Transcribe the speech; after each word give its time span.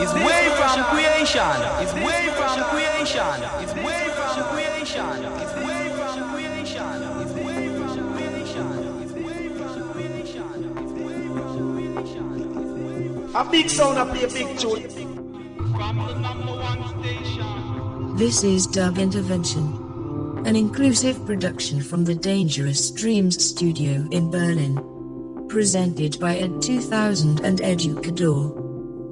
is 0.00 0.12
way 0.14 0.48
from 0.56 0.84
creation. 0.84 1.56
It's 1.82 1.94
way 1.94 2.32
from 2.38 2.56
creation. 2.72 3.36
It's 3.60 3.74
way 3.74 4.08
from 4.16 4.44
creation. 4.48 5.24
It's 5.42 5.54
way 5.60 5.84
from 5.96 6.16
creation. 6.32 6.96
It's 7.20 7.34
way 7.46 7.68
from 7.76 8.14
creation. 8.14 8.68
It's 9.02 9.12
way 9.12 9.48
from 9.56 9.92
creation. 9.92 10.48
It's 10.80 10.92
way 11.04 11.20
from 11.36 11.66
creation. 11.76 13.30
A 13.34 13.44
big 13.50 13.68
sound, 13.68 13.98
I 13.98 14.04
play 14.10 14.24
a 14.24 14.28
big 14.28 14.58
tune. 14.58 14.88
From 15.74 15.96
the 15.98 16.14
number 16.18 16.52
one 16.52 16.82
station. 17.00 18.16
This 18.16 18.42
is 18.42 18.66
Dub 18.66 18.98
Intervention, 18.98 19.66
an 20.46 20.56
inclusive 20.56 21.24
production 21.26 21.82
from 21.82 22.04
the 22.04 22.14
Dangerous 22.14 22.90
Dreams 22.90 23.42
studio 23.44 24.08
in 24.10 24.30
Berlin. 24.30 24.80
Presented 25.48 26.18
by 26.20 26.36
Ed 26.36 26.62
2000 26.62 27.40
and 27.40 27.60
Educador 27.60 28.59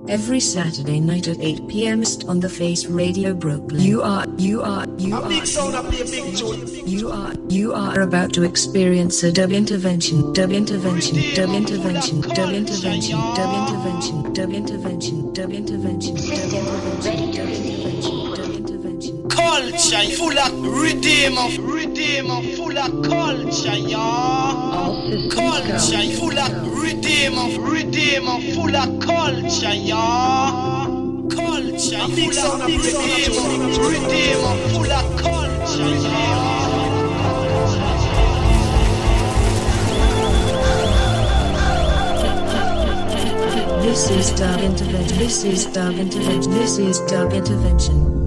every 0.08 0.40
Saturday 0.40 1.00
night 1.00 1.28
at 1.28 1.38
8 1.40 1.68
p.m. 1.68 2.02
on 2.28 2.40
the 2.40 2.48
Face 2.48 2.86
Radio 2.86 3.34
Brooklyn. 3.34 3.80
You 3.80 4.02
are, 4.02 4.26
you 4.36 4.62
are, 4.62 4.86
you 4.96 5.14
a 5.14 5.20
are. 5.20 5.28
Big 5.28 5.46
sound, 5.46 5.74
a 5.74 5.82
big, 5.90 6.10
big. 6.10 6.88
You 6.88 7.10
are, 7.10 7.34
you 7.48 7.74
are 7.74 8.00
about 8.00 8.32
to 8.34 8.42
experience 8.42 9.22
a 9.22 9.30
dub 9.30 9.52
intervention, 9.52 10.32
dub 10.32 10.50
intervention, 10.50 11.34
dub 11.34 11.50
intervention, 11.50 12.20
dub 12.22 12.50
intervention, 12.52 13.20
dub 13.34 13.52
intervention, 13.54 14.32
dub 14.34 14.52
intervention, 14.52 15.32
dub 15.32 15.52
intervention, 15.52 16.14
dub 16.14 16.32
intervention. 16.42 16.68
Dub 17.02 17.14
intervention. 17.14 17.87
Culture 19.38 20.10
full 20.16 20.36
of 20.36 20.82
redeemer, 20.82 21.48
redeemer, 21.60 22.42
full 22.56 22.76
of 22.76 22.90
culture, 23.04 23.78
y'all. 23.78 25.08
Culture 25.30 26.10
full 26.18 26.36
of 26.36 26.82
redeemer, 26.82 27.46
redeemer, 27.60 28.40
full 28.52 28.74
of 28.74 28.98
culture, 28.98 29.74
y'all. 29.74 31.28
Culture 31.30 32.08
full 32.18 32.38
of 32.38 32.66
redeemer, 32.66 33.48
redeemer, 33.88 34.54
full 34.70 34.90
of 34.90 35.06
culture, 35.22 35.94
y'all. 36.02 36.58
This 43.82 44.10
is 44.10 44.30
dub 44.32 44.60
intervention. 44.60 45.18
This 45.18 45.44
is 45.44 45.66
dub 45.66 45.94
intervention. 45.94 46.50
This 46.52 46.78
is 46.78 47.00
dub 47.02 47.32
intervention. 47.32 48.17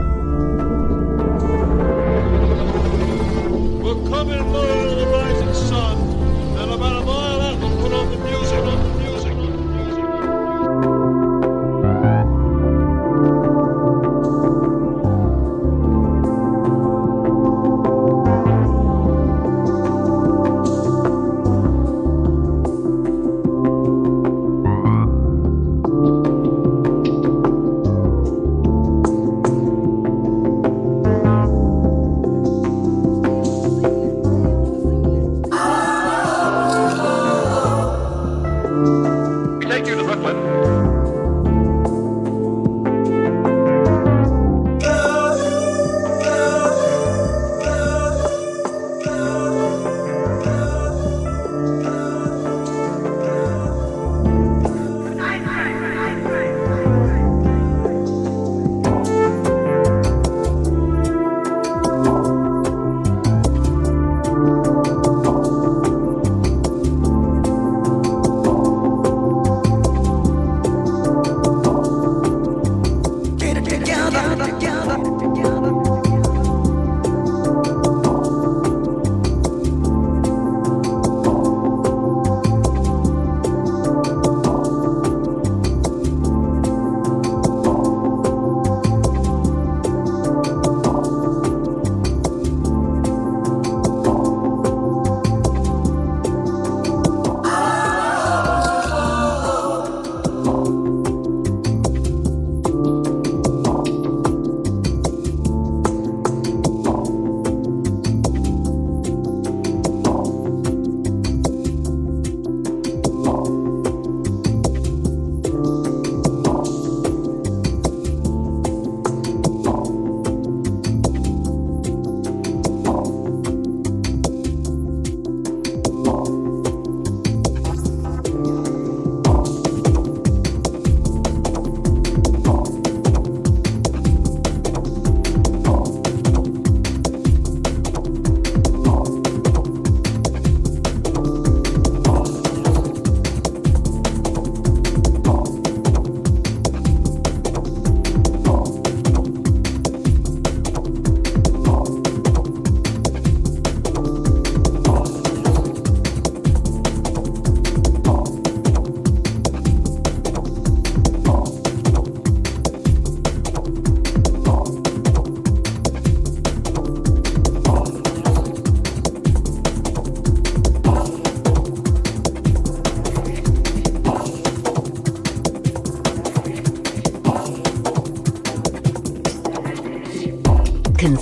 Lord. 4.53 4.91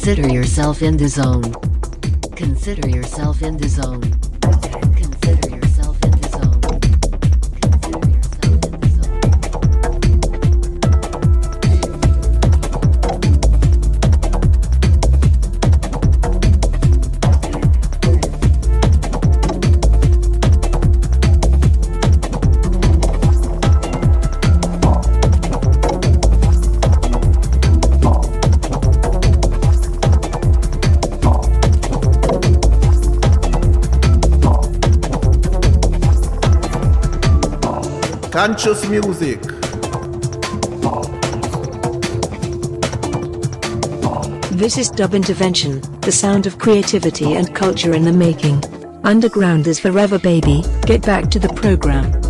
Consider 0.09 0.33
yourself 0.33 0.81
in 0.81 0.97
the 0.97 1.07
zone. 1.07 1.53
Consider 2.35 2.89
yourself 2.89 3.43
in 3.43 3.57
the 3.57 3.67
zone. 3.67 4.28
conscious 38.39 38.87
music. 38.87 39.41
This 44.51 44.77
is 44.77 44.89
Dub 44.89 45.13
Intervention, 45.13 45.81
the 45.99 46.13
sound 46.13 46.47
of 46.47 46.57
creativity 46.57 47.33
and 47.33 47.53
culture 47.53 47.93
in 47.93 48.05
the 48.05 48.13
making. 48.13 48.63
Underground 49.03 49.67
is 49.67 49.77
forever, 49.77 50.17
baby. 50.17 50.63
Get 50.85 51.01
back 51.01 51.29
to 51.31 51.39
the 51.39 51.49
program. 51.49 52.28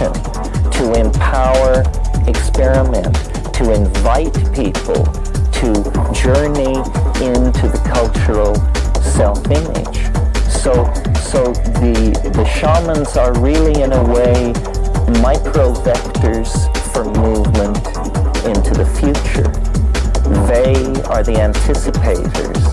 to 0.00 0.94
empower, 0.98 1.82
experiment, 2.26 3.14
to 3.52 3.70
invite 3.74 4.32
people 4.54 5.04
to 5.52 5.74
journey 6.14 6.72
into 7.20 7.68
the 7.68 7.80
cultural 7.92 8.54
self-image. 9.02 9.98
So, 10.48 10.72
so 11.20 11.52
the, 11.80 12.32
the 12.32 12.44
shamans 12.46 13.16
are 13.18 13.38
really, 13.40 13.82
in 13.82 13.92
a 13.92 14.02
way, 14.04 14.54
micro 15.20 15.74
vectors 15.74 16.50
for 16.92 17.04
movement 17.04 17.86
into 18.46 18.72
the 18.72 18.86
future. 18.98 19.50
They 20.46 20.74
are 21.10 21.22
the 21.22 21.34
anticipators 21.34 22.69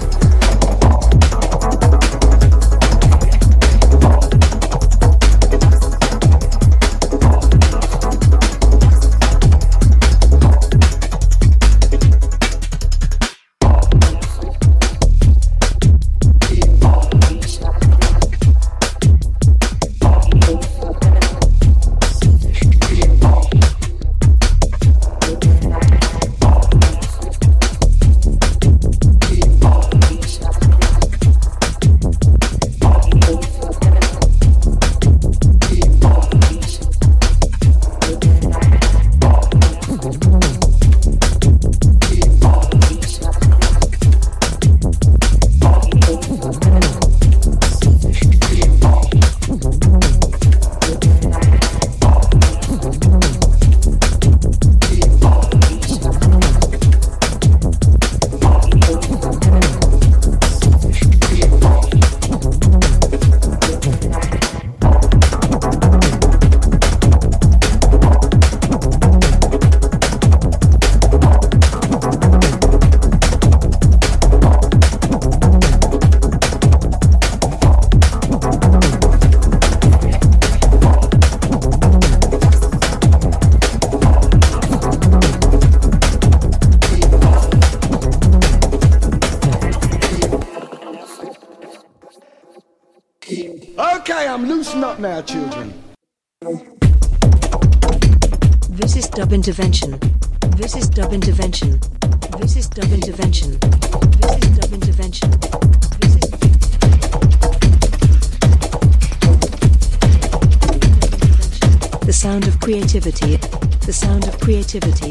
Creativity. 114.80 115.07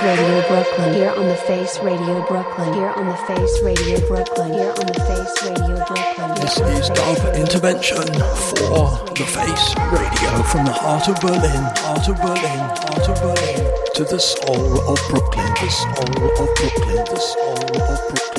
Face 0.00 0.18
Radio 0.18 0.48
Brooklyn. 0.48 0.94
Here 0.94 1.10
on 1.10 1.28
the 1.28 1.34
Face 1.36 1.78
Radio 1.80 2.26
Brooklyn. 2.26 2.72
Here 2.72 2.88
on 2.88 3.06
the 3.06 3.16
Face 3.16 3.62
Radio 3.62 4.00
Brooklyn. 4.08 4.52
Here 4.54 4.70
on 4.70 4.86
the 4.86 4.94
Face 4.94 5.42
Radio 5.44 5.76
Brooklyn. 5.76 6.34
This 6.40 6.58
is 6.58 6.88
Dub 6.88 7.18
Intervention 7.34 8.06
for 8.34 8.96
The 9.14 9.26
Face 9.28 9.74
Radio 9.92 10.42
from 10.44 10.64
the 10.64 10.72
heart 10.72 11.06
of 11.08 11.20
Berlin, 11.20 11.64
heart 11.76 12.08
of 12.08 12.16
Berlin, 12.16 12.58
heart 12.80 13.08
of 13.10 13.20
Berlin, 13.20 13.74
to 13.94 14.04
the 14.04 14.18
soul 14.18 14.80
of 14.88 14.98
Brooklyn, 15.10 15.52
the 15.60 15.68
soul 15.68 16.30
of 16.30 16.54
Brooklyn, 16.56 17.04
the 17.04 17.20
soul 17.20 17.82
of 17.82 18.08
Brooklyn. 18.08 18.29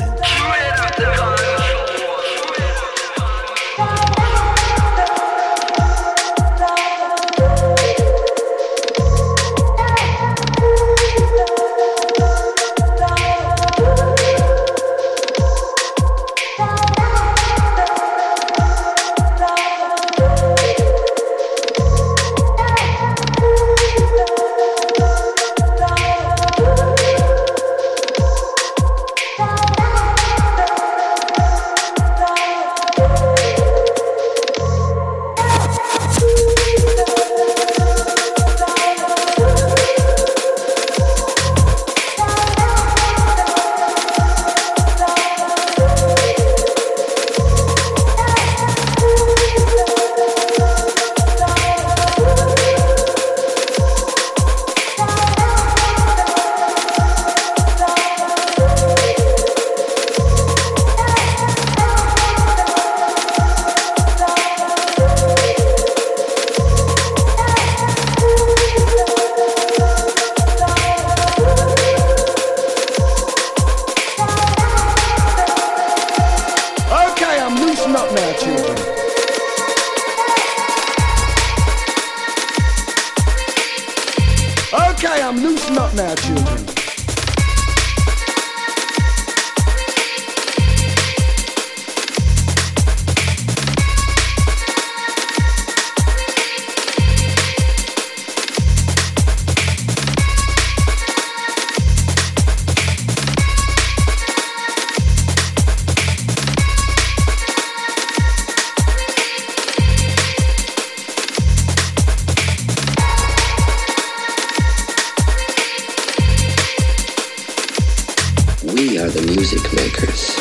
We 118.63 118.99
are 118.99 119.09
the 119.09 119.23
music 119.23 119.73
makers. 119.73 120.37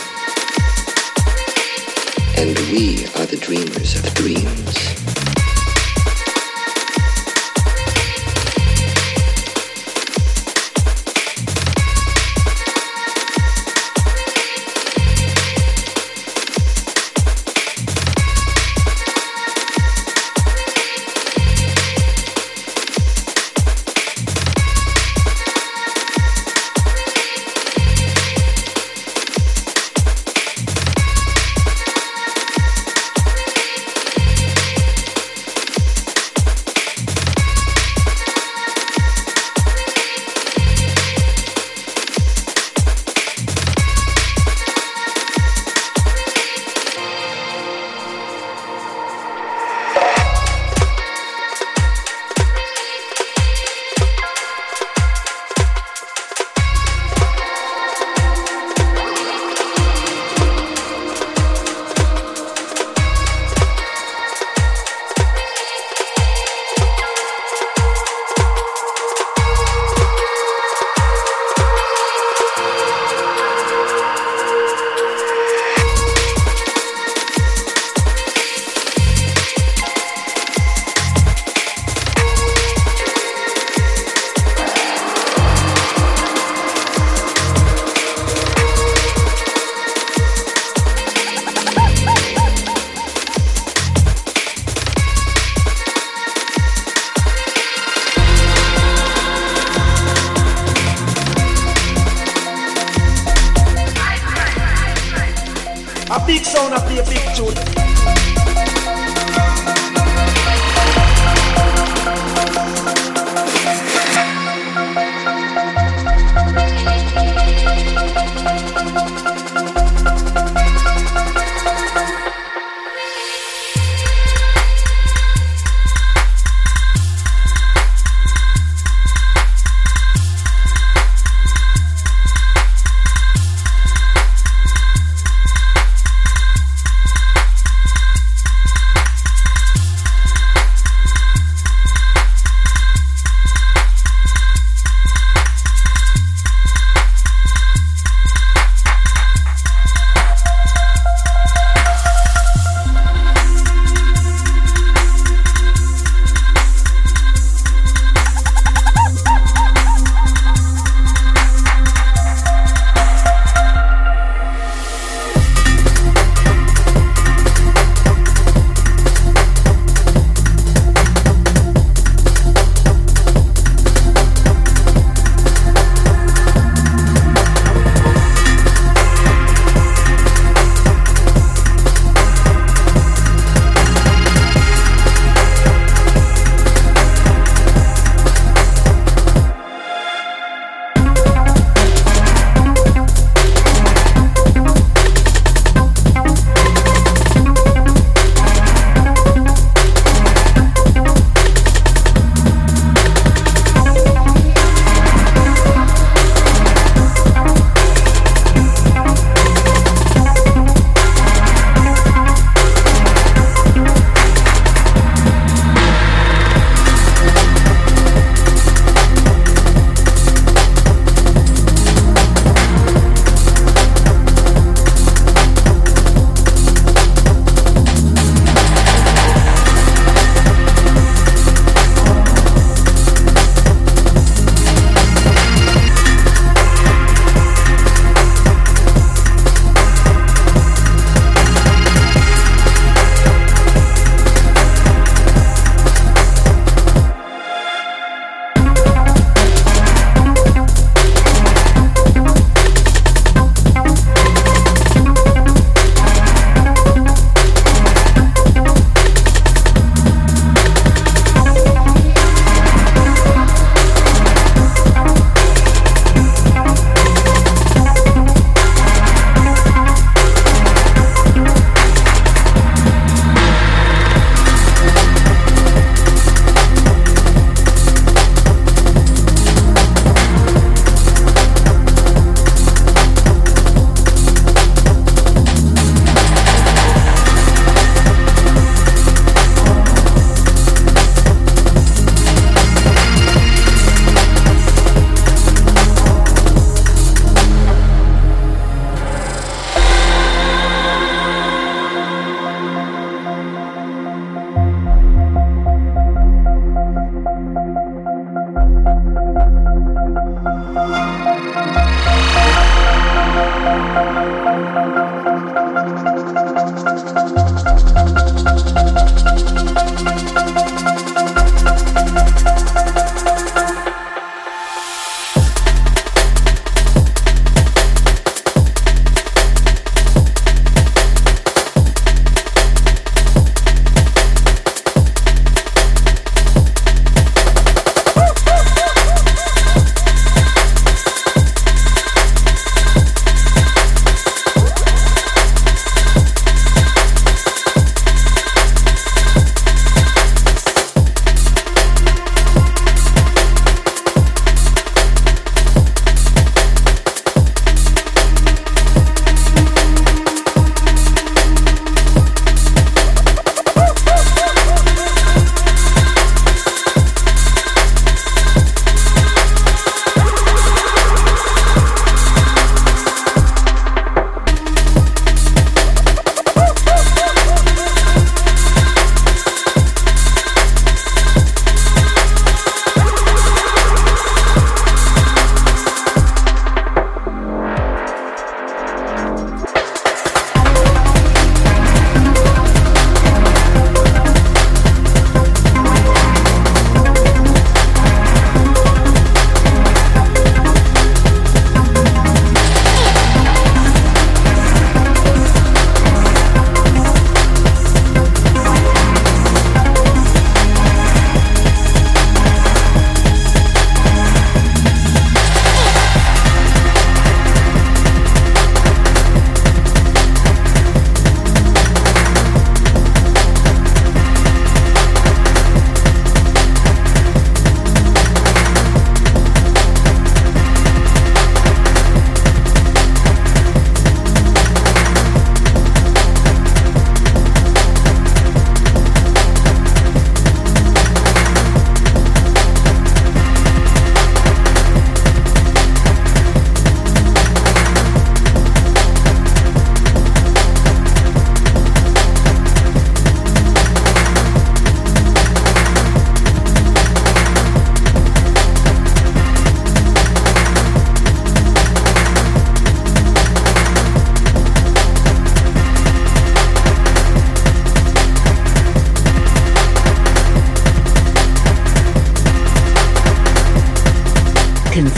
And 2.36 2.58
we 2.70 3.06
are 3.16 3.24
the 3.24 3.38
dreamers 3.40 3.94
of 3.96 4.12
dreams. 4.12 5.39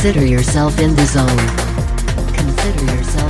Consider 0.03 0.27
yourself 0.27 0.81
in 0.81 0.97
the 0.97 1.07
zone. 1.07 1.29
Consider 2.35 2.93
yourself 2.93 3.22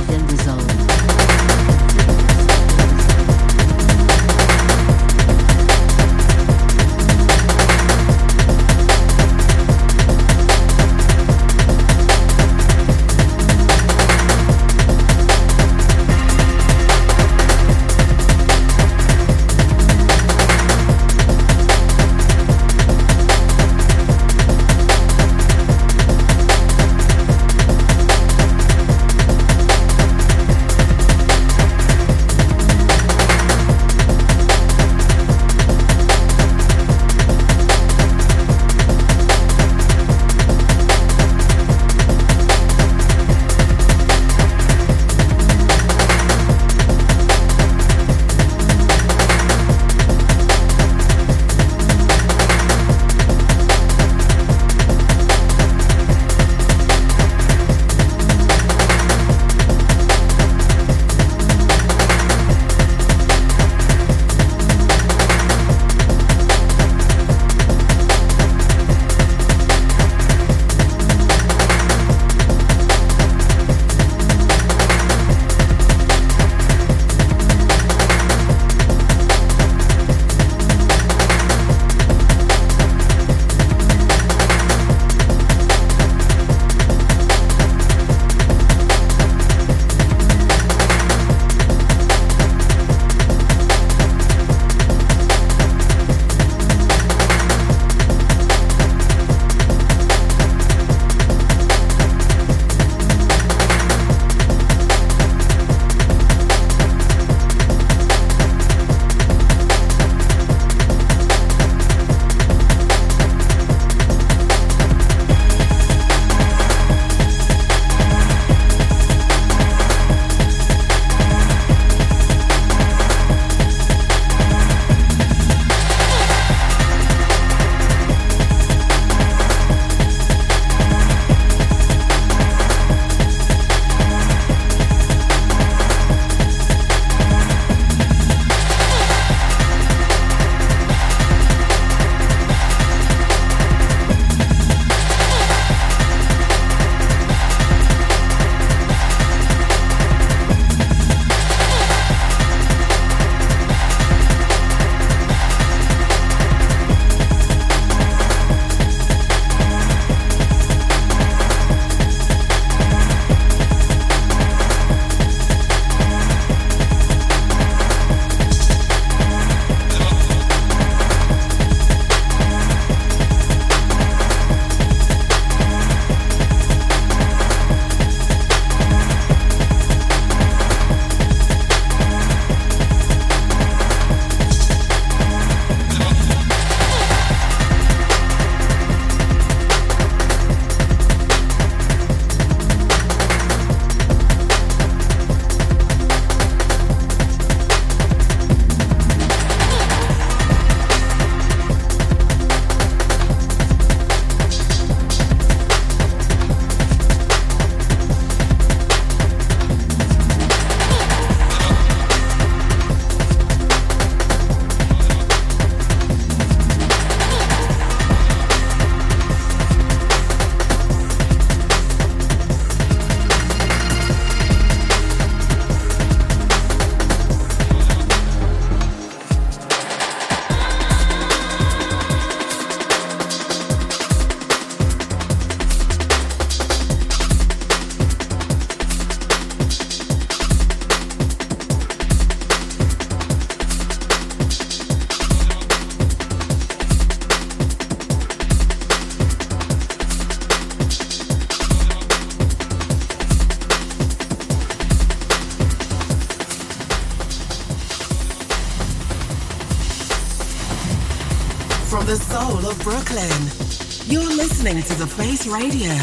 Radio. 265.53 265.93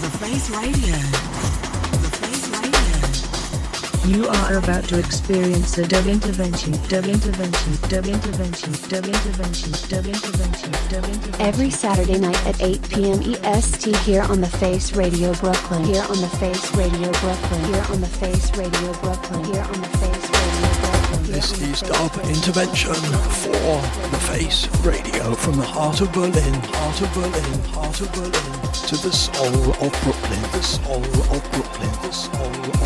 The 0.00 0.10
Face 0.18 0.48
Radio. 0.48 0.96
The 2.00 2.10
Face 2.16 2.48
Radio. 2.48 4.16
You 4.16 4.28
are 4.28 4.56
about 4.56 4.84
to 4.84 4.98
experience 4.98 5.76
a 5.76 5.86
dub 5.86 6.06
intervention, 6.06 6.72
dub 6.88 7.04
intervention, 7.04 7.76
dub 7.90 8.06
intervention, 8.06 8.72
dub 8.88 9.04
intervention, 9.04 9.72
dub 9.90 10.06
intervention, 10.06 10.72
dub 10.88 11.04
intervention. 11.04 11.34
Every 11.38 11.68
Saturday 11.68 12.18
night 12.18 12.46
at 12.46 12.62
8 12.62 12.88
p.m. 12.88 13.20
EST 13.44 13.94
here 13.98 14.22
on 14.22 14.40
the 14.40 14.48
Face 14.48 14.94
Radio 14.94 15.34
Brooklyn. 15.34 15.84
Here 15.84 16.04
on 16.04 16.18
the 16.22 16.30
Face 16.40 16.74
Radio 16.74 17.12
Brooklyn. 17.12 17.64
Here 17.64 17.84
on 17.90 18.00
the 18.00 18.06
Face 18.06 18.56
Radio 18.56 18.92
Brooklyn. 19.02 19.44
Here 19.44 19.64
on 19.64 19.82
the. 19.82 19.95
This 21.36 21.60
is 21.60 21.82
Dub 21.82 22.14
Intervention 22.24 22.94
for 22.94 23.76
the 24.08 24.20
Face 24.32 24.66
Radio. 24.78 25.34
From 25.34 25.56
the 25.56 25.66
heart 25.66 26.00
of 26.00 26.10
Berlin, 26.10 26.54
heart 26.72 27.02
of 27.02 27.12
Berlin, 27.12 27.60
heart 27.74 28.00
of 28.00 28.10
Berlin 28.14 28.32
to 28.88 28.96
the 28.96 29.12
soul 29.12 29.70
of 29.72 29.92
Brooklyn, 30.02 30.40
the 30.52 30.62
soul 30.62 31.04
of 31.04 31.52
Brooklyn, 31.52 31.92
the 32.00 32.10
soul 32.10 32.85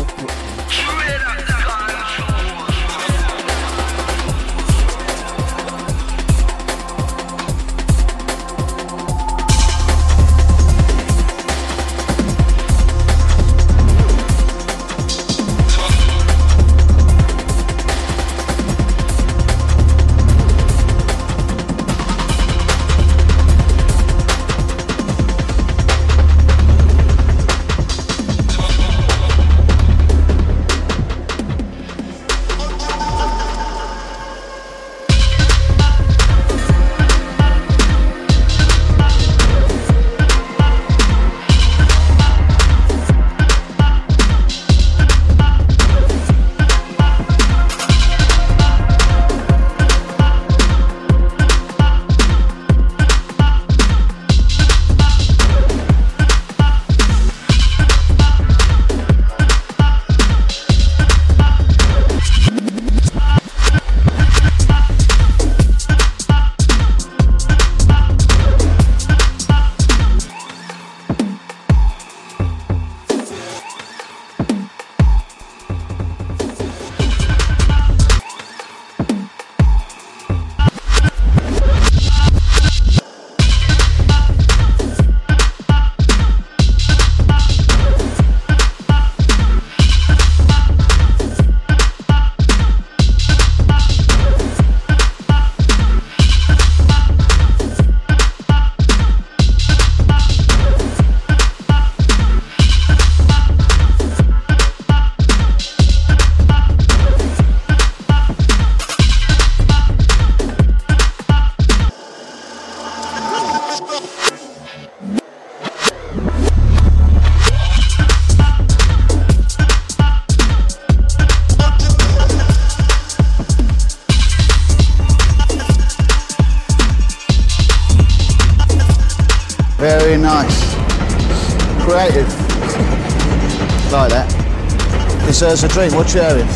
drink. 135.71 135.93
What 135.93 136.13
you 136.13 136.19
having? 136.19 136.50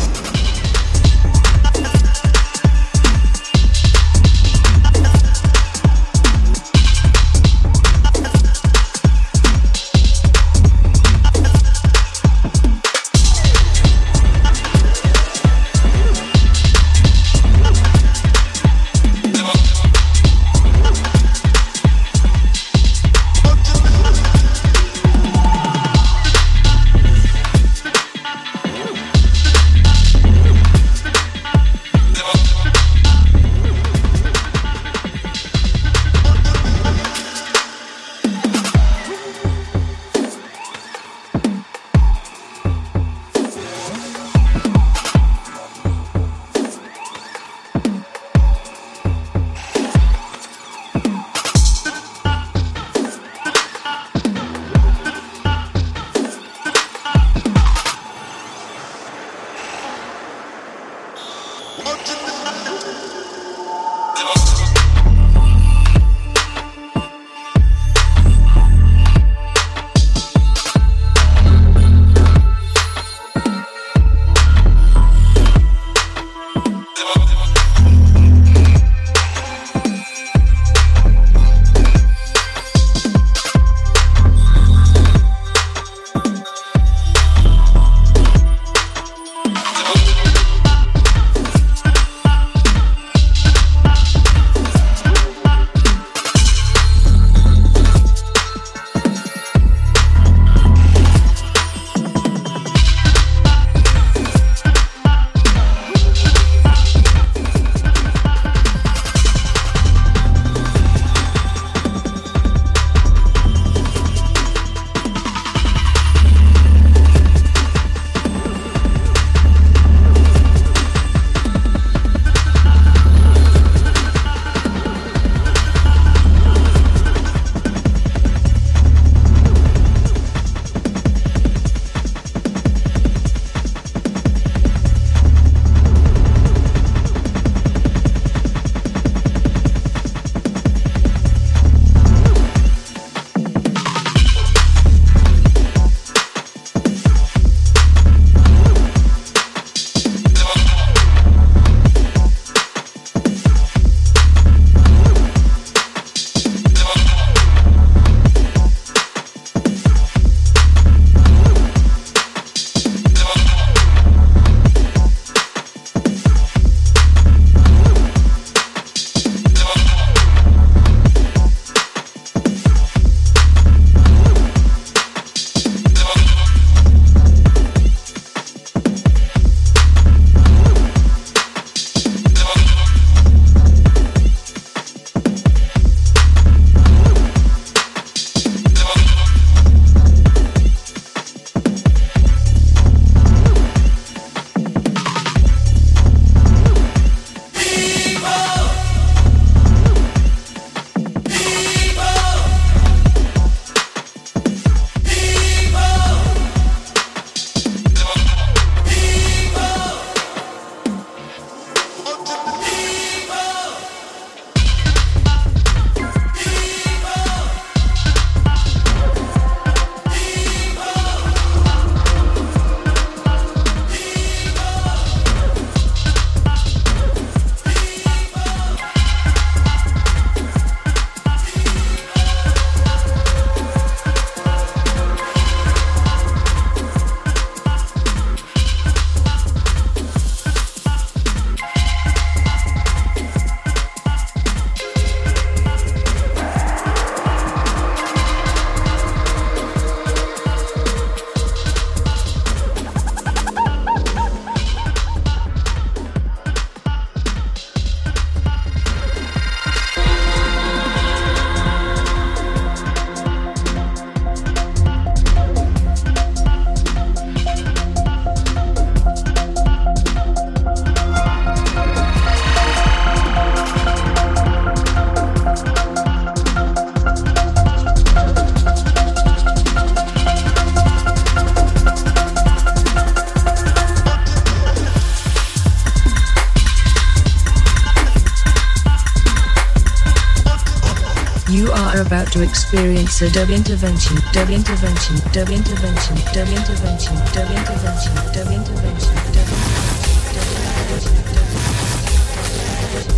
To 292.36 292.42
experience 292.42 293.22
a 293.22 293.30
dub 293.30 293.48
intervention, 293.50 294.16
dub 294.32 294.50
intervention, 294.50 295.16
dub 295.32 295.48
intervention, 295.48 296.16
dub 296.32 296.48
intervention, 296.48 297.16
dub 297.32 297.48
intervention, 297.50 298.14
dub 298.32 298.50
intervention, 298.52 299.14
dub 299.32 299.48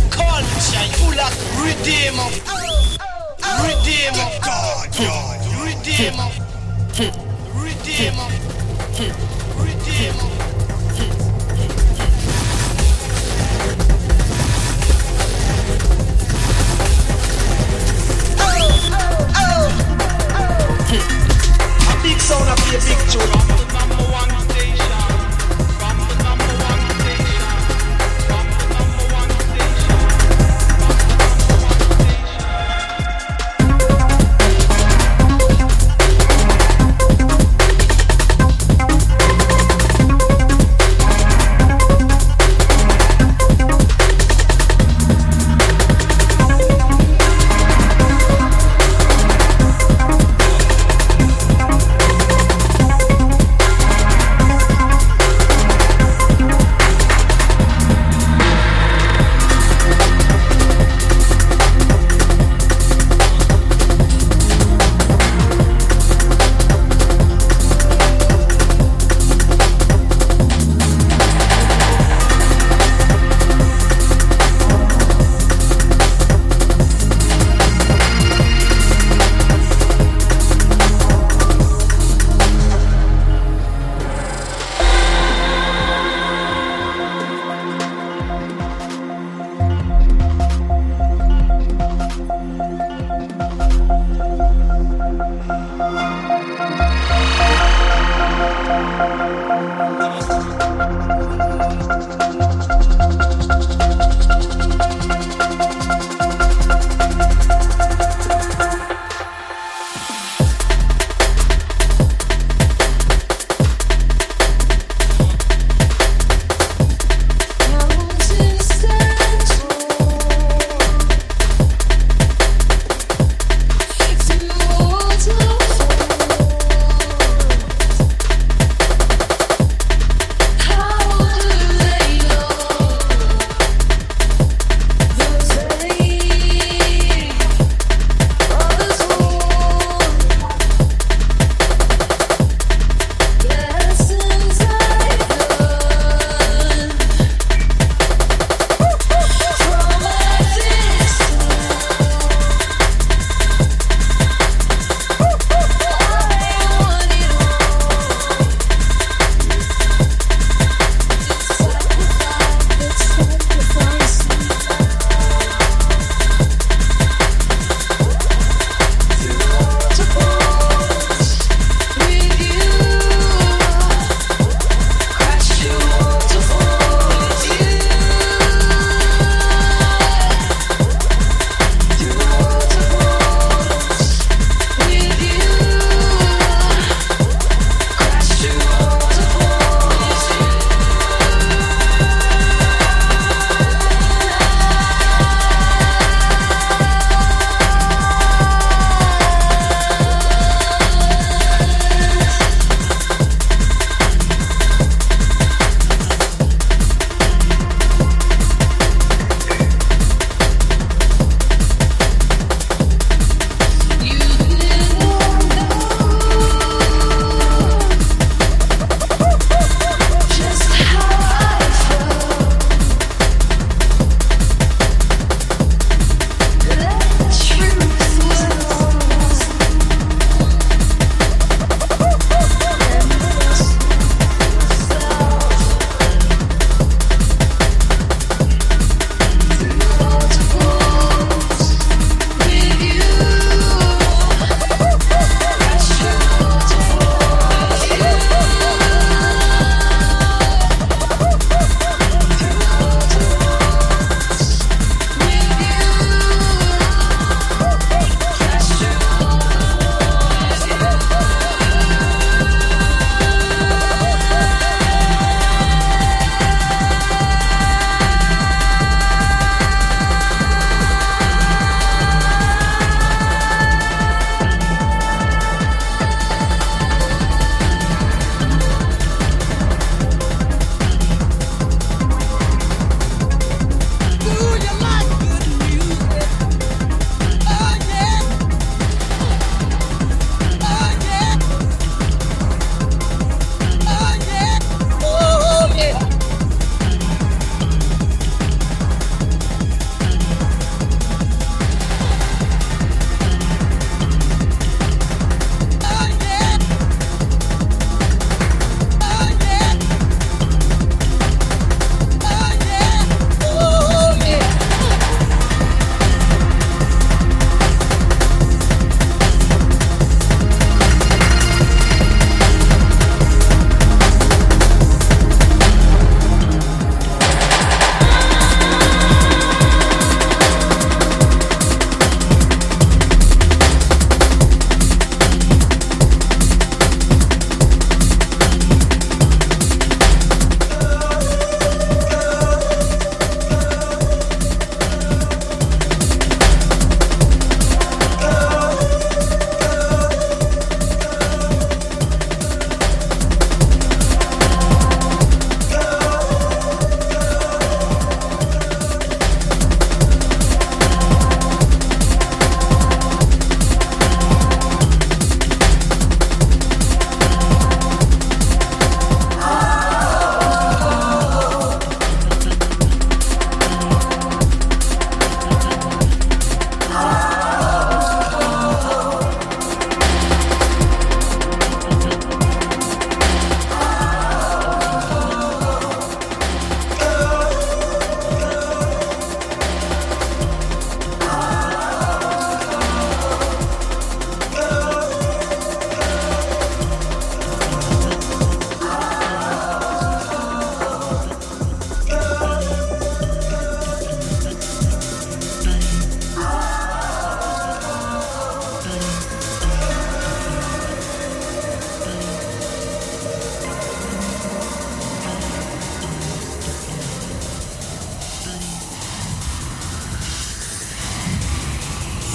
Culture, 0.09 0.85
you 0.95 1.07
like 1.17 1.35
redeemer. 1.59 2.29
Oh, 2.47 2.97
oh, 3.01 3.43
oh. 3.43 3.67
Redeemer. 3.67 4.29
God, 4.41 4.87
God. 4.97 5.37
Redeemer. 5.65 6.23
Redeemer. 6.23 6.38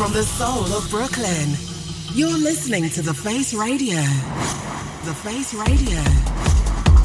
From 0.04 0.12
the 0.12 0.22
soul 0.22 0.66
of 0.76 0.90
Brooklyn, 0.90 1.56
you're 2.12 2.36
listening 2.36 2.90
to 2.90 3.00
The 3.00 3.14
Face 3.14 3.54
Radio. 3.54 3.96
The 5.08 5.14
Face 5.14 5.54
Radio. 5.54 5.96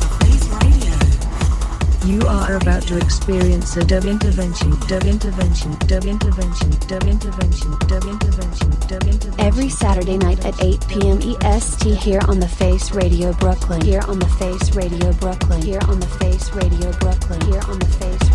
The 0.04 0.20
Face 0.20 0.47
Radio. 0.60 2.12
You 2.12 2.28
are 2.28 2.58
about 2.58 2.84
to 2.88 2.97
experience 2.97 3.78
a 3.78 3.86
dub 3.86 4.04
intervention, 4.04 4.72
dub 4.88 5.06
intervention, 5.06 5.78
dub 5.88 6.04
intervention, 6.04 6.72
dub 6.88 7.06
intervention, 7.06 7.72
dub 7.88 8.04
intervention, 8.04 8.72
dub 8.89 9.04
intervention. 9.04 9.39
Every 9.39 9.70
Saturday 9.70 10.18
night 10.18 10.45
at 10.45 10.62
8 10.62 10.86
p.m. 10.89 11.22
EST 11.41 11.95
here 11.95 12.20
on 12.28 12.41
the 12.41 12.50
Face 12.50 12.91
Radio 12.91 13.32
Brooklyn. 13.32 13.80
Here 13.80 14.02
on 14.10 14.20
the 14.20 14.28
Face 14.28 14.76
Radio 14.76 15.14
Brooklyn. 15.14 15.62
Here 15.62 15.80
on 15.88 16.02
the 16.02 16.08
Face 16.20 16.52
Radio 16.52 16.91
Brooklyn. 17.00 17.39
Here 17.47 17.62
on 17.64 17.80
the 17.80 17.86
Face 17.86 18.20
Radio 18.20 18.20
Brooklyn. 18.20 18.29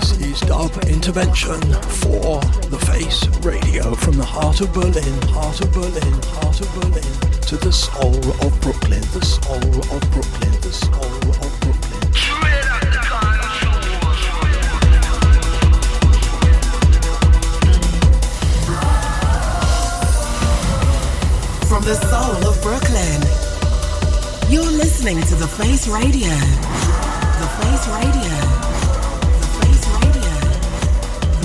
This 0.00 0.18
is 0.20 0.40
Dub 0.40 0.72
Intervention 0.86 1.60
for 2.00 2.40
The 2.70 2.78
Face 2.88 3.26
Radio 3.44 3.94
from 3.94 4.16
the 4.16 4.24
heart 4.24 4.62
of 4.62 4.72
Berlin, 4.72 5.20
heart 5.28 5.60
of 5.60 5.70
Berlin, 5.74 6.14
heart 6.40 6.58
of 6.58 6.72
Berlin 6.74 7.04
to 7.42 7.58
the 7.58 7.70
soul 7.70 8.16
of 8.40 8.60
Brooklyn, 8.62 9.02
the 9.12 9.20
soul 9.20 9.56
of 9.56 10.00
Brooklyn, 10.10 10.52
the 10.62 10.72
soul 10.72 11.04
of 11.44 11.60
Brooklyn. 11.60 12.00
From 21.68 21.84
the 21.84 21.96
soul 22.08 22.48
of 22.48 22.56
Brooklyn, 22.62 23.20
you're 24.50 24.64
listening 24.64 25.20
to 25.20 25.34
The 25.34 25.46
Face 25.46 25.86
Radio. 25.88 26.32
The 27.40 27.48
Face 27.60 27.86
Radio. 27.88 28.19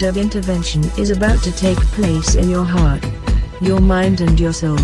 Dub 0.00 0.16
intervention 0.16 0.82
is 0.96 1.10
about 1.10 1.42
to 1.42 1.52
take 1.52 1.76
place 1.92 2.34
in 2.34 2.48
your 2.48 2.64
heart, 2.64 3.04
your 3.60 3.80
mind, 3.80 4.22
and 4.22 4.40
your 4.40 4.52
soul. 4.52 4.78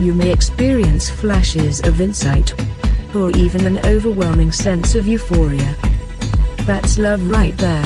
You 0.00 0.14
may 0.14 0.32
experience 0.32 1.10
flashes 1.10 1.86
of 1.86 2.00
insight, 2.00 2.54
or 3.14 3.30
even 3.32 3.66
an 3.66 3.84
overwhelming 3.84 4.52
sense 4.52 4.94
of 4.94 5.06
euphoria. 5.06 5.76
That's 6.64 6.96
love 6.96 7.30
right 7.30 7.54
there. 7.58 7.84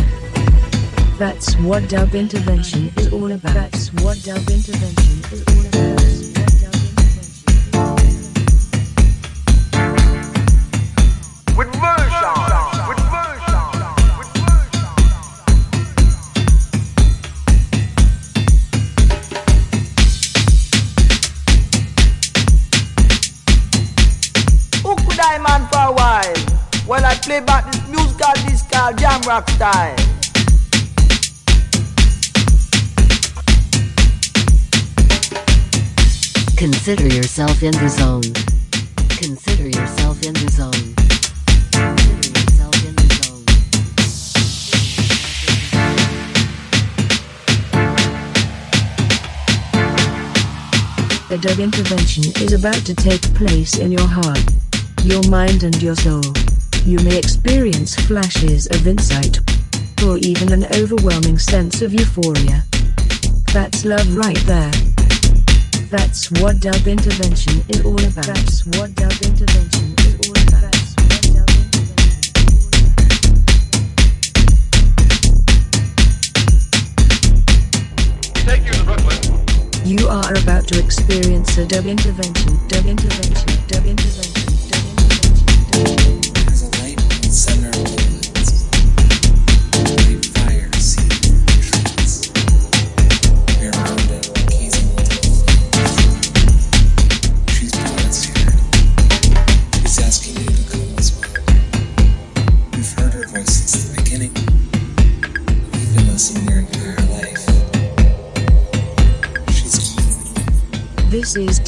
That's 1.19 1.55
what 1.57 1.89
dub 1.89 2.15
intervention 2.15 2.93
is 2.97 3.13
all 3.13 3.33
about. 3.33 3.55
That's 3.55 3.93
what 3.95 4.23
dub 4.23 4.49
intervention 4.49 5.25
is 5.33 5.50
Rock 29.31 29.49
style. 29.51 29.97
Consider 36.57 37.07
yourself 37.07 37.63
in 37.63 37.71
the 37.71 37.89
zone. 37.89 38.23
Consider 39.11 39.69
yourself 39.69 40.21
in 40.27 40.33
the 40.35 40.51
zone. 40.51 40.95
Consider 41.71 42.41
yourself 42.41 42.75
in 42.85 42.97
the 42.97 43.07
zone. 43.23 43.45
A 51.31 51.39
dub 51.39 51.61
intervention 51.61 52.25
is 52.43 52.53
about 52.53 52.85
to 52.85 52.97
take 52.97 53.23
place 53.35 53.79
in 53.79 53.93
your 53.93 54.09
heart, 54.09 54.43
your 55.05 55.23
mind, 55.29 55.63
and 55.63 55.81
your 55.81 55.95
soul. 55.95 56.25
You 56.91 56.99
may 57.05 57.17
experience 57.17 57.95
flashes 57.95 58.67
of 58.67 58.85
insight, 58.85 59.39
or 60.05 60.19
even 60.19 60.51
an 60.51 60.65
overwhelming 60.75 61.39
sense 61.39 61.83
of 61.83 61.95
euphoria. 61.95 62.65
That's 63.55 63.85
love 63.85 64.17
right 64.17 64.37
there. 64.39 64.73
That's 65.89 66.33
what 66.43 66.59
dub 66.59 66.89
intervention 66.89 67.63
is 67.69 67.85
all 67.85 67.95
about. 67.95 68.27
That's 68.27 68.67
what 68.75 68.93
dub 68.97 69.13
intervention 69.23 69.95
is 69.99 70.19
all 70.27 70.35
about. 70.35 70.75
You 79.87 80.09
are 80.09 80.35
about 80.43 80.67
to 80.67 80.81
experience 80.81 81.57
a 81.57 81.67
dub 81.67 81.87
intervention, 81.87 82.59
dub 82.67 82.85
intervention, 82.85 83.47
dub 83.69 83.87
intervention, 83.87 83.87
dub 83.87 83.87
intervention. 83.87 84.31
As 85.73 86.17
a 86.17 86.20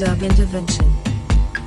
Dub 0.05 0.21
Intervention, 0.21 0.93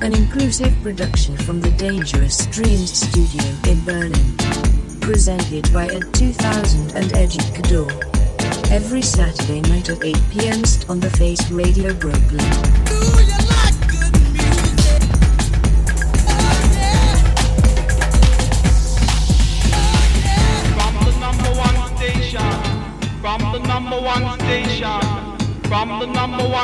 an 0.02 0.12
inclusive 0.12 0.76
production 0.82 1.38
from 1.38 1.58
the 1.58 1.70
Dangerous 1.70 2.44
Dreams 2.48 2.92
studio 2.92 3.42
in 3.66 3.82
Berlin. 3.82 4.36
Presented 5.00 5.72
by 5.72 5.86
Ed 5.86 6.12
2000 6.12 6.94
and 6.96 7.10
Educador. 7.12 7.90
Every 8.70 9.00
Saturday 9.00 9.62
night 9.62 9.88
at 9.88 10.04
8 10.04 10.14
p.m. 10.30 10.62
on 10.90 11.00
the 11.00 11.08
Face 11.16 11.50
Radio 11.50 11.94
Brooklyn. 11.94 12.44
From 25.68 25.98
the 25.98 26.06
number 26.06 26.48
one 26.48 26.55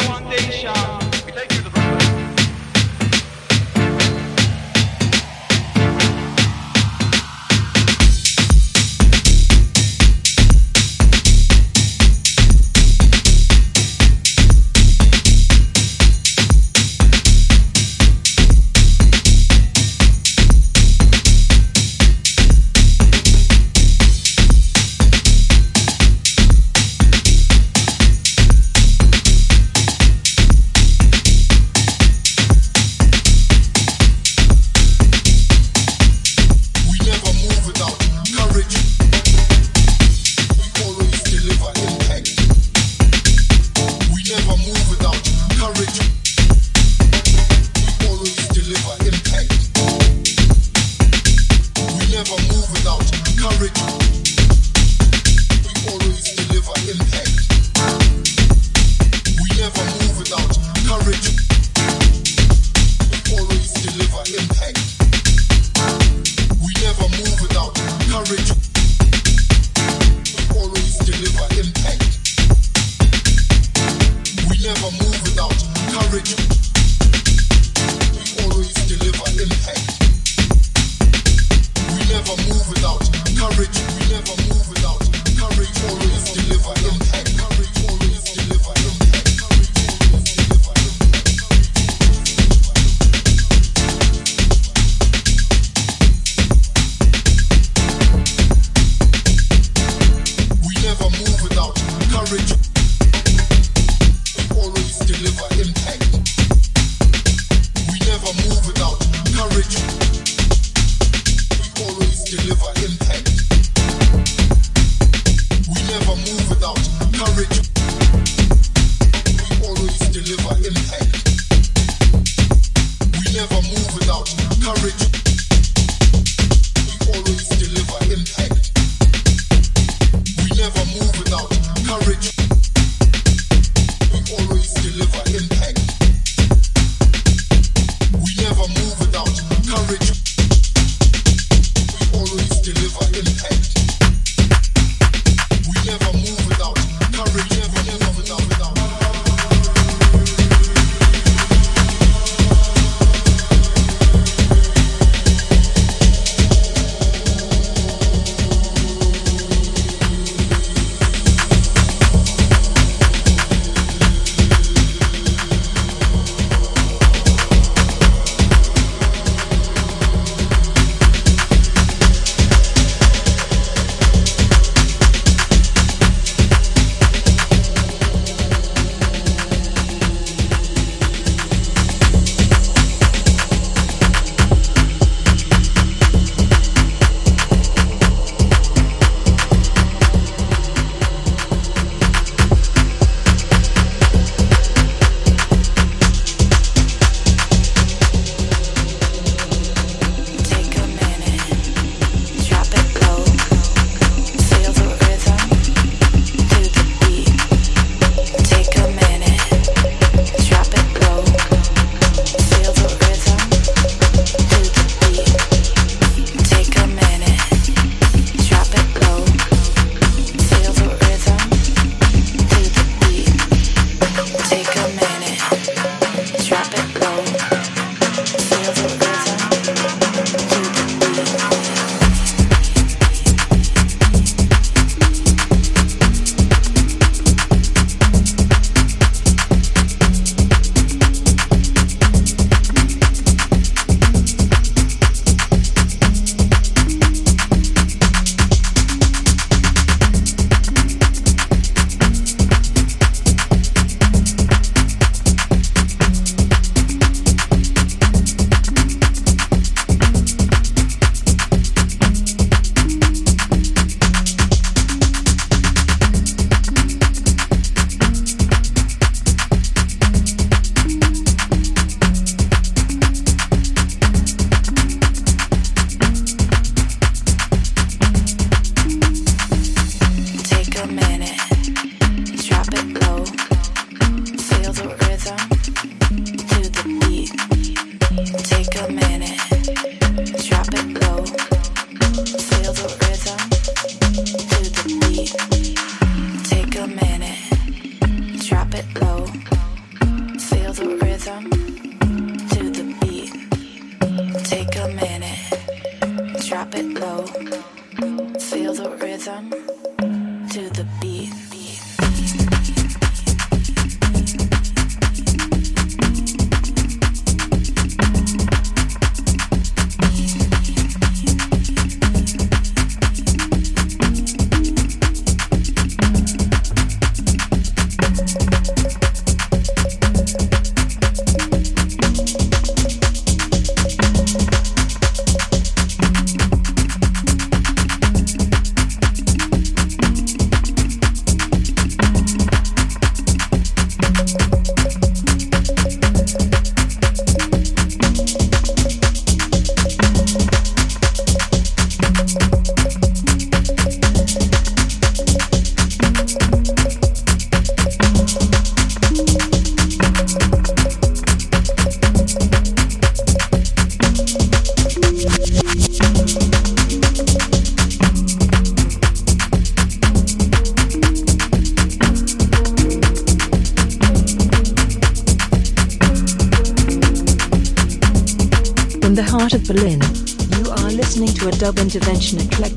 dub 382.32 382.40
intervention 382.40 382.71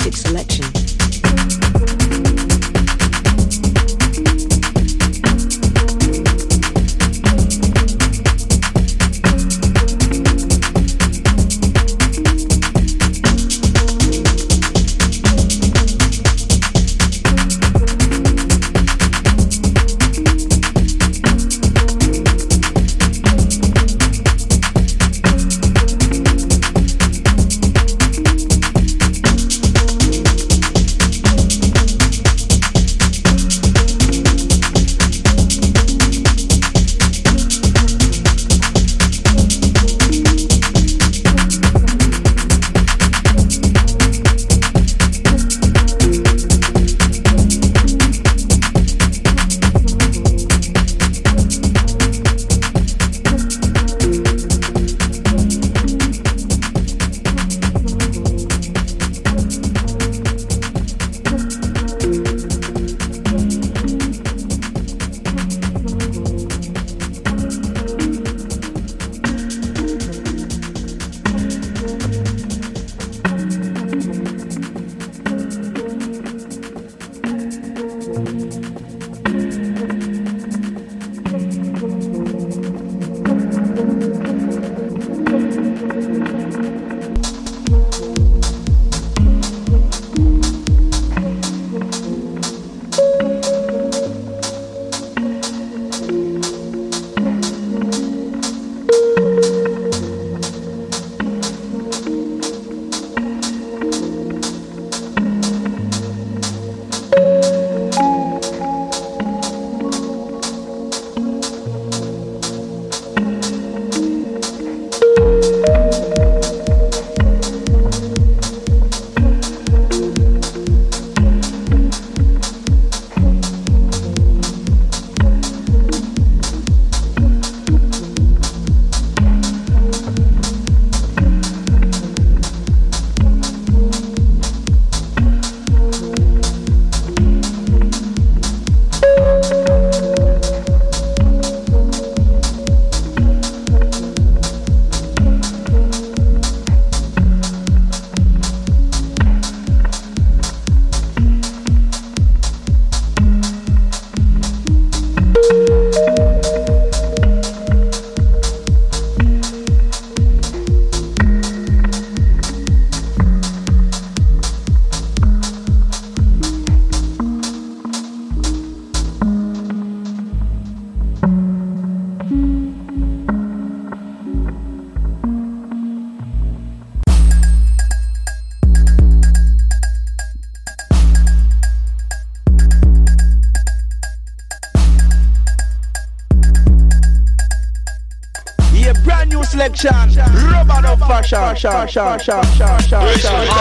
fashion. 191.72 192.20
Sha, 192.20 192.42
sha, 192.42 192.42
sha, 192.44 192.78
sha, 192.80 193.00
sha, 193.18 193.55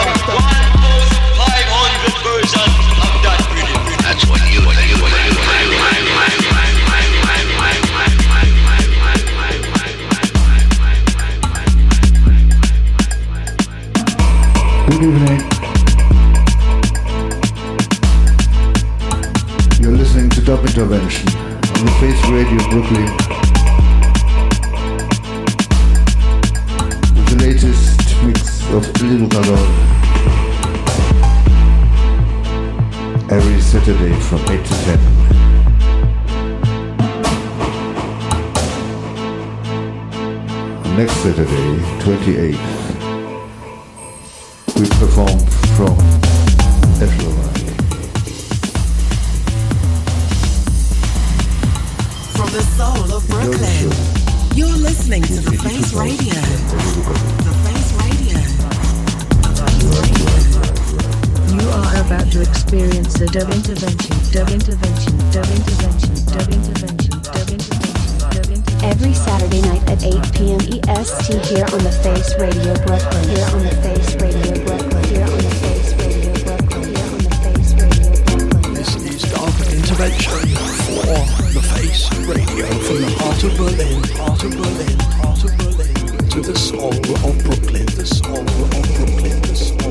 p.m. 70.95 71.43
Here 71.43 71.65
on 71.73 71.83
the 71.83 71.91
Face 71.91 72.35
Radio 72.39 72.73
Brooklyn. 72.85 73.27
Here 73.27 73.45
on 73.51 73.63
the 73.63 73.75
Face 73.83 74.15
Radio 74.15 74.63
Brooklyn. 74.63 75.03
Here 75.11 75.27
on 75.27 75.37
the 75.37 75.51
Face 75.59 75.91
Radio 75.99 76.31
Brooklyn. 76.43 76.95
Here 76.95 77.11
on 77.11 77.19
the 77.19 77.35
Face 77.43 77.73
Radio 77.75 78.15
Brooklyn. 78.23 78.73
This 78.73 78.95
is 78.95 79.21
Dub 79.27 79.55
Intervention 79.75 80.55
for 80.87 81.19
the 81.51 81.61
Face 81.75 82.07
Radio 82.27 82.65
from 82.87 83.01
the 83.01 83.11
heart 83.19 83.43
of 83.43 83.57
Berlin, 83.57 84.03
heart 84.15 84.43
of 84.43 84.51
Berlin, 84.55 84.99
heart 85.19 85.43
of 85.43 85.57
Berlin 85.57 86.29
to 86.29 86.41
the 86.41 86.57
soul 86.57 86.91
of 86.91 87.01
Brooklyn, 87.43 87.85
the 87.87 88.05
soul 88.05 88.39
of 88.39 88.95
Brooklyn, 88.95 89.41
the 89.41 89.55
soul 89.55 89.84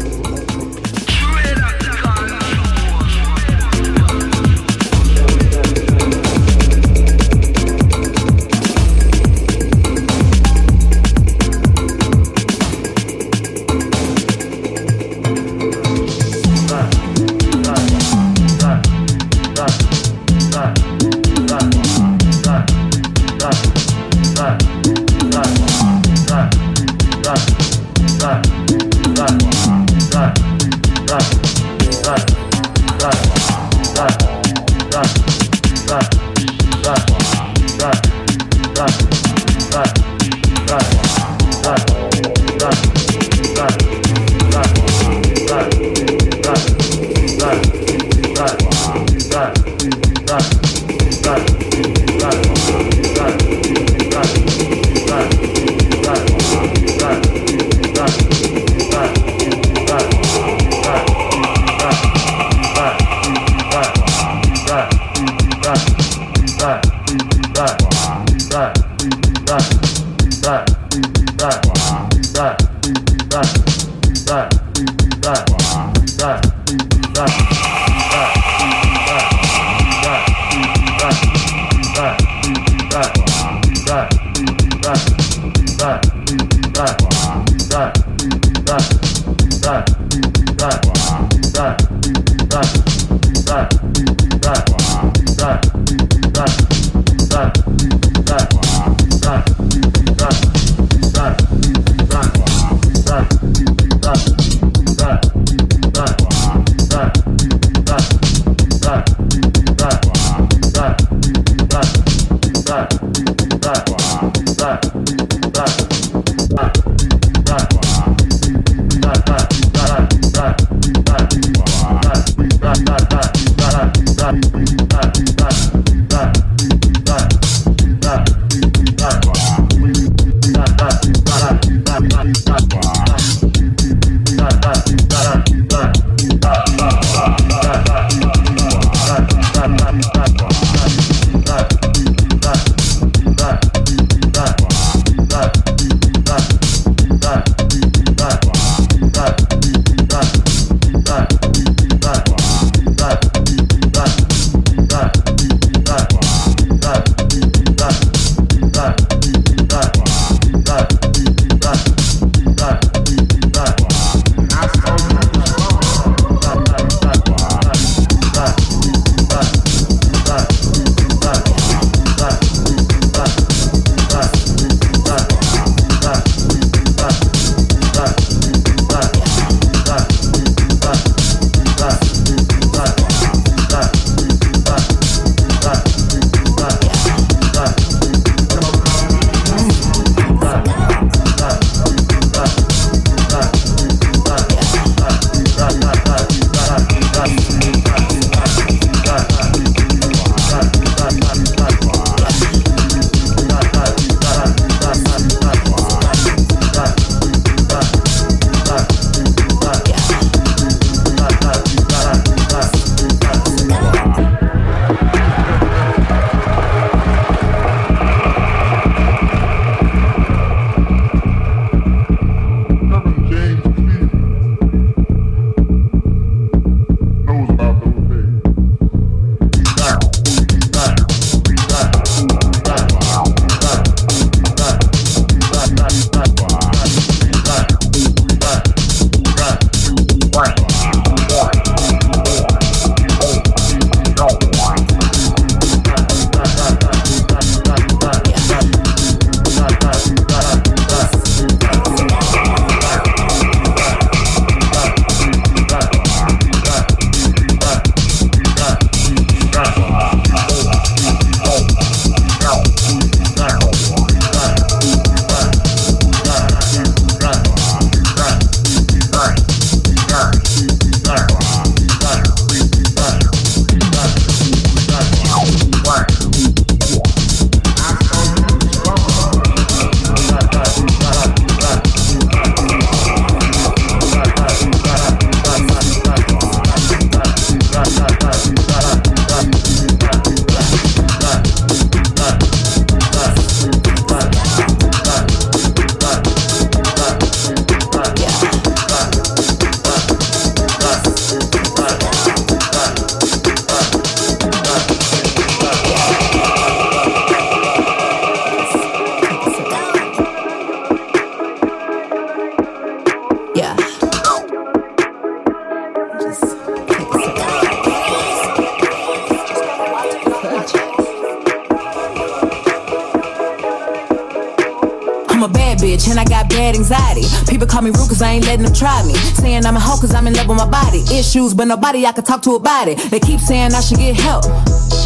issues, 331.15 331.55
but 331.55 331.67
nobody 331.67 332.07
I 332.07 332.13
can 332.13 332.25
talk 332.25 332.43
to 332.43 332.53
about 332.59 332.89
it. 332.89 332.99
They 333.11 333.21
keep 333.21 333.41
saying 333.41 333.73
I 333.73 333.81
should 333.81 333.99
get 333.99 334.17
help, 334.17 334.45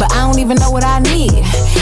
but 0.01 0.11
I 0.11 0.25
don't 0.25 0.39
even 0.39 0.57
know 0.57 0.71
what 0.71 0.83
I 0.83 0.99
need. 0.99 1.31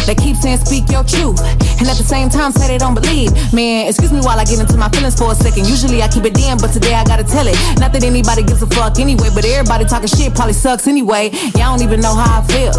They 0.05 0.15
keep 0.15 0.35
saying 0.35 0.59
speak 0.59 0.91
your 0.91 1.03
truth, 1.03 1.39
and 1.79 1.87
at 1.87 1.95
the 1.95 2.03
same 2.03 2.29
time 2.29 2.51
say 2.51 2.67
they 2.67 2.77
don't 2.77 2.93
believe. 2.93 3.31
Man, 3.53 3.87
excuse 3.87 4.11
me 4.11 4.19
while 4.19 4.39
I 4.39 4.43
get 4.43 4.59
into 4.59 4.77
my 4.77 4.89
feelings 4.89 5.15
for 5.15 5.31
a 5.31 5.35
second. 5.35 5.67
Usually 5.67 6.03
I 6.03 6.07
keep 6.07 6.25
it 6.25 6.37
in, 6.37 6.57
but 6.57 6.71
today 6.71 6.93
I 6.93 7.03
gotta 7.05 7.23
tell 7.23 7.47
it. 7.47 7.55
Not 7.79 7.93
that 7.93 8.03
anybody 8.03 8.43
gives 8.43 8.61
a 8.61 8.67
fuck 8.67 8.99
anyway, 8.99 9.29
but 9.33 9.45
everybody 9.45 9.85
talking 9.85 10.07
shit 10.07 10.35
probably 10.35 10.53
sucks 10.53 10.87
anyway. 10.87 11.31
Y'all 11.55 11.75
don't 11.75 11.83
even 11.83 11.99
know 12.01 12.13
how 12.13 12.41
I 12.41 12.47
feel. 12.47 12.75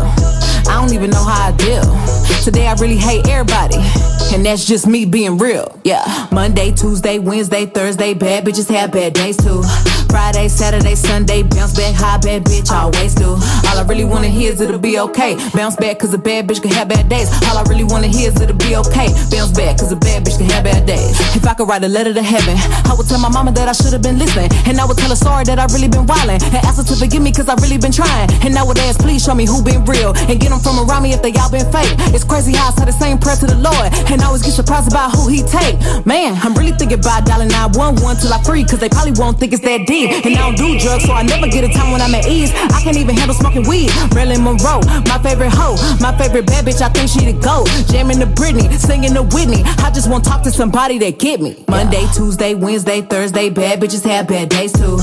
I 0.69 0.77
don't 0.77 0.93
even 0.93 1.11
know 1.11 1.25
how 1.25 1.49
I 1.49 1.53
deal. 1.57 1.85
Today 2.45 2.67
I 2.67 2.75
really 2.75 2.97
hate 2.97 3.27
everybody. 3.29 3.81
And 4.33 4.45
that's 4.45 4.65
just 4.65 4.87
me 4.87 5.05
being 5.07 5.39
real. 5.39 5.81
Yeah. 5.85 6.29
Monday, 6.31 6.71
Tuesday, 6.73 7.19
Wednesday, 7.19 7.67
Thursday, 7.67 8.15
bad 8.15 8.45
bitches 8.45 8.69
have 8.69 8.93
bad 8.93 9.15
days 9.15 9.37
too. 9.37 9.63
Friday, 10.11 10.49
Saturday, 10.49 10.95
Sunday, 10.95 11.43
bounce 11.43 11.75
back 11.75 11.95
high, 11.95 12.19
bad 12.19 12.45
bitch, 12.45 12.71
always 12.71 13.15
do. 13.15 13.37
All 13.69 13.79
I 13.79 13.85
really 13.85 14.05
wanna 14.05 14.29
hear 14.29 14.53
is 14.53 14.61
it'll 14.61 14.79
be 14.79 14.99
okay. 14.99 15.37
Bounce 15.53 15.77
back 15.77 15.99
cause 15.99 16.15
a 16.15 16.19
bad 16.19 16.49
bitch 16.49 16.63
can 16.63 16.73
have 16.73 16.89
bad 16.89 17.09
days. 17.09 17.29
All 17.49 17.59
I 17.59 17.63
really 17.69 17.85
wanna 17.85 18.09
hear 18.09 18.31
is 18.31 18.41
it'll 18.41 18.57
be 18.57 18.77
okay. 18.77 19.13
Bounce 19.31 19.53
back 19.53 19.79
cause 19.79 19.93
a 19.93 19.97
bad 19.97 20.25
bitch 20.25 20.39
can 20.39 20.49
have 20.51 20.65
bad 20.65 20.87
days. 20.87 21.21
If 21.37 21.47
I 21.47 21.55
could 21.55 21.69
write 21.69 21.85
a 21.85 21.89
letter 21.89 22.15
to 22.15 22.23
heaven, 22.23 22.57
I 22.89 22.95
would 22.97 23.07
tell 23.07 23.21
my 23.21 23.29
mama 23.29 23.53
that 23.53 23.69
I 23.69 23.73
should 23.73 23.93
have 23.93 24.03
been 24.03 24.19
listening. 24.19 24.51
And 24.67 24.81
I 24.81 24.85
would 24.85 24.97
tell 24.97 25.11
her 25.11 25.17
sorry 25.17 25.45
that 25.45 25.59
I 25.59 25.67
really 25.75 25.89
been 25.89 26.07
wildin'. 26.07 26.43
And 26.43 26.65
ask 26.65 26.79
her 26.79 26.85
to 26.85 26.97
forgive 26.97 27.23
me 27.23 27.31
cause 27.33 27.49
I 27.49 27.55
really 27.61 27.79
been 27.79 27.93
trying. 27.93 28.33
And 28.43 28.57
I 28.57 28.65
would 28.65 28.79
ask, 28.79 28.99
please 28.99 29.23
show 29.23 29.35
me 29.35 29.45
who 29.47 29.63
been 29.63 29.85
real. 29.85 30.17
And 30.17 30.41
get 30.41 30.51
them 30.51 30.61
from 30.61 30.81
around 30.81 31.03
me 31.03 31.13
if 31.13 31.23
they 31.23 31.33
all 31.37 31.51
been 31.51 31.69
fake. 31.71 31.93
It's 32.17 32.25
crazy 32.25 32.57
how 32.57 32.69
I 32.69 32.73
say 32.73 32.85
the 32.87 32.97
same 32.97 33.19
prayer 33.19 33.37
to 33.37 33.47
the 33.47 33.61
Lord. 33.61 33.93
And 34.09 34.23
I 34.23 34.27
always 34.27 34.43
get 34.43 34.57
surprised 34.57 34.89
about 34.89 35.13
who 35.13 35.29
he 35.29 35.45
take. 35.45 35.77
Man, 36.07 36.35
I'm 36.43 36.55
really 36.55 36.73
thinking 36.73 36.99
about 36.99 37.27
dialing 37.27 37.53
911 37.53 38.23
till 38.23 38.33
I 38.33 38.43
free. 38.43 38.65
Cause 38.65 38.81
they 38.81 38.89
probably 38.89 39.13
won't 39.13 39.39
think 39.39 39.53
it's 39.53 39.63
that 39.63 39.87
deep. 39.87 40.25
And 40.25 40.35
I 40.35 40.41
don't 40.41 40.57
do 40.57 40.79
drugs, 40.81 41.05
so 41.05 41.13
I 41.13 41.23
never 41.23 41.47
get 41.47 41.63
a 41.65 41.71
time 41.71 41.93
when 41.93 42.01
I'm 42.01 42.15
at 42.15 42.27
ease. 42.27 42.51
I 42.73 42.81
can't 42.81 42.97
even 42.97 43.15
handle 43.15 43.37
smoking 43.37 43.58
weed. 43.67 43.91
Marilyn 44.15 44.45
Monroe, 44.45 44.81
my 45.09 45.19
favorite 45.23 45.51
hoe. 45.53 45.77
My 46.01 46.17
favorite 46.17 46.47
bad 46.47 46.67
bitch, 46.67 46.83
I 46.83 46.89
think 46.91 47.09
she 47.09 47.25
the 47.25 47.39
go. 47.39 47.65
Jamming 47.91 48.21
to 48.21 48.27
Britney, 48.27 48.73
singing 48.79 49.15
to 49.15 49.23
Whitney. 49.23 49.63
I 49.79 49.91
just 49.91 50.11
want 50.11 50.25
to 50.25 50.31
talk 50.31 50.43
to 50.43 50.51
somebody 50.51 50.99
that 50.99 51.19
get 51.19 51.41
me. 51.41 51.65
Monday, 51.69 52.07
Tuesday, 52.15 52.55
Wednesday, 52.55 53.01
Thursday, 53.03 53.51
bad 53.51 53.81
bitches 53.81 54.05
have 54.05 54.29
bad 54.29 54.49
days 54.51 54.73
too. 54.73 54.99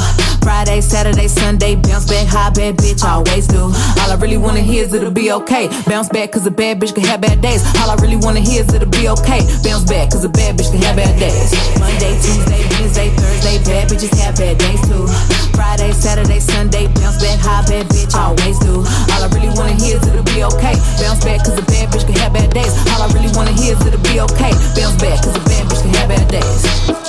Friday, 0.46 0.80
Saturday, 0.80 1.28
Sunday, 1.28 1.74
bounce 1.74 2.06
back 2.06 2.30
high, 2.30 2.54
bad 2.54 2.78
bitch, 2.78 3.02
always 3.02 3.50
do. 3.50 3.74
All 3.98 4.10
I 4.14 4.16
really 4.22 4.38
wanna 4.38 4.62
hear 4.62 4.86
is 4.86 4.94
it'll 4.94 5.10
be 5.10 5.32
okay. 5.42 5.74
Bounce 5.90 6.08
back 6.08 6.34
cause 6.34 6.46
a 6.46 6.52
bad 6.52 6.80
bitch 6.80 6.94
can 6.94 7.04
have 7.04 7.20
bad 7.20 7.42
days. 7.42 7.66
All 7.82 7.90
I 7.90 7.96
really 7.98 8.22
wanna 8.22 8.46
hear 8.46 8.62
is 8.62 8.70
it'll 8.70 8.86
be 8.86 9.10
okay. 9.10 9.42
Bounce 9.66 9.90
back 9.90 10.14
cause 10.14 10.24
a 10.24 10.30
bad 10.30 10.54
bitch 10.54 10.70
can 10.70 10.86
have 10.86 11.02
bad 11.02 11.18
days. 11.18 11.50
Monday, 11.82 12.14
Tuesday, 12.22 12.62
Wednesday, 12.78 13.10
Thursday, 13.18 13.58
bad 13.66 13.90
bitches 13.90 14.14
have 14.22 14.38
bad 14.38 14.62
days 14.62 14.82
too. 14.86 15.10
Friday, 15.58 15.92
Saturday, 15.98 16.38
Sunday, 16.38 16.94
bounce 16.94 17.18
back 17.18 17.42
high, 17.42 17.66
bad 17.66 17.90
bitch, 17.90 18.14
always 18.14 18.60
do. 18.62 18.86
All 19.18 19.26
I 19.26 19.30
really 19.34 19.50
wanna 19.58 19.74
hear 19.82 19.98
is 19.98 20.06
it'll 20.06 20.22
be 20.30 20.46
okay. 20.46 20.78
Bounce 21.02 21.26
back 21.26 21.42
cause 21.42 21.58
a 21.58 21.66
bad 21.66 21.90
bitch 21.90 22.06
can 22.06 22.22
have 22.22 22.38
bad 22.38 22.54
days. 22.54 22.70
All 22.94 23.02
I 23.02 23.10
really 23.18 23.34
wanna 23.34 23.58
hear 23.58 23.74
is 23.74 23.82
it'll 23.82 23.98
be 24.06 24.22
okay. 24.22 24.54
Bounce 24.78 25.02
back 25.02 25.26
cause 25.26 25.34
a 25.34 25.42
bad 25.50 25.66
bitch 25.66 25.82
can 25.82 25.90
have 25.98 26.10
bad 26.14 26.30
days. 26.30 27.05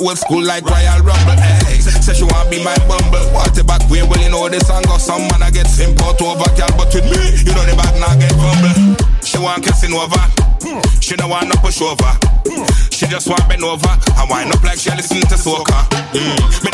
Old 0.00 0.18
school 0.18 0.42
like 0.42 0.64
Royal 0.64 1.00
Rumble. 1.04 1.36
Hey, 1.36 1.78
say 1.80 2.14
she 2.14 2.24
want 2.24 2.50
be 2.50 2.62
my 2.64 2.76
bumble. 2.88 3.22
Water 3.32 3.64
back 3.64 3.84
way, 3.90 4.02
well 4.02 4.20
you 4.20 4.30
know 4.30 4.48
the 4.48 4.60
song 4.60 4.82
go. 4.88 4.96
Some 4.98 5.28
man 5.28 5.42
I 5.42 5.50
get 5.50 5.66
simple 5.68 6.14
to 6.14 6.24
over 6.24 6.48
gal, 6.56 6.72
but 6.76 6.92
with 6.94 7.04
me, 7.04 7.20
you 7.44 7.52
know 7.52 7.64
the 7.68 7.76
back 7.76 7.94
now 8.00 8.16
get 8.16 8.32
fumble. 8.34 8.96
She 9.22 9.38
want 9.38 9.64
kissing 9.64 9.92
over. 9.92 10.20
She 11.00 11.16
don't 11.16 11.30
want 11.30 11.48
no 11.48 11.54
push 11.60 11.80
over. 11.80 12.12
She 12.90 13.06
just 13.06 13.28
want 13.28 13.48
bend 13.48 13.64
over 13.64 13.88
and 13.88 14.30
wind 14.30 14.52
up 14.52 14.62
like 14.62 14.78
she 14.78 14.90
listen 14.90 15.20
to 15.20 15.36
soca. 15.36 15.88
Mm. 16.12 16.69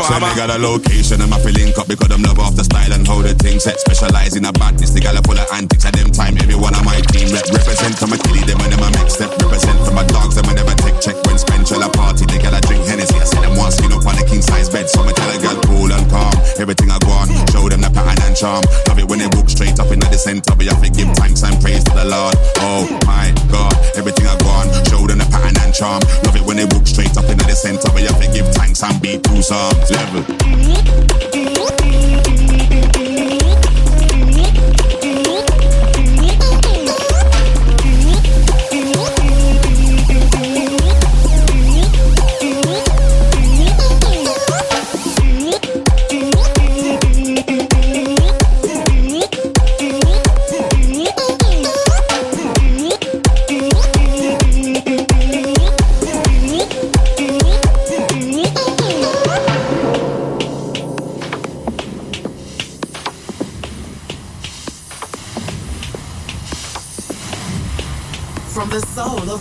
So 0.00 0.16
they 0.16 0.32
got 0.32 0.48
a 0.48 0.56
location, 0.56 1.20
I'm 1.20 1.32
a 1.32 1.38
link 1.52 1.76
up 1.76 1.86
because 1.86 2.08
them 2.08 2.24
love 2.24 2.40
off 2.40 2.56
the 2.56 2.64
style 2.64 2.92
and 2.92 3.06
how 3.06 3.20
the 3.20 3.36
thing 3.36 3.60
set. 3.60 3.78
Specialize 3.80 4.34
in 4.34 4.48
a 4.48 4.52
badness, 4.52 4.90
the 4.96 5.00
gal 5.00 5.12
are 5.12 5.22
full 5.22 5.36
of 5.36 5.44
antics 5.52 5.84
at 5.84 5.92
them 5.92 6.08
time. 6.10 6.40
Every 6.40 6.56
one 6.56 6.72
of 6.72 6.84
my 6.84 6.96
team 7.12 7.28
rep 7.28 7.44
represent 7.52 8.00
from 8.00 8.16
a 8.16 8.18
kitty, 8.18 8.42
them 8.48 8.58
and 8.64 8.72
them 8.72 8.80
a 8.80 8.88
make 8.96 9.12
step. 9.12 9.28
Represent 9.44 9.78
from 9.84 9.94
my 10.00 10.06
dogs, 10.08 10.40
them 10.40 10.48
and 10.48 10.56
never 10.56 10.74
take 10.80 10.98
check 11.04 11.16
when 11.28 11.36
spend 11.36 11.68
a 11.68 11.88
party. 11.92 12.24
They 12.26 12.40
gal 12.40 12.56
a 12.56 12.60
drink 12.64 12.88
Hennessy, 12.88 13.14
I 13.20 13.28
say 13.28 13.40
them 13.44 13.54
want 13.54 13.76
skin 13.76 13.92
up 13.92 14.02
on 14.02 14.16
the 14.18 14.24
king 14.24 14.42
size 14.42 14.72
bed. 14.72 14.88
So 14.88 15.04
me 15.04 15.12
tell 15.14 15.30
a 15.30 15.38
gal 15.38 15.60
cool 15.68 15.92
and 15.92 16.06
calm. 16.08 16.34
Everything 16.58 16.90
I 16.90 16.98
go 16.98 17.12
on, 17.14 17.28
show 17.54 17.68
them 17.68 17.84
the 17.84 17.92
pattern 17.92 18.18
and 18.26 18.34
charm. 18.34 18.64
Love 18.90 18.98
it 18.98 19.06
when 19.06 19.20
they 19.20 19.30
walk 19.38 19.46
straight 19.46 19.78
up 19.78 19.94
in 19.94 20.00
the 20.00 20.18
center, 20.18 20.56
but 20.56 20.64
you 20.66 20.74
have 20.74 20.82
to 20.82 20.90
give 20.90 21.12
thanks 21.20 21.46
and 21.46 21.54
praise 21.62 21.84
to 21.86 21.94
the 21.94 22.08
Lord. 22.08 22.34
Oh 22.64 22.88
my 23.06 23.30
God, 23.46 23.76
everything 23.94 24.26
I 24.26 24.34
go 24.42 24.50
on, 24.58 24.66
show 24.90 25.06
them 25.06 25.22
the 25.22 25.28
and 25.70 25.74
charm. 25.74 26.00
Love 26.24 26.36
it 26.36 26.42
when 26.42 26.56
they 26.56 26.64
walk 26.64 26.86
straight 26.86 27.16
up 27.16 27.24
into 27.24 27.44
the 27.46 27.54
center, 27.54 27.88
but 27.92 28.02
you 28.02 28.08
have 28.08 28.20
to 28.20 28.30
give 28.32 28.46
thanks 28.54 28.82
and 28.82 29.00
beat 29.00 29.22
two 29.22 29.42
songs. 29.42 29.90
Level. 29.90 31.19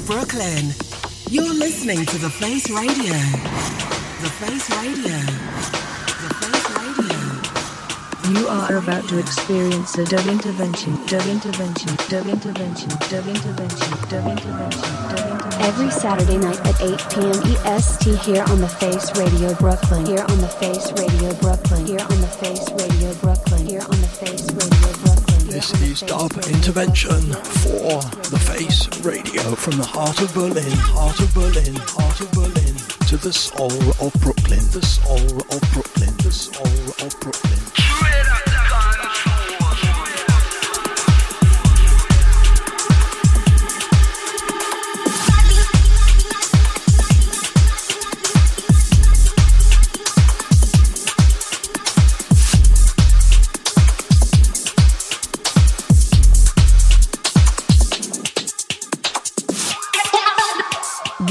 Brooklyn, 0.09 0.73
you're 1.29 1.53
listening 1.53 2.03
to 2.03 2.17
The 2.17 2.31
Face 2.31 2.67
Radio. 2.71 3.13
The 4.25 4.31
Face 4.41 4.67
Radio. 4.81 5.21
The 6.25 6.33
Face 6.41 6.65
Radio. 6.81 8.41
You 8.41 8.47
are 8.47 8.77
about 8.77 9.07
to 9.09 9.19
experience 9.19 9.95
a 9.99 10.05
dub 10.05 10.25
intervention, 10.25 10.95
dub 11.05 11.21
intervention, 11.27 11.93
dub 12.09 12.25
intervention, 12.25 12.25
dub 12.25 12.25
intervention, 12.25 12.89
dub 13.05 13.27
intervention, 13.27 13.93
dub 14.09 14.25
intervention. 14.25 15.61
Every 15.61 15.91
Saturday 15.91 16.37
night 16.39 16.59
at 16.65 16.81
8 16.81 16.97
p.m. 17.13 17.77
EST 17.77 18.17
here 18.25 18.45
on 18.49 18.61
the 18.61 18.67
Face 18.81 19.15
Radio 19.15 19.53
Brooklyn. 19.61 20.07
Here 20.07 20.25
on 20.27 20.41
the 20.41 20.49
Face 20.57 20.91
Radio 20.93 21.35
Brooklyn. 21.35 21.85
Here 21.85 22.01
on 22.01 22.19
the 22.19 22.33
Face 22.41 22.65
Radio 22.71 23.13
Brooklyn. 23.21 23.67
Here 23.67 23.81
on 23.81 24.01
the 24.01 24.09
Face 24.17 24.41
Radio 24.41 24.69
Brooklyn. 24.69 24.98
This 25.59 25.81
is 25.81 25.99
Dub 26.03 26.31
Intervention 26.47 27.19
for 27.19 27.99
the 28.31 28.39
Face 28.39 28.87
Radio. 29.03 29.43
From 29.55 29.75
the 29.75 29.83
heart 29.83 30.21
of 30.21 30.33
Berlin, 30.33 30.71
heart 30.71 31.19
of 31.19 31.33
Berlin, 31.33 31.75
heart 31.75 32.21
of 32.21 32.31
Berlin 32.31 32.75
to 33.09 33.17
the 33.17 33.33
soul 33.33 33.67
of 33.99 34.13
Brooklyn, 34.21 34.63
the 34.71 34.81
soul 34.81 35.19
of 35.51 35.59
Brooklyn, 35.73 35.88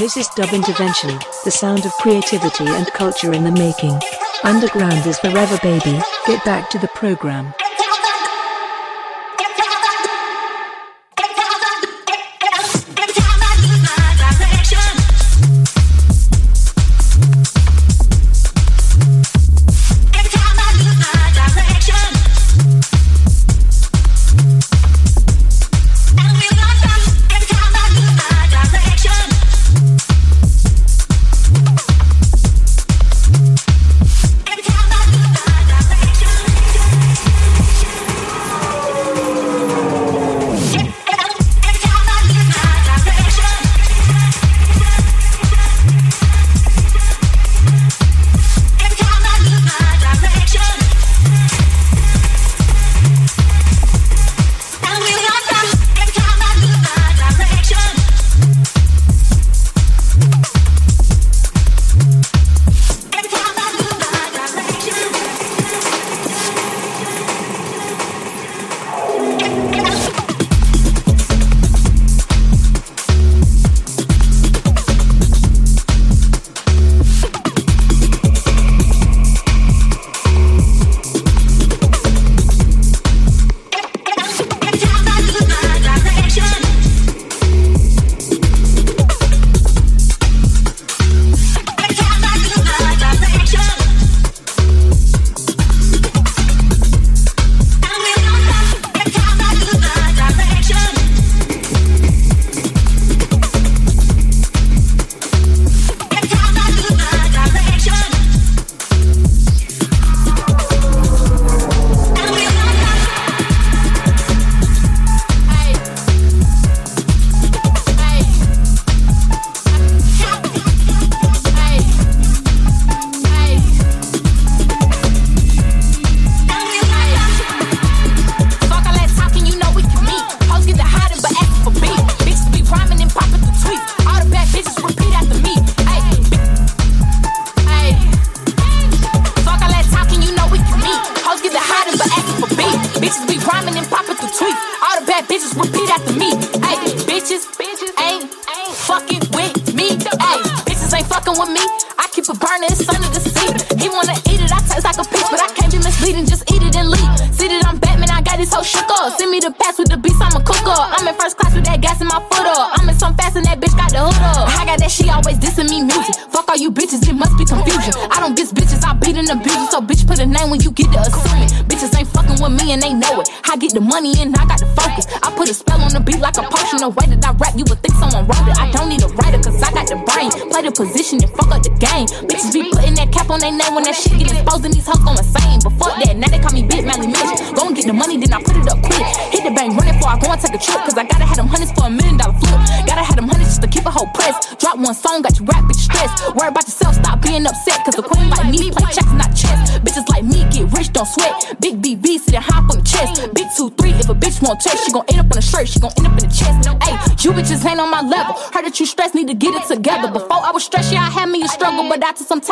This 0.09 0.25
is 0.25 0.35
Dub 0.35 0.51
Intervention, 0.53 1.19
the 1.43 1.51
sound 1.51 1.85
of 1.85 1.91
creativity 1.97 2.65
and 2.65 2.87
culture 2.93 3.31
in 3.31 3.43
the 3.43 3.51
making. 3.51 3.95
Underground 4.43 5.05
is 5.05 5.19
forever, 5.19 5.59
baby. 5.61 6.01
Get 6.25 6.43
back 6.43 6.71
to 6.71 6.79
the 6.79 6.87
program. 6.95 7.53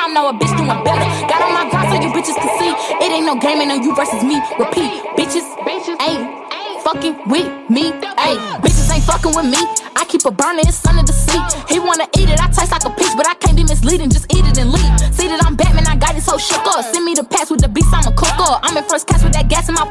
Some 0.07 0.15
time, 0.15 0.35
a 0.35 0.39
bitch 0.39 0.55
doing 0.55 0.83
better. 0.83 1.05
Got 1.27 1.41
on 1.41 1.53
my 1.53 1.69
grind 1.69 1.91
so 1.91 1.95
you 1.99 2.11
bitches 2.13 2.37
can 2.39 2.51
see. 2.59 2.71
It 3.03 3.11
ain't 3.11 3.25
no 3.25 3.35
game, 3.35 3.59
ain't 3.59 3.69
no 3.69 3.75
you 3.75 3.95
versus 3.95 4.23
me. 4.23 4.39
Repeat, 4.59 4.91
bitches 5.17 5.45
bitches 5.67 5.97
ain't 6.01 6.83
fucking 6.83 7.15
with 7.27 7.47
me. 7.69 7.91
Ayy, 7.91 8.37
bitches 8.63 8.93
ain't 8.93 9.03
fucking 9.03 9.35
with 9.35 9.45
me. 9.45 9.59
I 9.95 10.05
keep 10.07 10.23
a 10.25 10.31
burner, 10.31 10.61
it's 10.63 10.85
under 10.85 11.03
the 11.03 11.11
seat. 11.11 11.43
He 11.67 11.79
wanna 11.79 12.07
eat 12.17 12.29
it, 12.29 12.39
I 12.39 12.47
taste 12.47 12.71
like 12.71 12.85
a 12.85 12.91
peach, 12.91 13.11
but 13.17 13.27
I 13.27 13.35
can't 13.35 13.57
be 13.57 13.63
misleading. 13.63 14.09
Just 14.09 14.31
eat 14.33 14.45
it 14.45 14.57
and 14.57 14.71
leave. 14.71 14.91
See 15.13 15.27
that 15.27 15.43
I'm 15.43 15.55
Batman, 15.55 15.87
I 15.87 15.95
got 15.95 16.15
this 16.15 16.27
whole 16.27 16.39
shook 16.39 16.65
up. 16.65 16.85
Send 16.85 17.03
me 17.03 17.13
the 17.13 17.23
pass 17.23 17.51
with 17.51 17.61
the 17.61 17.67
beats, 17.67 17.91
I'm 17.91 18.07
a 18.07 18.15
cook 18.15 18.39
up. 18.39 18.61
I'm 18.63 18.77
in 18.77 18.83
first 18.85 19.07
class 19.07 19.23
with 19.23 19.33
that 19.33 19.49
gas 19.49 19.67
in 19.67 19.75
my 19.75 19.89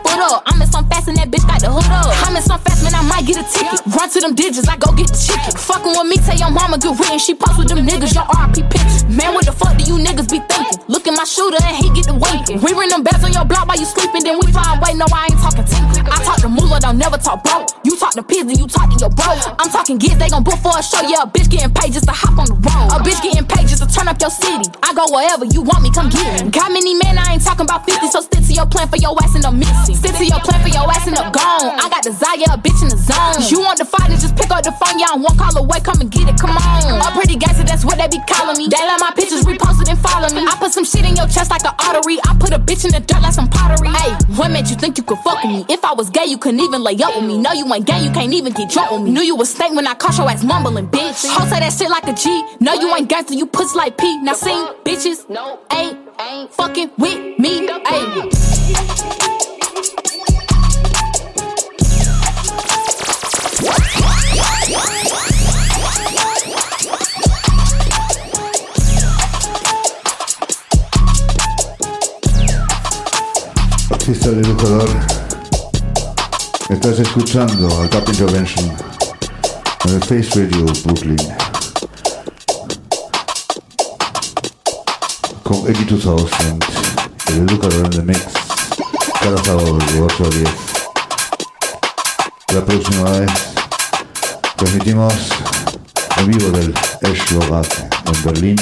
I 3.16 3.22
get 3.24 3.40
a 3.40 3.46
ticket. 3.48 3.80
Run 3.96 4.10
to 4.12 4.20
them 4.20 4.34
digits, 4.36 4.68
I 4.68 4.76
go 4.76 4.92
get 4.92 5.08
the 5.08 5.16
chicken. 5.16 5.56
Fucking 5.56 5.88
with 5.88 6.04
me, 6.04 6.20
tell 6.20 6.36
your 6.36 6.52
mama 6.52 6.76
good 6.76 7.00
written. 7.00 7.16
She 7.16 7.32
post 7.32 7.56
with 7.56 7.72
them 7.72 7.80
niggas, 7.80 8.12
your 8.12 8.28
RP 8.28 8.68
pictures. 8.68 9.08
Man, 9.08 9.32
what 9.32 9.48
the 9.48 9.56
fuck 9.56 9.72
do 9.80 9.88
you 9.88 9.96
niggas 9.96 10.28
be 10.28 10.44
thinking? 10.44 10.84
Look 10.84 11.08
at 11.08 11.16
my 11.16 11.24
shooter 11.24 11.56
and 11.56 11.80
he 11.80 11.88
get 11.96 12.12
the 12.12 12.16
winking. 12.20 12.60
We 12.60 12.76
ring 12.76 12.92
them 12.92 13.00
bells 13.00 13.24
on 13.24 13.32
your 13.32 13.48
block 13.48 13.72
while 13.72 13.80
you 13.80 13.88
sleeping, 13.88 14.20
then 14.20 14.36
we 14.36 14.52
fly 14.52 14.76
away. 14.76 14.92
No, 15.00 15.08
I 15.08 15.32
ain't 15.32 15.40
talking 15.40 15.64
tinker. 15.64 16.04
I 16.04 16.20
talk 16.28 16.35
to 16.35 16.35
Moolah, 16.56 16.80
don't 16.80 16.96
never 16.96 17.18
talk 17.20 17.44
broke. 17.44 17.68
You 17.84 17.96
talk 18.00 18.16
to 18.16 18.22
pigs 18.24 18.48
and 18.48 18.56
you 18.58 18.66
talk 18.66 18.88
to 18.88 18.96
your 18.96 19.12
bro. 19.12 19.36
I'm 19.60 19.68
talking 19.68 20.00
gigs, 20.00 20.16
they 20.16 20.32
gon' 20.32 20.42
book 20.42 20.56
for 20.64 20.72
a 20.72 20.82
show. 20.82 21.04
Yeah, 21.04 21.22
a 21.22 21.26
bitch 21.28 21.52
getting 21.52 21.68
paid 21.70 21.92
just 21.92 22.08
to 22.08 22.16
hop 22.16 22.40
on 22.40 22.48
the 22.48 22.56
road. 22.56 22.96
A 22.96 22.98
bitch 23.04 23.20
getting 23.20 23.44
paid 23.44 23.68
just 23.68 23.84
to 23.84 23.88
turn 23.92 24.08
up 24.08 24.16
your 24.16 24.32
city. 24.32 24.64
I 24.82 24.96
go 24.96 25.04
wherever 25.12 25.44
you 25.44 25.60
want 25.60 25.84
me, 25.84 25.92
come 25.92 26.08
get 26.08 26.24
me. 26.40 26.50
Got 26.50 26.72
many 26.72 26.96
men, 26.96 27.20
I 27.20 27.36
ain't 27.36 27.44
talking 27.44 27.68
about 27.68 27.84
50, 27.84 28.08
so 28.08 28.24
stick 28.24 28.42
to 28.48 28.52
your 28.56 28.66
plan 28.66 28.88
for 28.88 28.96
your 28.96 29.12
ass 29.20 29.36
and 29.36 29.44
I'm 29.44 29.60
missing. 29.60 30.00
Stick 30.00 30.16
to 30.16 30.24
your 30.24 30.40
plan 30.40 30.64
for 30.64 30.72
your 30.72 30.88
ass 30.88 31.06
and 31.06 31.14
I'm 31.20 31.28
gone. 31.30 31.76
I 31.76 31.92
got 31.92 32.02
desire, 32.02 32.48
a 32.48 32.56
bitch 32.56 32.80
in 32.80 32.88
the 32.88 32.96
zone. 32.96 33.44
You 33.52 33.60
want 33.60 33.76
the 33.76 33.84
fight, 33.84 34.08
then 34.08 34.16
just 34.18 34.34
pick 34.34 34.48
up 34.48 34.64
the 34.64 34.72
phone, 34.80 34.96
y'all 34.96 35.20
one 35.20 35.36
call 35.36 35.52
away, 35.60 35.84
come 35.84 36.00
and 36.00 36.08
get 36.08 36.24
it, 36.24 36.40
come 36.40 36.56
on. 36.56 37.04
A 37.04 37.12
pretty 37.12 37.36
gangster, 37.36 37.68
that's 37.68 37.84
what 37.84 38.00
they 38.00 38.08
be 38.08 38.18
calling 38.24 38.56
me. 38.56 38.72
They 38.72 38.80
let 38.80 38.96
my 38.96 39.12
pictures 39.12 39.44
reposted 39.44 39.92
and 39.92 40.00
follow 40.00 40.32
me. 40.32 40.48
I 40.48 40.56
put 40.56 40.72
some 40.72 40.88
shit 40.88 41.04
in 41.04 41.20
your 41.20 41.28
chest 41.28 41.52
like 41.52 41.68
an 41.68 41.76
artery. 41.84 42.16
I 42.24 42.32
put 42.40 42.56
a 42.56 42.58
bitch 42.58 42.88
in 42.88 42.96
the 42.96 43.04
dirt 43.04 43.20
like 43.20 43.36
some 43.36 43.48
pottery. 43.52 43.92
Hey, 43.92 44.16
what 44.40 44.50
made 44.50 44.66
you 44.72 44.76
think 44.76 44.96
you 44.96 45.04
could 45.04 45.20
fuck 45.20 45.44
with 45.44 45.52
me? 45.52 45.64
If 45.68 45.84
I 45.84 45.92
was 45.92 46.08
gay, 46.08 46.24
you 46.24 46.38
couldn't 46.46 46.60
even 46.60 46.80
lay 46.84 46.94
up 47.02 47.16
with 47.16 47.24
me. 47.24 47.38
No, 47.38 47.50
you 47.52 47.66
ain't 47.74 47.84
gay, 47.84 48.04
you 48.04 48.10
can't 48.12 48.32
even 48.32 48.52
get 48.52 48.70
drunk 48.70 48.92
with 48.92 49.02
me. 49.02 49.10
Knew 49.10 49.20
you 49.20 49.34
was 49.34 49.52
stank 49.52 49.74
when 49.74 49.84
I 49.84 49.94
caught 49.94 50.16
your 50.16 50.30
ass 50.30 50.44
mumbling, 50.44 50.86
bitch. 50.86 51.26
Ho 51.26 51.44
say 51.50 51.58
that 51.58 51.72
shit 51.72 51.90
like 51.90 52.06
a 52.06 52.12
G. 52.12 52.44
No, 52.60 52.72
you 52.72 52.94
ain't 52.94 53.08
gangster, 53.08 53.34
you 53.34 53.46
puss 53.46 53.74
like 53.74 53.98
P. 53.98 54.22
Now 54.22 54.34
sing, 54.34 54.64
bitches, 54.84 55.28
no, 55.28 55.58
ain't, 55.72 55.98
ain't 56.20 56.52
fucking 56.52 56.92
with 56.98 57.36
me. 57.40 57.66
Ayy. 57.66 58.30
Artista 73.90 74.30
del 74.30 74.44
educador. 74.44 75.15
Estás 76.68 76.98
escuchando 76.98 77.68
a 77.80 77.88
Cap 77.88 78.08
Intervention 78.08 78.72
en 79.84 79.94
el 79.94 80.00
Face 80.02 80.30
Radio 80.34 80.66
Brooklyn. 80.84 81.16
Con 85.44 85.58
Eddie 85.68 85.84
2000, 85.84 86.58
el 87.28 87.48
educador 87.48 87.84
en 87.84 87.90
the 87.90 88.02
mix. 88.02 88.20
Cada 89.20 89.44
sábado 89.44 89.78
de 89.78 90.00
8 90.00 90.24
a 90.24 90.28
10. 90.28 90.50
La 92.54 92.64
próxima 92.64 93.10
vez 93.10 93.30
transmitimos 94.56 95.14
en 96.16 96.26
vivo 96.26 96.50
del 96.50 96.74
Eschlogat 97.02 97.72
en 98.06 98.24
Berlín. 98.24 98.56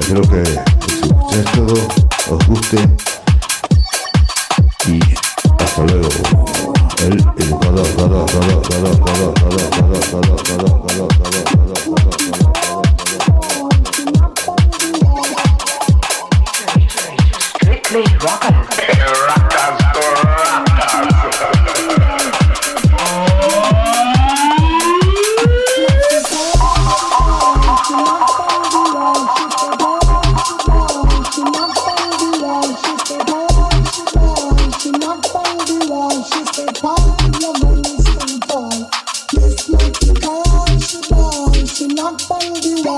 Espero 0.00 0.22
que 0.22 0.42
escuchéis 0.42 1.52
todo, 1.52 1.74
os 2.28 2.46
guste 2.48 3.15
Strictly 17.58 18.04
rockers. 18.22 18.78
Rockers. 19.26 19.85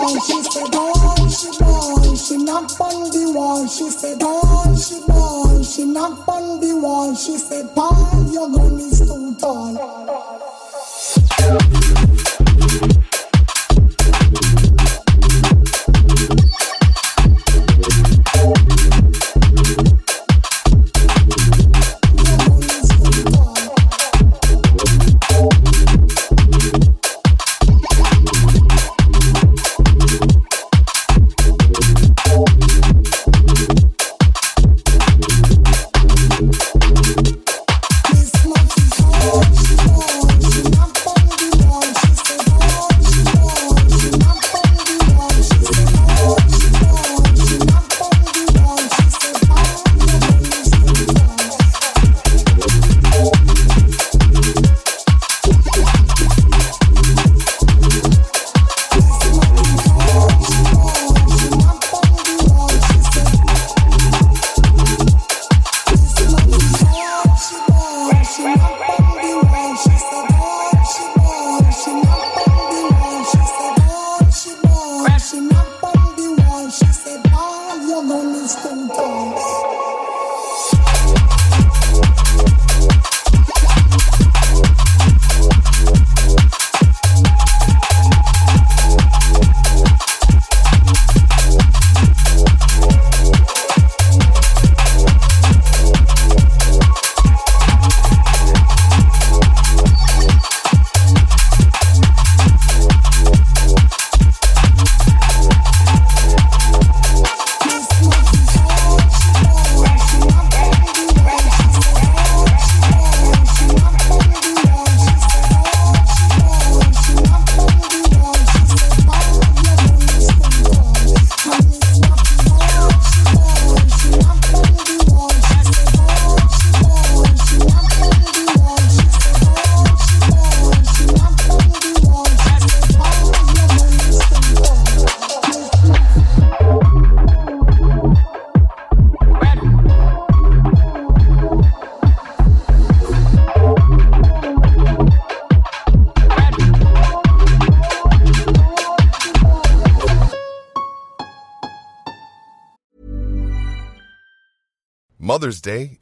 boy, 0.09 0.21
she 0.21 0.43
said 0.43 0.71
boy, 0.71 1.29
she 1.29 1.51
boy, 1.59 2.15
she 2.17 2.37
knocked 2.39 2.81
on 2.81 3.11
the 3.11 3.33
wall, 3.35 3.67
she 3.67 3.91
said 3.91 4.19
boy, 4.19 4.75
she 4.77 5.01
boy, 5.07 5.63
she 5.63 5.85
knocked 5.85 6.29
on 6.29 6.61
the 6.61 6.77
wall, 6.77 7.15
she 7.15 7.37
said 7.37 7.75
boy, 7.75 7.91
your 8.33 8.51
gun 8.51 8.79
is 8.79 9.01
too 9.01 9.35
tall. 9.37 9.98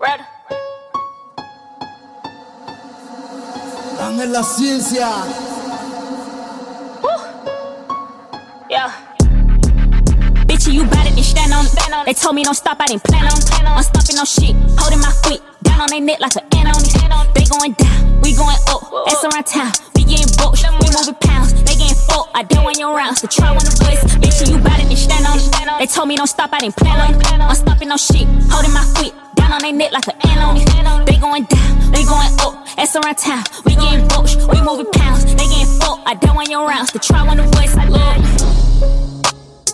Red. 0.00 0.24
Dame 3.98 4.26
la 4.28 4.42
ciencia. 4.42 5.10
Yeah. 8.70 8.90
Bitch, 10.46 10.72
you 10.72 10.86
better 10.86 11.10
than 11.14 11.22
stand 11.22 11.52
on 11.52 11.66
it. 11.66 12.06
They 12.06 12.14
told 12.14 12.34
me 12.34 12.44
don't 12.44 12.54
stop, 12.54 12.80
I 12.80 12.86
didn't 12.86 13.04
plan 13.04 13.26
on 13.26 13.36
it. 13.36 13.50
I'm 13.66 13.82
stopping 13.82 14.16
no 14.16 14.24
shit, 14.24 14.56
holding 14.78 15.00
my 15.00 15.12
feet 15.28 15.42
down 15.62 15.82
on 15.82 15.88
their 15.90 16.00
neck 16.00 16.20
like 16.20 16.34
an 16.36 16.44
ant 16.56 16.74
on 16.74 16.82
it. 16.82 17.34
They 17.34 17.44
going 17.44 17.72
down, 17.72 18.22
we 18.22 18.34
going 18.34 18.56
up. 18.72 18.80
Ass 19.06 19.22
around 19.24 19.44
town, 19.44 19.70
we 19.94 20.04
getting 20.04 20.32
booked. 20.38 20.64
We 20.80 20.88
moving 20.96 21.14
pounds, 21.20 21.52
they. 22.10 22.30
I 22.34 22.42
don't 22.42 22.64
want 22.64 22.78
your 22.78 22.94
rounds 22.94 23.20
to 23.22 23.26
try 23.26 23.50
one 23.50 23.66
of 23.66 23.78
voice. 23.78 24.02
Bitch, 24.18 24.48
you 24.50 24.58
better 24.58 24.86
than 24.86 24.96
stand 24.96 25.26
on 25.26 25.38
it. 25.38 25.78
They 25.78 25.86
told 25.86 26.08
me 26.08 26.16
don't 26.16 26.26
stop, 26.26 26.52
I 26.52 26.58
didn't 26.58 26.76
plan 26.76 27.00
on 27.00 27.14
it. 27.14 27.26
I'm 27.26 27.54
stopping 27.54 27.88
no 27.88 27.96
shit, 27.96 28.26
holding 28.50 28.72
my 28.72 28.84
feet 28.98 29.14
down 29.34 29.52
on 29.52 29.60
their 29.60 29.72
neck 29.72 29.92
like 29.92 30.06
an 30.08 30.16
ant 30.28 30.40
on 30.40 30.56
it. 30.56 31.06
They 31.06 31.16
going 31.16 31.44
down, 31.44 31.92
they 31.92 32.04
going 32.04 32.32
up. 32.40 32.54
Ass 32.78 32.96
around 32.96 33.18
town, 33.18 33.44
we 33.64 33.74
getting 33.74 34.06
booked. 34.08 34.36
We 34.52 34.60
moving 34.62 34.90
pounds, 34.92 35.24
they 35.24 35.46
getting 35.46 35.66
fucked. 35.80 36.06
I 36.06 36.14
don't 36.14 36.36
want 36.36 36.48
your 36.48 36.66
rounds 36.66 36.92
to 36.92 36.98
try 36.98 37.22
one 37.26 37.38
of 37.40 37.46
voice. 37.52 37.74
Look. 37.74 38.00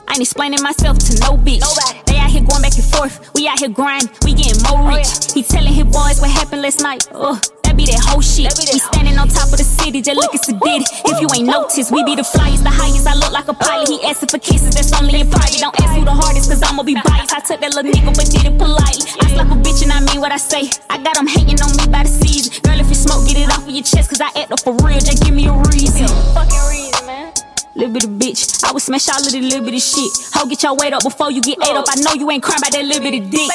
I 0.09 0.13
ain't 0.13 0.21
explaining 0.23 0.63
myself 0.63 0.99
to 0.99 1.19
no 1.21 1.37
bitch. 1.37 1.63
They 2.07 2.17
out 2.17 2.31
here 2.31 2.43
going 2.43 2.63
back 2.63 2.75
and 2.75 2.85
forth. 2.85 3.35
We 3.35 3.49
out 3.49 3.59
here 3.59 3.69
grinding. 3.69 4.11
We 4.25 4.35
getting 4.35 4.63
more 4.63 4.91
oh, 4.91 4.97
rich. 4.97 5.33
He 5.35 5.43
telling 5.43 5.73
his 5.73 5.85
boys 5.85 6.21
what 6.21 6.31
happened 6.31 6.63
last 6.63 6.81
night. 6.81 7.07
Ugh. 7.13 7.43
That 7.77 7.85
be 7.85 7.93
that 7.93 8.09
whole 8.09 8.25
shit. 8.25 8.49
We 8.57 8.81
standing 8.81 9.21
on 9.21 9.29
top 9.29 9.53
of 9.53 9.61
the 9.61 9.69
city, 9.69 10.01
just 10.01 10.17
looking 10.17 10.41
sedated. 10.41 10.89
If 11.13 11.21
you 11.21 11.29
ain't 11.37 11.45
noticed, 11.45 11.93
we 11.93 12.01
be 12.09 12.17
the 12.17 12.25
flyest, 12.25 12.65
the 12.65 12.73
highest. 12.73 13.05
I 13.05 13.13
look 13.13 13.33
like 13.37 13.49
a 13.49 13.53
pilot. 13.53 13.89
He 13.89 14.01
asking 14.01 14.33
for 14.33 14.41
kisses, 14.41 14.73
that's 14.73 14.97
only 14.97 15.21
in 15.21 15.29
private. 15.29 15.61
Don't 15.61 15.77
ask 15.85 15.93
who 15.93 16.05
the 16.05 16.17
hardest, 16.17 16.49
cause 16.49 16.63
I'ma 16.65 16.83
be 16.85 16.97
biased. 16.97 17.37
I 17.37 17.41
took 17.45 17.61
that 17.61 17.77
little 17.77 17.93
nigga, 17.93 18.17
but 18.17 18.33
did 18.33 18.49
it 18.49 18.57
politely. 18.57 19.05
I 19.21 19.29
slap 19.29 19.53
a 19.53 19.59
bitch 19.61 19.85
and 19.85 19.93
I 19.93 20.01
mean 20.09 20.25
what 20.25 20.33
I 20.33 20.41
say. 20.41 20.73
I 20.89 20.97
got 21.05 21.21
them 21.21 21.29
hating 21.29 21.61
on 21.61 21.77
me 21.77 21.85
by 21.93 22.09
the 22.09 22.13
season. 22.13 22.49
Girl, 22.65 22.81
if 22.81 22.89
you 22.89 22.97
smoke, 22.97 23.29
get 23.29 23.37
it 23.37 23.53
off 23.53 23.69
of 23.69 23.73
your 23.73 23.85
chest, 23.85 24.09
cause 24.09 24.25
I 24.25 24.33
act 24.41 24.57
up 24.57 24.65
for 24.65 24.73
real. 24.81 24.97
Just 24.97 25.21
give 25.21 25.37
me 25.37 25.45
a 25.45 25.53
reason. 25.69 26.09
Fucking 26.33 26.65
reason. 26.73 26.86
Little 27.77 27.93
bitty 27.93 28.09
bitch, 28.09 28.65
I 28.65 28.73
would 28.73 28.81
smash 28.81 29.07
all 29.13 29.21
of 29.21 29.31
the 29.31 29.39
little 29.39 29.61
bitty 29.61 29.81
shit. 29.81 30.09
Ho, 30.33 30.49
get 30.49 30.63
your 30.63 30.75
weight 30.77 30.95
up 30.95 31.03
before 31.03 31.31
you 31.31 31.43
get 31.43 31.61
ate 31.61 31.77
up. 31.77 31.85
I 31.89 32.01
know 32.01 32.15
you 32.17 32.31
ain't 32.31 32.43
crying 32.43 32.57
about 32.57 32.73
that 32.73 32.81
little 32.83 33.05
bitty 33.05 33.21
dick. 33.21 33.53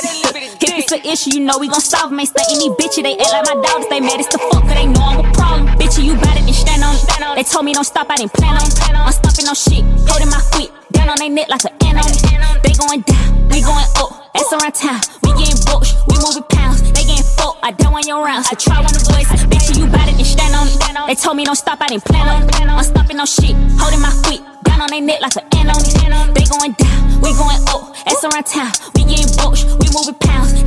If 0.62 0.78
it's 0.78 0.92
an 0.94 1.02
issue, 1.02 1.32
you 1.34 1.40
know 1.42 1.58
we 1.58 1.68
gon' 1.68 1.82
solve 1.82 2.14
'em. 2.14 2.20
Ain't 2.20 2.30
stunting 2.30 2.60
these 2.62 2.76
bitches, 2.78 3.02
they 3.02 3.18
act 3.18 3.34
like 3.34 3.50
my 3.50 3.58
dogs. 3.66 3.90
They 3.90 4.00
mad 4.00 4.20
as 4.20 4.28
the 4.28 4.38
fuck, 4.38 4.62
cause 4.62 4.78
they 4.78 4.86
know 4.86 5.02
I'm 5.02 5.26
a 5.26 5.32
problem. 5.34 5.68
Bitch, 5.82 5.98
you 5.98 6.14
better 6.22 6.38
than 6.38 6.54
stand 6.54 6.84
on 6.84 6.94
it. 6.94 7.36
They 7.36 7.44
told 7.44 7.66
me 7.66 7.74
don't 7.74 7.84
stop, 7.84 8.12
I 8.12 8.18
didn't 8.18 8.34
plan 8.34 8.54
on 8.54 8.62
it. 8.62 8.78
I'm 8.94 9.12
stopping 9.12 9.46
no 9.50 9.58
shit, 9.58 9.82
holding 10.06 10.30
my 10.30 10.42
feet 10.54 10.70
down 10.94 11.10
on 11.10 11.18
their 11.18 11.30
neck 11.30 11.50
like 11.50 11.66
an 11.66 11.98
on 11.98 12.06
it. 12.06 12.22
They 12.62 12.74
going 12.78 13.02
down, 13.02 13.41
we 13.52 13.62
going 13.62 13.86
up. 14.00 14.12
Ass 14.34 14.48
around 14.54 14.74
town, 14.74 15.00
we 15.24 15.36
getting 15.36 15.60
booked, 15.68 15.92
we 16.08 16.16
moving 16.24 16.48
pounds. 16.48 16.82
They 16.96 17.04
getting 17.04 17.28
fucked, 17.36 17.60
I 17.62 17.72
don't 17.72 17.92
want 17.92 18.08
your 18.08 18.24
rounds. 18.24 18.48
I 18.50 18.56
try 18.56 18.80
one 18.80 18.94
the 18.96 19.04
voice, 19.04 19.28
bitch, 19.52 19.76
you 19.76 19.86
better 19.92 20.16
than 20.16 20.24
stand 20.24 20.56
on 20.56 20.68
it. 20.68 21.08
They 21.08 21.16
told 21.16 21.36
me 21.36 21.44
don't 21.44 21.56
stop, 21.56 21.82
I 21.82 21.88
didn't 21.88 22.06
plan 22.06 22.28
on 22.30 22.48
it. 22.48 22.56
I'm 22.56 22.84
stopping 22.84 23.18
no 23.18 23.26
shit, 23.26 23.56
holding 23.76 24.00
my 24.00 24.12
feet 24.24 24.42
down 24.64 24.82
on 24.82 24.88
their 24.88 25.02
neck 25.02 25.20
like 25.22 25.36
an 25.36 25.46
ant 25.60 25.70
on 25.76 25.84
it. 25.84 26.34
They 26.34 26.46
going 26.48 26.72
down, 26.80 27.22
we 27.22 27.36
going 27.36 27.60
up. 27.68 27.92
Ass 28.08 28.24
around 28.24 28.48
town, 28.48 28.72
we 28.96 29.04
getting 29.04 29.28
booked, 29.36 29.68
we 29.84 29.92
moving 29.92 30.16
pounds. 30.16 30.61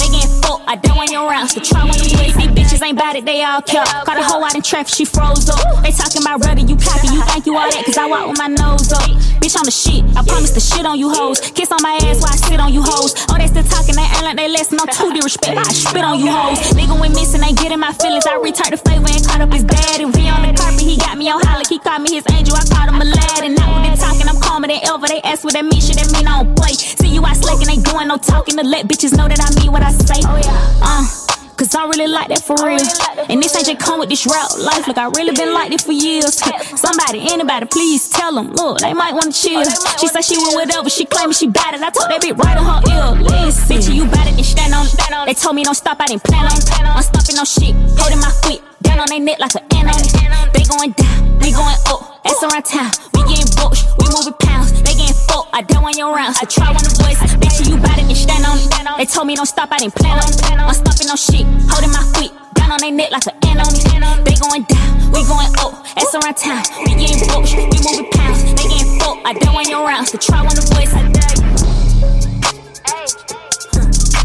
Fucked, 0.45 0.69
I 0.69 0.77
don't 0.77 0.97
want 0.97 1.11
your 1.11 1.25
rounds. 1.29 1.55
To 1.55 1.61
try 1.61 1.85
one 1.85 1.97
voice, 1.97 2.37
these 2.37 2.53
bitches 2.53 2.83
ain't 2.85 2.99
bout 2.99 3.17
it, 3.17 3.25
they 3.25 3.43
all 3.43 3.63
kill. 3.63 3.85
Got 4.05 4.21
a 4.21 4.23
hoe 4.23 4.45
out 4.45 4.55
in 4.55 4.61
traffic, 4.63 4.93
she 4.93 5.05
froze 5.05 5.49
up. 5.49 5.83
They 5.83 5.91
talking 5.91 6.21
about 6.21 6.41
brother, 6.41 6.61
you 6.61 6.77
copy, 6.77 7.09
you 7.09 7.23
think 7.25 7.47
you 7.47 7.57
all 7.57 7.71
that, 7.71 7.85
cause 7.85 7.97
I 7.97 8.07
walk 8.07 8.29
with 8.29 8.39
my 8.39 8.49
nose 8.49 8.93
up. 8.93 9.09
Bitch, 9.41 9.57
on 9.57 9.65
the 9.65 9.73
shit, 9.73 10.05
I 10.17 10.21
promise 10.23 10.53
to 10.53 10.61
shit 10.61 10.85
on 10.85 10.99
you 10.99 11.09
hoes. 11.09 11.41
Kiss 11.41 11.73
on 11.73 11.81
my 11.81 11.97
ass 12.05 12.21
while 12.21 12.33
I 12.33 12.37
sit 12.37 12.61
on 12.61 12.73
you 12.73 12.83
hoes. 12.85 13.17
Oh, 13.33 13.37
they 13.41 13.49
still 13.49 13.65
talking, 13.65 13.97
they 13.97 14.05
ain't 14.05 14.25
like 14.25 14.37
they 14.37 14.49
listen. 14.49 14.77
I'm 14.81 14.93
too 14.93 15.13
disrespect, 15.17 15.57
I 15.57 15.73
spit 15.73 16.05
on 16.05 16.21
you 16.21 16.29
hoes. 16.29 16.61
Nigga 16.77 16.93
went 16.99 17.15
missing, 17.17 17.41
ain't 17.41 17.57
getting 17.57 17.81
my 17.81 17.93
feelings. 17.97 18.27
I 18.29 18.37
return 18.37 18.71
the 18.71 18.81
favor 18.81 19.09
and 19.09 19.25
caught 19.25 19.41
up 19.41 19.53
his 19.53 19.65
dad. 19.65 20.05
And 20.05 20.13
we 20.13 20.29
on 20.29 20.45
the 20.45 20.53
carpet, 20.53 20.85
he 20.85 20.97
got 21.01 21.17
me 21.17 21.33
on 21.33 21.41
holic. 21.41 21.69
He 21.69 21.79
called 21.79 22.03
me 22.05 22.21
his 22.21 22.25
angel, 22.33 22.57
I 22.57 22.65
called 22.69 22.93
him 22.93 23.01
a 23.01 23.09
lad. 23.09 23.41
And 23.49 23.57
now 23.57 23.73
when 23.73 23.89
they 23.89 23.97
talking, 23.97 24.29
I'm 24.29 24.41
calmer 24.45 24.69
than 24.69 24.81
ever. 24.85 25.07
They 25.07 25.21
ask 25.23 25.45
what 25.45 25.55
that 25.55 25.65
mean, 25.65 25.81
shit 25.81 25.97
that 25.97 26.13
mean 26.13 26.29
I 26.29 26.45
don't 26.45 26.55
play. 26.57 26.77
See 26.77 27.09
you 27.09 27.25
out 27.25 27.37
slacking, 27.37 27.69
ain't 27.69 27.85
doing 27.85 28.09
no 28.09 28.17
talking 28.17 28.57
to 28.57 28.65
let 28.65 28.87
bitches 28.87 29.17
know 29.17 29.27
that 29.29 29.41
I 29.41 29.49
mean 29.61 29.73
what 29.73 29.83
I 29.83 29.91
say. 29.91 30.21
Oh 30.25 30.37
yeah, 30.37 30.85
uh. 30.85 31.25
Cause 31.55 31.73
I 31.73 31.87
really 31.87 32.09
like 32.09 32.35
that 32.35 32.43
for 32.43 32.59
real. 32.67 32.83
And 33.31 33.39
this 33.41 33.55
ain't 33.55 33.67
just 33.67 33.79
come 33.79 34.01
with 34.01 34.09
this 34.09 34.27
rap 34.27 34.51
life. 34.59 34.89
Look, 34.89 34.99
I 34.99 35.07
really 35.15 35.31
been 35.37 35.55
like 35.55 35.71
this 35.71 35.87
for 35.87 35.93
years. 35.93 36.35
Somebody, 36.75 37.23
anybody, 37.31 37.67
please 37.67 38.09
tell 38.09 38.35
them. 38.35 38.51
Look, 38.51 38.81
they 38.81 38.93
might 38.93 39.15
wanna 39.15 39.31
chill. 39.31 39.63
She 40.03 40.09
said 40.09 40.23
she 40.23 40.37
went 40.37 40.55
whatever, 40.67 40.91
she 40.91 41.05
claiming 41.07 41.33
she 41.33 41.47
bad 41.47 41.75
it. 41.75 41.81
I 41.81 41.91
told 41.95 42.11
that 42.11 42.21
bitch 42.21 42.37
right 42.43 42.59
on 42.59 42.67
her 42.67 42.81
ear. 42.91 43.23
Listen, 43.23 43.71
bitch, 43.71 43.87
you 43.95 44.05
better 44.11 44.35
than 44.35 44.43
stand 44.43 44.75
on 44.75 44.87
it. 44.87 45.27
They 45.27 45.35
told 45.35 45.55
me 45.55 45.63
don't 45.63 45.79
stop, 45.79 46.01
I 46.01 46.07
didn't 46.07 46.25
plan 46.25 46.45
on 46.45 46.59
it. 46.59 46.67
I'm 46.75 47.03
stopping 47.03 47.37
no 47.37 47.45
shit, 47.45 47.75
holding 47.95 48.19
my 48.19 48.35
feet 48.43 48.74
down 48.85 49.01
on 49.01 49.09
their 49.09 49.21
neck 49.21 49.41
like 49.41 49.55
an 49.57 49.65
on 49.89 49.97
it. 49.97 50.13
They 50.53 50.65
going 50.69 50.93
down, 50.93 51.39
we 51.41 51.51
going 51.51 51.81
up. 51.89 52.21
Ass 52.25 52.41
around 52.41 52.65
town, 52.65 52.91
we 53.13 53.21
getting 53.29 53.49
booked, 53.57 53.85
we 53.99 54.07
moving 54.13 54.33
pounds. 54.41 54.73
They 54.85 54.95
getting 54.95 55.17
fucked, 55.29 55.51
I 55.53 55.61
don't 55.61 55.83
want 55.83 55.97
your 55.97 56.15
rounds. 56.15 56.39
I 56.41 56.45
try 56.45 56.71
one 56.73 56.85
of 56.85 56.93
voice, 56.97 57.21
bitch, 57.37 57.69
you 57.69 57.77
better 57.77 58.01
than 58.01 58.15
stand 58.15 58.47
on 58.47 58.57
it. 58.57 58.71
They 58.97 59.05
told 59.05 59.27
me 59.27 59.35
don't 59.37 59.47
stop, 59.47 59.73
I 59.73 59.79
didn't 59.79 59.95
plan 59.97 60.19
on 60.21 60.29
it. 60.29 60.41
I'm 60.45 60.73
stopping 60.73 61.09
no 61.09 61.17
shit, 61.17 61.45
holding 61.69 61.93
my 61.93 62.05
feet 62.17 62.33
down 62.55 62.73
on 62.73 62.79
their 62.81 62.93
neck 62.93 63.11
like 63.11 63.27
an 63.27 63.61
on 63.61 63.69
it. 63.69 64.25
They 64.25 64.37
going 64.41 64.63
down, 64.65 65.13
we 65.13 65.21
going 65.29 65.53
up. 65.61 65.85
Ass 65.97 66.15
around 66.17 66.37
town, 66.37 66.63
we 66.87 66.95
getting 66.97 67.21
booked, 67.29 67.53
we 67.57 67.77
moving 67.85 68.09
pounds. 68.13 68.41
They 68.57 68.69
getting 68.69 69.01
fucked, 69.01 69.21
I 69.25 69.33
don't 69.35 69.53
want 69.53 69.69
your 69.69 69.85
rounds. 69.85 70.11
To 70.13 70.19
try 70.19 70.41
one 70.41 70.57
of 70.57 70.65
voice, 70.73 70.93
I. 70.97 71.03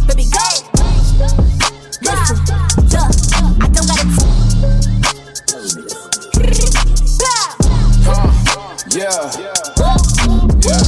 Baby, 0.07 0.26
go. 0.31 0.45
Listen, 1.99 2.38
duh, 2.88 3.11
I 3.60 3.68
don't 3.68 3.88
gotta. 3.88 4.48
Yeah. 8.91 9.31
Yeah. 10.65 10.84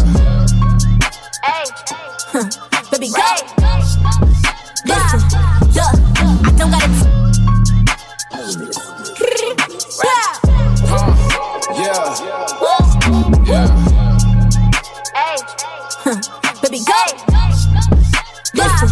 Hey. 1.43 1.65
Baby, 2.91 3.07
go. 3.10 3.27
Listen, 4.85 5.19
duh, 5.72 5.91
I 6.43 6.52
don't. 6.57 6.72
Yeah. 11.77 12.02
Baby, 16.61 16.80
go. 16.84 17.02
Listen, 18.53 18.89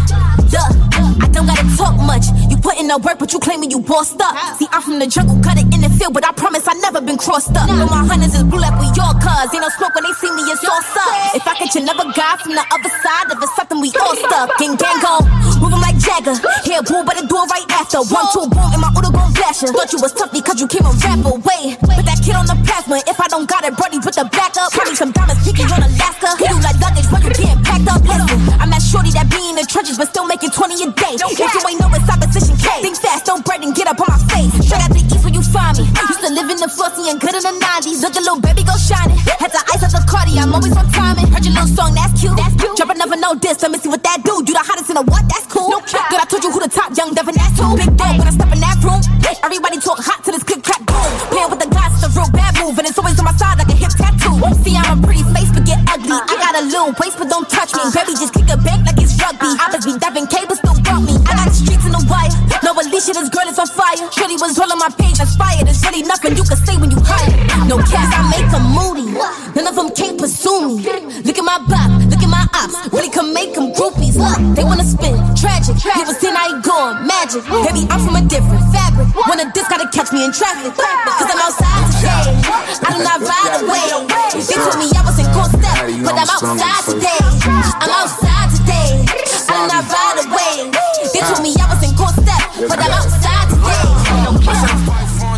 I 1.22 1.28
don't 1.32 1.46
gotta 1.46 1.76
talk 1.76 1.96
much. 1.96 2.26
You 2.48 2.56
put 2.70 2.78
in 2.78 2.86
the 2.86 2.98
work, 2.98 3.18
but 3.18 3.32
you 3.32 3.40
claiming 3.40 3.70
you 3.70 3.80
bossed 3.80 4.20
up. 4.22 4.34
See, 4.58 4.68
I'm 4.70 4.82
from 4.82 4.98
the 5.02 5.06
jungle, 5.06 5.34
cut 5.42 5.58
it 5.58 5.66
in 5.74 5.82
the 5.82 5.90
field, 5.98 6.14
but 6.14 6.22
I 6.22 6.30
promise 6.32 6.66
I 6.70 6.74
never 6.78 7.00
been 7.02 7.18
crossed 7.18 7.50
up. 7.58 7.66
But 7.66 7.90
my 7.90 8.06
hunters 8.06 8.34
is 8.34 8.46
blue 8.46 8.62
like 8.62 8.78
we 8.78 8.86
your 8.94 9.10
cuz. 9.18 9.50
Ain't 9.50 9.62
no 9.62 9.70
smoke 9.74 9.94
when 9.98 10.06
they 10.06 10.14
see 10.22 10.30
me, 10.30 10.46
it's 10.46 10.62
all 10.62 10.78
up. 10.78 11.34
If 11.34 11.42
I 11.46 11.58
catch 11.58 11.74
another 11.74 12.06
guy 12.14 12.38
from 12.38 12.54
the 12.54 12.62
other 12.70 12.92
side, 13.02 13.26
if 13.34 13.42
it's 13.42 13.54
something 13.58 13.82
we 13.82 13.90
all 13.98 14.14
stuck. 14.14 14.54
Gang 14.62 14.78
gang 14.78 14.98
go, 15.02 15.18
move 15.58 15.74
like 15.82 15.98
Jagger. 15.98 16.38
Here, 16.62 16.82
boom, 16.86 17.02
but 17.02 17.18
do 17.18 17.34
it 17.34 17.48
right 17.50 17.66
after. 17.74 18.06
One, 18.06 18.26
two, 18.30 18.46
boom, 18.46 18.70
and 18.70 18.80
my 18.80 18.90
Udo 18.94 19.10
gon' 19.10 19.34
flash. 19.34 19.66
Thought 19.66 19.90
you 19.90 19.98
was 19.98 20.14
tough 20.14 20.30
because 20.30 20.62
you 20.62 20.70
came 20.70 20.86
a 20.86 20.94
rap 21.02 21.26
away. 21.26 21.74
Put 21.82 22.06
that 22.06 22.22
kid 22.22 22.38
on 22.38 22.46
the 22.46 22.54
plasma. 22.62 23.02
If 23.10 23.18
I 23.18 23.26
don't 23.26 23.50
got 23.50 23.66
it, 23.66 23.74
Brody, 23.74 23.98
put 23.98 24.14
the 24.14 24.30
back 24.30 24.54
up. 24.54 24.70
Me 24.86 24.94
some 24.94 25.10
diamonds, 25.10 25.42
picky 25.42 25.66
on 25.66 25.82
Alaska. 25.82 26.38
You 26.38 26.54
like 26.62 26.78
luggage 26.78 27.08
when 27.10 27.22
you 27.26 27.32
getting 27.34 27.62
packed 27.66 27.88
up. 27.90 28.02
Listen, 28.06 28.30
I'm 28.62 28.70
that 28.70 28.82
shorty 28.82 29.00
Shorty 29.00 29.16
that 29.16 29.32
be 29.32 29.40
in 29.48 29.56
the 29.56 29.64
trenches, 29.64 29.96
but 29.96 30.12
still 30.12 30.26
making 30.28 30.50
20 30.52 30.76
a 30.84 30.92
day. 30.92 31.16
If 31.16 31.40
you 31.40 31.62
ain't 31.64 31.80
know 31.80 31.88
it's 31.96 32.04
opposition 32.04 32.59
K. 32.60 32.82
Think 32.84 32.96
fast, 33.00 33.24
don't 33.24 33.44
break 33.44 33.62
and 33.64 33.74
get 33.74 33.88
up 33.88 34.00
on 34.00 34.08
my 34.08 34.20
face. 34.28 34.52
Straight 34.60 34.84
out 34.84 34.92
the 34.92 35.00
east 35.00 35.24
where 35.24 35.32
you 35.32 35.42
find 35.42 35.76
me. 35.80 35.84
Used 35.88 36.22
to 36.22 36.30
live 36.32 36.48
in 36.52 36.58
the 36.60 36.68
flossy 36.68 37.08
and 37.10 37.16
good 37.20 37.34
in 37.34 37.42
the 37.42 37.54
90s. 37.56 38.04
Look 38.04 38.16
a 38.16 38.22
little 38.22 38.40
baby 38.40 38.62
go 38.62 38.76
shining. 38.76 39.16
Had 39.40 39.52
to 39.56 39.60
ice 39.72 39.82
up 39.82 39.92
the 39.92 40.02
Cardi, 40.04 40.36
I'm 40.38 40.52
always 40.52 40.76
on 40.76 40.86
timing. 40.92 41.26
Heard 41.32 41.44
your 41.44 41.56
little 41.56 41.72
song, 41.72 41.96
that's 41.96 42.14
cute. 42.20 42.36
That's 42.36 42.54
cute. 42.60 42.76
Drop 42.76 42.92
another 42.92 43.16
no 43.16 43.34
diss, 43.34 43.60
let 43.64 43.72
me 43.72 43.78
see 43.78 43.88
what 43.88 44.04
that 44.04 44.22
do. 44.22 44.44
You 44.44 44.52
the 44.52 44.64
hottest 44.64 44.92
in 44.92 44.96
the 45.00 45.04
what? 45.04 45.24
That's 45.28 45.46
cool. 45.48 45.72
no 45.72 45.80
Good, 45.80 46.20
I 46.20 46.26
told 46.28 46.44
you 46.44 46.52
who 46.52 46.60
the 46.60 46.70
top 46.70 46.92
young 46.96 47.16
Devin, 47.16 47.34
that's 47.34 47.56
who. 47.56 47.76
Big 47.76 47.92
dog 47.96 48.20
when 48.20 48.28
I 48.28 48.34
step 48.34 48.52
in 48.52 48.60
that 48.60 48.78
room. 48.84 49.00
Everybody 49.40 49.80
talk 49.80 49.98
hot 49.98 50.20
to 50.24 50.30
this 50.30 50.44
click 50.44 50.62
clack 50.62 50.84
boom. 50.84 51.10
Playing 51.32 51.50
with 51.50 51.60
the 51.64 51.70
glass, 51.72 51.96
it's 51.96 52.04
a 52.04 52.10
real 52.12 52.28
bad 52.30 52.52
move, 52.60 52.76
and 52.76 52.84
it's 52.86 52.98
always 53.00 53.16
on 53.18 53.24
my 53.24 53.32
side 53.40 53.56
like 53.56 53.72
a 53.72 53.78
hip 53.78 53.90
tattoo. 53.96 54.36
See, 54.60 54.76
I'm 54.76 55.00
a 55.00 55.06
pretty 55.06 55.24
face, 55.32 55.48
but 55.48 55.64
get 55.64 55.80
ugly. 55.88 56.12
Uh-uh. 56.12 56.28
I 56.28 56.34
got 56.36 56.54
a 56.60 56.64
little 56.68 56.92
waist, 57.00 57.16
but 57.16 57.32
don't 57.32 57.48
touch 57.48 57.72
me. 57.72 57.80
Uh-huh. 57.80 57.96
Baby, 57.96 58.12
just 58.20 58.36
kick 58.36 58.46
a 58.52 58.58
bank 58.60 58.84
like 58.84 59.00
it's 59.00 59.16
rugby. 59.16 59.48
Uh-huh. 59.48 59.64
Oppers 59.64 59.88
be 59.88 59.96
Devin 59.96 60.26
K, 60.28 60.44
in 61.90 61.98
the 61.98 62.02
wire. 62.06 62.30
No 62.62 62.72
Alicia, 62.78 63.12
this 63.12 63.28
girl 63.28 63.48
is 63.50 63.58
on 63.58 63.66
fire. 63.66 63.98
Shorty 64.14 64.38
was 64.38 64.54
all 64.58 64.70
on 64.70 64.78
my 64.78 64.90
page, 64.94 65.18
inspired. 65.18 65.66
There's 65.66 65.82
really 65.82 66.06
nothing 66.06 66.38
you 66.38 66.46
can 66.46 66.58
say 66.62 66.78
when 66.78 66.90
you 66.90 67.00
hire. 67.02 67.34
No 67.66 67.82
caps, 67.82 68.14
I 68.14 68.22
make 68.30 68.46
them 68.50 68.66
moody. 68.70 69.10
None 69.58 69.66
of 69.66 69.74
them 69.74 69.90
can't 69.90 70.14
pursue 70.14 70.78
me. 70.78 70.86
Look 71.26 71.38
at 71.38 71.46
my 71.46 71.58
back, 71.66 71.90
look 72.06 72.22
at 72.22 72.30
my 72.30 72.46
ops. 72.54 72.78
Really 72.94 73.10
can 73.10 73.34
make 73.34 73.54
them 73.54 73.74
groupies. 73.74 74.14
Look, 74.14 74.38
they 74.54 74.62
wanna 74.62 74.86
spin, 74.86 75.18
tragic. 75.34 75.76
He 75.82 76.02
was 76.06 76.22
in, 76.22 76.34
I 76.36 76.54
ain't 76.54 76.62
going 76.62 77.06
magic. 77.06 77.42
Baby, 77.50 77.90
I'm 77.90 78.00
from 78.06 78.14
a 78.16 78.22
different 78.22 78.62
fabric. 78.70 79.10
When 79.26 79.40
a 79.42 79.50
disc 79.50 79.68
gotta 79.68 79.90
catch 79.90 80.14
me 80.14 80.24
in 80.24 80.32
traffic. 80.32 80.72
Cause 80.78 81.30
I'm 81.30 81.42
outside 81.42 81.84
today. 81.98 82.38
I 82.86 82.88
do 82.94 83.00
not 83.02 83.18
ride 83.18 83.54
away. 83.66 83.84
They 84.38 84.54
told 84.54 84.78
me 84.78 84.86
I 84.94 85.02
wasn't 85.02 85.32
gon' 85.34 85.50
step, 85.50 85.78
but 86.06 86.14
I'm 86.14 86.30
outside 86.30 86.82
today. 86.86 87.20
I'm 87.82 87.90
outside 87.90 88.48
today. 88.54 89.04
I 89.50 89.52
do 89.58 89.74
not 89.74 89.84
ride. 89.90 90.09
They 91.20 91.28
told 91.28 91.44
me 91.44 91.52
I 91.60 91.68
wasn't 91.68 92.00
gon' 92.00 92.16
step, 92.16 92.40
but 92.64 92.80
I'm 92.80 92.96
outside 92.96 93.52
today. 93.52 93.92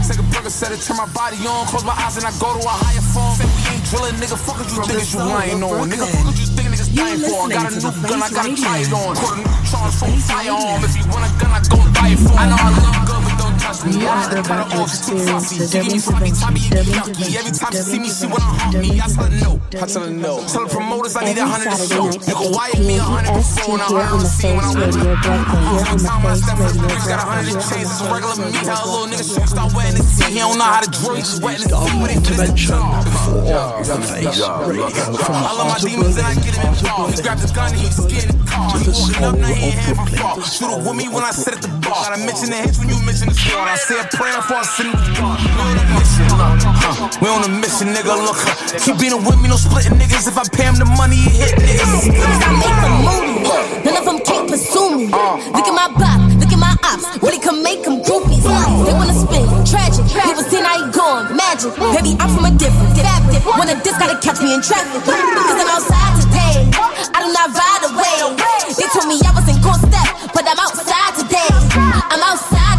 Take 0.06 0.18
a 0.18 0.26
burger, 0.30 0.50
set 0.50 0.70
it, 0.70 0.78
turn 0.78 0.94
my 0.98 1.10
body 1.10 1.42
on, 1.42 1.66
close 1.66 1.82
my 1.82 1.94
eyes 1.98 2.14
and 2.18 2.26
I 2.26 2.30
go 2.38 2.54
to 2.54 2.62
a 2.62 2.70
higher 2.70 3.02
form. 3.10 3.34
Say 3.34 3.50
we 3.50 3.62
ain't 3.66 3.82
drilling, 3.90 4.14
nigga. 4.22 4.38
Fuck 4.38 4.62
what 4.62 4.70
you 4.70 4.78
think 4.86 5.10
you 5.10 5.18
lying 5.26 5.59
on, 5.59 5.90
nigga. 5.90 6.06
Fuck 6.06 6.22
what 6.22 6.38
you 6.38 6.46
think 6.54 6.70
niggas 6.70 6.86
dying 6.94 7.18
for. 7.26 7.50
Got 7.50 7.66
a 7.66 7.74
new 7.74 7.90
gun, 7.98 8.22
I 8.22 8.30
gotta 8.30 8.54
try 8.54 8.78
it 8.78 8.94
on. 8.94 9.14
Put 9.18 9.34
a 9.34 9.42
new 9.42 9.59
charge 9.66 9.94
for 9.98 10.06
a 10.06 10.18
firearm. 10.22 10.86
If 10.86 10.94
you 10.94 11.02
want 11.10 11.26
a 11.26 11.30
gun, 11.34 11.50
I 11.50 11.59
gon' 11.66 11.90
buy 11.98 12.14
it 12.14 12.22
for. 12.22 12.30
I 12.38 12.46
know 12.46 12.62
I 12.62 12.70
look 12.78 12.94
good, 13.02 13.22
but 13.26 13.31
don't 13.31 13.31
touch 13.62 13.86
me. 13.86 14.02
I 14.02 14.26
had 14.26 14.43
too 15.06 15.18
fussy. 15.30 15.62
Me 15.62 15.98
from 15.98 16.18
every 16.18 16.34
time 16.34 16.55
you 16.59 16.68
get 16.70 16.86
yucky. 16.86 17.36
Every 17.39 17.55
time 17.55 17.72
she 17.72 17.82
see 17.86 18.01
me, 18.02 18.10
she 18.10 18.26
wanna 18.26 18.51
hump 18.59 18.76
me. 18.82 18.98
I 18.98 19.06
tell 19.06 19.24
her 19.24 19.36
no. 19.39 19.51
I 19.78 19.86
tell 19.86 20.02
her 20.02 20.10
no. 20.10 20.43
Tell 20.51 20.66
the 20.66 20.70
promoters 20.74 21.16
I 21.16 21.24
need 21.24 21.39
a 21.39 21.47
hundred 21.47 21.70
to 21.70 21.86
show. 21.86 22.10
Nigga, 22.10 22.47
wire 22.51 22.82
me 22.82 22.98
a 22.98 23.06
hundred 23.06 23.34
before 23.39 23.78
and 23.78 23.82
a 23.82 23.89
hundred 23.89 24.20
to 24.20 24.30
see 24.30 24.51
when 24.51 24.64
I'm 24.66 24.74
Time 26.02 26.26
I 26.26 26.34
step 26.34 26.59
in 26.59 26.66
the 26.66 26.86
bitch, 26.90 27.06
got 27.06 27.22
a 27.22 27.26
hundred 27.26 27.56
chains. 27.62 27.86
It's 27.86 28.02
regular 28.02 28.36
me. 28.43 28.51
How 28.66 28.82
a 28.82 28.89
little 28.90 29.09
nigga 29.09 29.26
shoot, 29.26 29.48
start 29.48 29.72
wetting 29.74 29.97
his 29.97 30.10
teeth. 30.18 30.34
He 30.34 30.43
don't 30.43 30.59
know 30.59 30.66
how 30.66 30.82
to 30.82 30.90
drill, 30.90 31.16
he's 31.16 31.40
wetting 31.40 31.62
his 31.62 31.70
teeth. 31.70 32.02
With 32.02 32.10
his 32.10 32.22
Intervention 32.22 32.78
for 33.22 33.43
the 33.43 34.06
face 34.09 34.40
radio 34.43 34.62
the 34.66 35.22
I 35.30 35.68
my 35.68 35.78
demons 35.78 36.16
and 36.16 36.26
I 36.26 36.34
get 36.34 36.55
him 36.55 36.74
involved. 36.74 37.16
He 37.16 37.22
grabbed 37.22 37.40
his 37.40 37.52
gun 37.52 37.70
and 37.70 37.80
he's 37.80 37.97
scared 37.97 38.30
of 38.30 38.39
the 38.39 38.47
car. 38.51 38.78
He 38.78 38.90
holding 38.90 39.24
up, 39.24 39.36
now 39.39 39.52
he. 39.52 39.70
Shoot 40.43 40.70
it 40.70 40.80
with 40.86 40.97
me 40.97 41.09
when 41.09 41.24
I 41.24 41.30
sit 41.30 41.55
at 41.55 41.62
the 41.62 41.68
bar. 41.82 42.09
Gotta 42.09 42.18
mention 42.24 42.51
the 42.51 42.56
hits 42.56 42.78
when 42.78 42.89
you 42.89 42.98
mention 43.05 43.28
the 43.28 43.34
squad. 43.52 43.68
I 43.68 43.76
say 43.76 44.00
a 44.00 44.04
prayer 44.16 44.40
for 44.42 44.56
I 44.56 44.64
send 44.64 44.92
the 44.92 45.12
God. 45.20 45.36
We 45.44 45.60
on 45.60 45.76
a 45.76 45.84
mission, 45.92 46.28
look. 46.40 46.56
Huh. 46.64 47.04
Uh, 47.04 47.20
we 47.20 47.26
on 47.28 47.42
a 47.44 47.50
mission, 47.52 47.88
nigga, 47.92 48.12
look. 48.16 48.40
huh. 48.40 48.80
Keep 48.80 48.96
being 48.98 49.20
with 49.24 49.38
me, 49.40 49.48
no 49.48 49.56
splitting 49.60 49.96
niggas. 50.00 50.28
If 50.28 50.36
I 50.40 50.44
pay 50.48 50.64
him 50.64 50.76
the 50.80 50.88
money, 50.96 51.16
he 51.16 51.30
hit 51.44 51.52
niggas. 51.60 52.08
I 52.08 52.50
make 52.56 52.76
them 52.80 52.94
moody. 53.04 53.36
None 53.84 53.96
of 54.00 54.04
them 54.08 54.18
can't 54.24 54.48
pursue 54.48 54.96
me. 54.96 55.12
Uh, 55.12 55.36
look 55.52 55.68
at 55.68 55.76
my 55.76 55.88
back, 56.00 56.20
look 56.40 56.52
at 56.52 56.60
my 56.60 56.72
ops. 56.88 57.04
Really 57.20 57.38
can 57.38 57.60
make 57.62 57.84
them 57.84 58.00
groupies. 58.00 58.42
They 58.42 58.94
wanna 58.96 59.14
spin, 59.14 59.44
tragic. 59.68 60.06
He 60.08 60.32
was 60.32 60.48
in, 60.52 60.64
I 60.64 60.80
ain't 60.80 60.92
going 60.94 61.36
magic. 61.36 61.76
Baby, 61.76 62.16
I'm 62.18 62.30
from 62.32 62.48
a 62.48 62.52
different 62.56 62.96
fabric. 62.96 63.42
When 63.58 63.68
a 63.68 63.76
disc 63.84 63.98
gotta 64.00 64.16
catch 64.18 64.40
me 64.40 64.54
in 64.56 64.62
traffic. 64.64 65.02
Cause 65.04 65.58
I'm 65.60 65.70
outside 65.76 66.12
today. 66.24 66.56
I 67.12 67.18
do 67.20 67.28
not 67.32 67.52
ride 67.52 67.84
away. 67.92 68.16
They 68.72 68.88
told 68.94 69.06
me 69.10 69.20
I 69.20 69.30
wasn't 69.36 69.60
gon' 69.60 69.78
step, 69.84 70.32
but 70.32 70.44
I'm 70.48 70.58
outside 70.58 71.12
today. 71.20 71.50
I'm 72.08 72.22
outside 72.24 72.72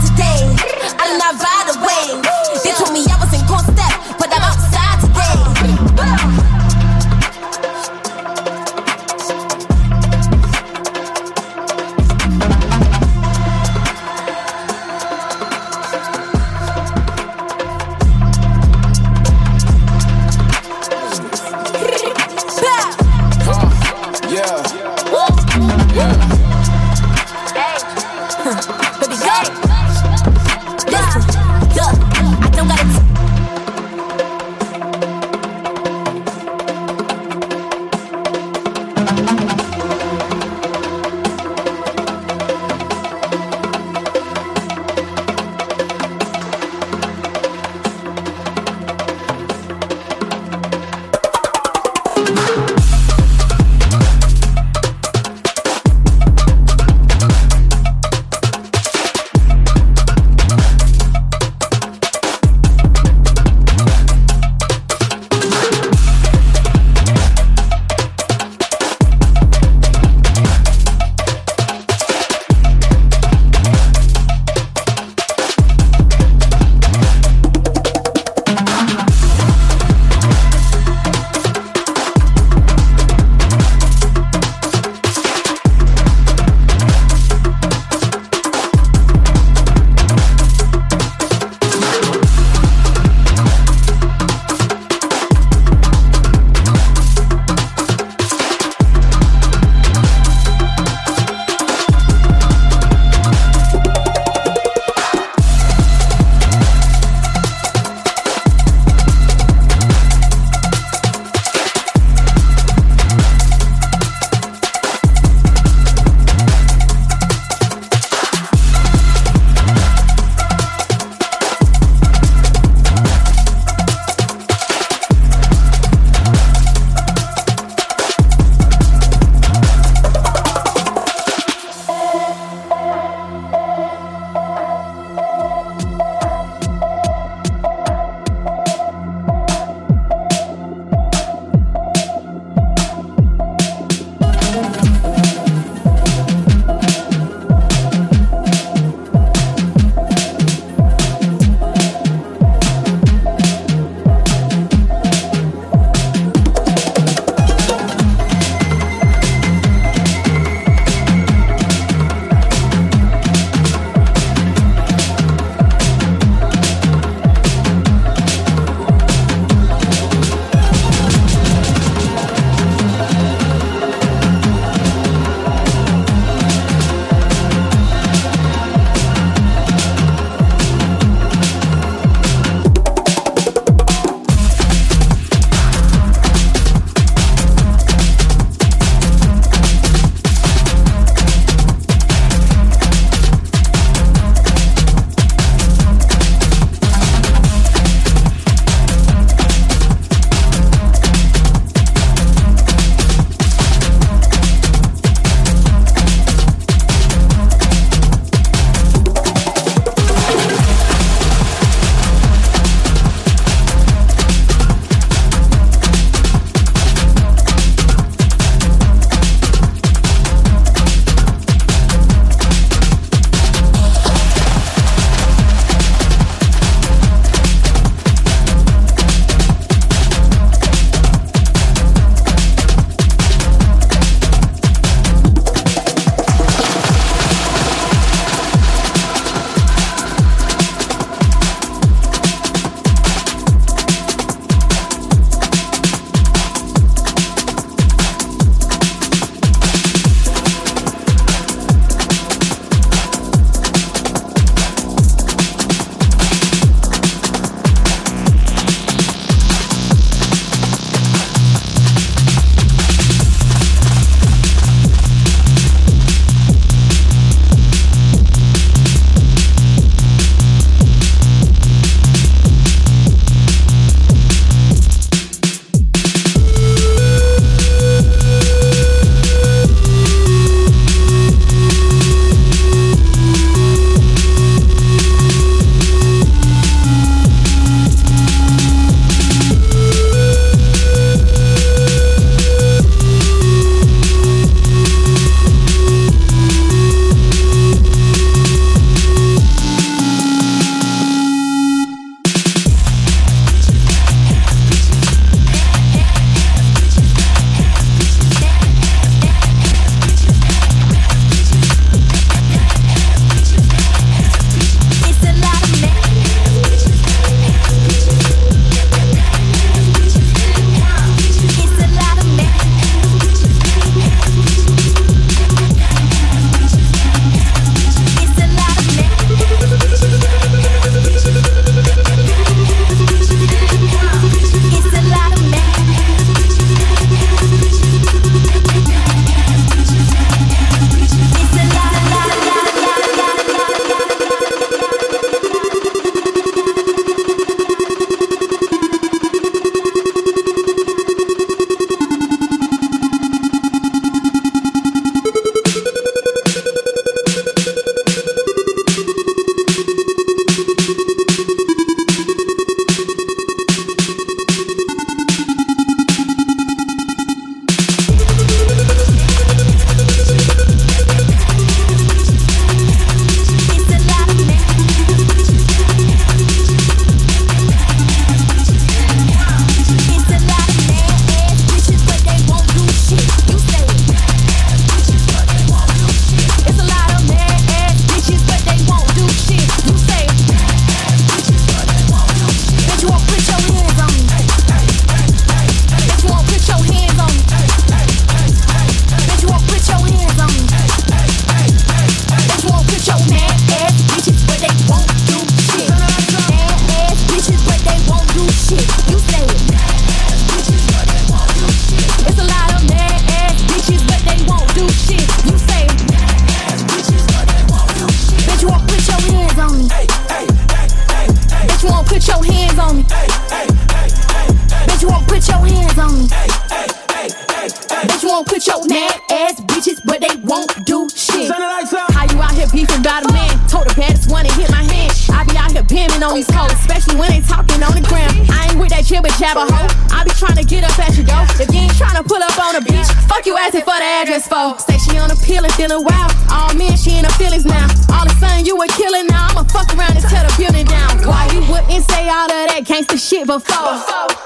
on 436.34 436.42
these 436.42 436.50
hoes, 436.50 436.74
especially 436.74 437.16
when 437.16 437.30
they 437.30 437.42
talking 437.46 437.78
on 437.86 437.94
the 437.94 438.02
ground. 438.10 438.34
I 438.50 438.66
ain't 438.66 438.80
with 438.82 438.90
that 438.90 439.06
jibber 439.06 439.30
jabber 439.38 439.70
hoe. 439.70 439.86
I 440.10 440.26
be 440.26 440.34
trying 440.34 440.58
to 440.58 440.66
get 440.66 440.82
up 440.82 440.98
at 440.98 441.14
your 441.14 441.30
door. 441.30 441.46
If 441.62 441.70
you 441.70 441.86
ain't 441.86 441.94
trying 441.94 442.18
to 442.18 442.26
pull 442.26 442.42
up 442.42 442.58
on 442.58 442.74
the 442.74 442.82
beach, 442.82 443.06
fuck 443.30 443.46
you 443.46 443.54
asking 443.54 443.86
for 443.86 443.94
the 443.94 444.10
address 444.18 444.50
for. 444.50 444.74
Say 444.82 444.98
she 444.98 445.14
on 445.22 445.30
a 445.30 445.38
pill 445.38 445.62
and 445.62 445.74
feeling 445.78 446.02
wild. 446.02 446.34
All 446.50 446.74
men, 446.74 446.98
she 446.98 447.22
in 447.22 447.24
her 447.24 447.36
feelings 447.38 447.70
now. 447.70 447.86
All 448.10 448.26
of 448.26 448.34
a 448.34 448.36
sudden 448.42 448.66
you 448.66 448.74
a 448.82 448.88
killer 448.98 449.22
now. 449.30 449.54
I'ma 449.54 449.64
fuck 449.70 449.94
around 449.94 450.18
and 450.18 450.26
tear 450.26 450.42
the 450.42 450.54
building 450.58 450.90
down. 450.90 451.22
Why 451.22 451.46
you 451.54 451.62
wouldn't 451.70 452.02
say 452.10 452.26
all 452.26 452.50
of 452.50 452.66
that 452.74 452.82
gangster 452.82 453.22
shit 453.22 453.46
before? 453.46 453.94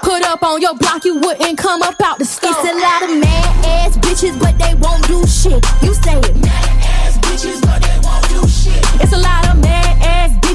Put 0.04 0.28
up 0.28 0.44
on 0.44 0.60
your 0.60 0.76
block, 0.76 1.08
you 1.08 1.16
wouldn't 1.24 1.56
come 1.56 1.82
up 1.88 1.96
out 2.04 2.20
the 2.20 2.28
store. 2.28 2.52
It's 2.52 2.68
a 2.68 2.76
lot 2.76 3.08
of 3.08 3.16
mad 3.16 3.48
ass 3.64 3.96
bitches, 4.04 4.36
but 4.36 4.60
they 4.60 4.76
won't 4.76 5.08
do 5.08 5.24
shit. 5.24 5.64
You 5.80 5.96
say 5.96 6.20
it. 6.20 6.36
Mad 6.36 6.68
ass 6.84 7.16
bitches, 7.24 7.64
but 7.64 7.80
they 7.80 7.96
won't 8.04 8.28
do 8.28 8.44
shit. 8.44 8.76
It's 9.00 9.16
a 9.16 9.24
lot 9.24 9.24
of 9.24 9.24
mad 9.24 9.42
ass 9.42 9.47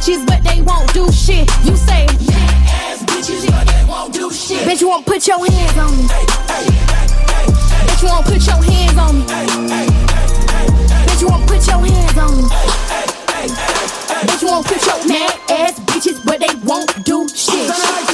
bitches, 0.03 0.27
but 0.27 0.43
they 0.43 0.61
won't 0.63 0.93
do 0.93 1.11
shit. 1.13 1.49
You 1.65 1.77
say. 1.77 2.07
Mad 2.07 2.67
ass 2.67 3.03
bitches, 3.05 3.47
but 3.51 3.67
they 3.67 3.85
won't 3.89 4.13
do 4.13 4.31
shit. 4.33 4.67
Bitch, 4.67 4.81
you 4.81 4.89
won't 4.89 5.07
put 5.07 5.27
your 5.27 5.39
hands 5.39 5.79
on 5.79 5.97
me. 5.97 6.05
Bitch, 7.87 8.03
you 8.03 8.09
won't 8.09 8.27
put 8.27 8.47
your 8.47 8.63
hands 8.63 8.99
on 8.99 9.19
me. 9.19 9.25
Bitch, 11.07 11.21
you 11.21 11.29
won't 11.29 11.47
put 11.47 11.67
your 11.67 11.87
hands 11.87 12.19
on 12.19 12.37
me. 12.37 12.43
Bitch, 14.27 14.43
you 14.43 14.49
won't 14.49 14.67
put 14.67 14.87
your 14.87 15.07
mad 15.07 15.39
ass 15.51 15.79
bitches, 15.81 16.25
but 16.25 16.41
they 16.41 16.55
won't 16.67 17.05
do 17.05 17.29
shit. 17.29 18.12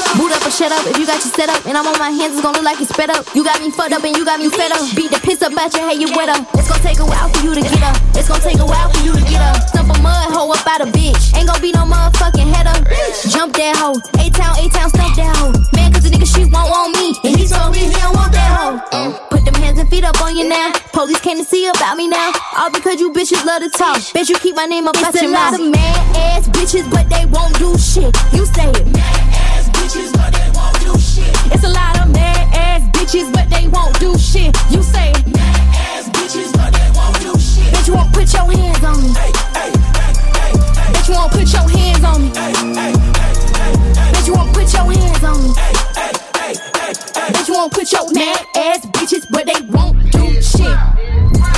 Up 0.48 0.54
shut 0.54 0.72
up 0.72 0.80
if 0.88 0.96
you 0.96 1.04
got 1.04 1.20
your 1.20 1.28
set 1.36 1.52
up. 1.52 1.60
And 1.68 1.76
I'm 1.76 1.84
on 1.84 1.98
my 2.00 2.08
hands, 2.08 2.32
it's 2.32 2.40
gonna 2.40 2.56
look 2.56 2.64
like 2.64 2.80
you 2.80 2.88
sped 2.88 3.10
up. 3.12 3.20
You 3.36 3.44
got 3.44 3.60
me 3.60 3.68
fucked 3.68 3.92
up 3.92 4.00
and 4.00 4.16
you 4.16 4.24
got 4.24 4.40
me 4.40 4.48
fed 4.48 4.72
up. 4.72 4.80
Beat 4.96 5.12
the 5.12 5.20
piss 5.20 5.42
up 5.44 5.52
at 5.52 5.76
your 5.76 5.84
head, 5.84 6.00
you 6.00 6.08
wet 6.16 6.32
up. 6.32 6.40
It's 6.56 6.72
gonna 6.72 6.80
take 6.80 6.96
a 7.00 7.04
while 7.04 7.28
for 7.28 7.44
you 7.44 7.52
to 7.52 7.60
get 7.60 7.84
up. 7.84 8.00
It's 8.16 8.32
gonna 8.32 8.40
take 8.40 8.56
a 8.56 8.64
while 8.64 8.88
for 8.88 9.04
you 9.04 9.12
to 9.12 9.20
get 9.28 9.44
up. 9.44 9.60
Stump 9.68 9.92
a 9.92 10.00
mud 10.00 10.32
hoe 10.32 10.48
up 10.48 10.64
out 10.64 10.80
a 10.80 10.88
bitch. 10.88 11.36
Ain't 11.36 11.52
gonna 11.52 11.60
be 11.60 11.68
no 11.76 11.84
motherfucking 11.84 12.48
head 12.48 12.64
up. 12.64 12.80
Jump 13.28 13.60
that 13.60 13.76
hoe. 13.76 14.00
A 14.16 14.32
town, 14.32 14.56
A 14.56 14.64
town, 14.72 14.88
stump 14.88 15.12
that 15.20 15.36
hoe. 15.36 15.52
Man, 15.76 15.92
cause 15.92 16.08
the 16.08 16.16
nigga 16.16 16.24
she 16.24 16.48
won't 16.48 16.72
want 16.72 16.96
me. 16.96 17.12
And 17.28 17.36
he 17.36 17.44
told 17.44 17.76
me 17.76 17.84
he 17.84 17.92
don't 18.00 18.16
want 18.16 18.32
that 18.32 18.48
hoe. 18.48 18.80
Put 19.28 19.44
them 19.44 19.52
hands 19.60 19.76
and 19.76 19.90
feet 19.92 20.04
up 20.08 20.16
on 20.24 20.32
you 20.32 20.48
now. 20.48 20.72
Police 20.96 21.20
came 21.20 21.36
to 21.36 21.44
see 21.44 21.68
about 21.68 22.00
me 22.00 22.08
now. 22.08 22.32
All 22.56 22.72
because 22.72 22.96
you 23.04 23.12
bitches 23.12 23.44
love 23.44 23.60
to 23.60 23.68
talk. 23.68 24.00
Bitch, 24.16 24.32
you 24.32 24.38
keep 24.40 24.56
my 24.56 24.64
name 24.64 24.88
up 24.88 24.96
It's 24.96 25.12
out 25.12 25.20
a 25.20 25.28
lot 25.28 25.52
of 25.52 25.60
mad 25.60 26.16
ass 26.16 26.48
bitches, 26.48 26.88
but 26.88 27.04
they 27.12 27.28
won't 27.28 27.52
do 27.60 27.76
shit. 27.76 28.16
You 28.32 28.48
say 28.48 28.72
it. 28.72 28.88
Mad 28.96 29.12
ass 29.36 29.47
bitches, 29.88 30.12
but 30.12 30.32
they 30.32 30.50
won't 30.52 30.78
do 30.80 30.92
shit. 31.00 31.32
It's 31.52 31.64
a 31.64 31.68
lot 31.68 31.98
of 32.00 32.12
mad 32.12 32.54
ass 32.54 32.82
bitches, 32.90 33.32
but 33.32 33.48
they 33.48 33.68
won't 33.68 33.98
do 33.98 34.16
shit. 34.18 34.54
You 34.70 34.82
say. 34.82 35.12
Mad 35.32 35.56
ass 35.72 36.08
bitches, 36.10 36.52
but 36.52 36.72
they 36.76 36.90
won't 36.92 37.18
do 37.20 37.32
shit. 37.40 37.72
Bitch, 37.72 37.88
you 37.88 37.94
won't 37.94 38.12
put 38.12 38.30
your 38.32 38.44
hands 38.52 38.84
on 38.84 39.00
me. 39.02 39.08
Bitch, 40.92 41.08
you 41.08 41.14
won't 41.14 41.32
put 41.32 41.52
your 41.52 41.68
hands 41.68 42.04
on 42.04 42.22
me. 42.22 42.30
Bitch, 44.12 44.26
you 44.26 44.34
won't 44.34 44.52
put 44.52 44.72
your 44.72 44.92
hands 44.92 45.24
on 45.24 45.42
me. 45.42 45.54
Bitch, 47.32 47.48
you 47.48 47.54
won't 47.54 47.72
put 47.72 47.90
your 47.90 48.12
mad 48.12 48.46
ass 48.56 48.86
bitches, 48.86 49.24
but 49.30 49.46
they 49.46 49.60
won't 49.68 49.96
do 50.12 50.42
shit. 50.42 51.57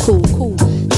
Cool, 0.00 0.22
cool. 0.36 0.77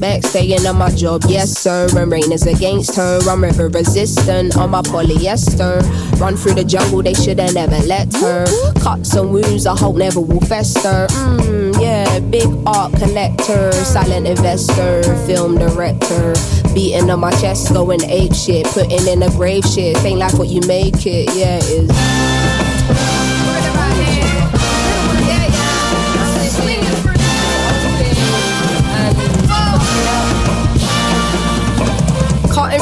Back, 0.00 0.24
staying 0.24 0.66
on 0.66 0.76
my 0.76 0.90
job, 0.90 1.22
yes 1.26 1.50
sir. 1.50 1.88
And 1.96 2.12
rain 2.12 2.30
is 2.30 2.46
against 2.46 2.96
her. 2.96 3.18
I'm 3.28 3.42
river 3.42 3.68
resistant 3.68 4.56
on 4.56 4.70
my 4.70 4.82
polyester. 4.82 5.80
Run 6.20 6.36
through 6.36 6.54
the 6.54 6.64
jungle, 6.64 7.02
they 7.02 7.14
shoulda 7.14 7.50
never 7.52 7.78
let 7.86 8.12
her. 8.16 8.44
Cuts 8.80 9.14
and 9.14 9.32
wounds, 9.32 9.66
I 9.66 9.76
hope 9.76 9.96
never 9.96 10.20
will 10.20 10.40
fester. 10.40 11.06
Mmm, 11.08 11.80
yeah, 11.80 12.20
big 12.20 12.48
art 12.66 12.92
collector, 12.94 13.72
silent 13.72 14.26
investor, 14.26 15.02
film 15.26 15.58
director. 15.58 16.34
Beating 16.74 17.10
on 17.10 17.20
my 17.20 17.30
chest, 17.40 17.72
going 17.72 18.02
ape 18.04 18.34
shit, 18.34 18.66
putting 18.66 19.06
in 19.08 19.22
a 19.22 19.30
grave 19.30 19.64
shit. 19.64 19.96
Ain't 20.04 20.18
like 20.18 20.34
what 20.34 20.48
you 20.48 20.60
make 20.66 21.06
it, 21.06 21.34
yeah, 21.34 21.56
it 21.56 21.90
is. 21.90 22.45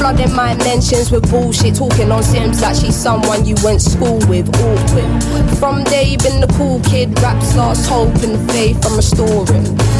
flooding 0.00 0.32
my 0.32 0.54
mentions 0.64 1.12
with 1.12 1.30
bullshit. 1.30 1.76
Talking 1.76 2.10
on 2.10 2.22
Sims 2.22 2.62
like 2.62 2.74
she's 2.74 2.96
someone 2.96 3.44
you 3.44 3.54
went 3.62 3.82
school 3.82 4.18
with. 4.28 4.48
Awkward. 4.48 5.58
From 5.58 5.84
day 5.84 6.16
been 6.16 6.40
the 6.40 6.52
cool 6.56 6.80
kid. 6.80 7.08
Raps 7.20 7.54
lost 7.54 7.88
hope 7.88 8.14
and 8.24 8.50
faith 8.50 8.84
I'm 8.86 8.96
restoring. 8.96 9.99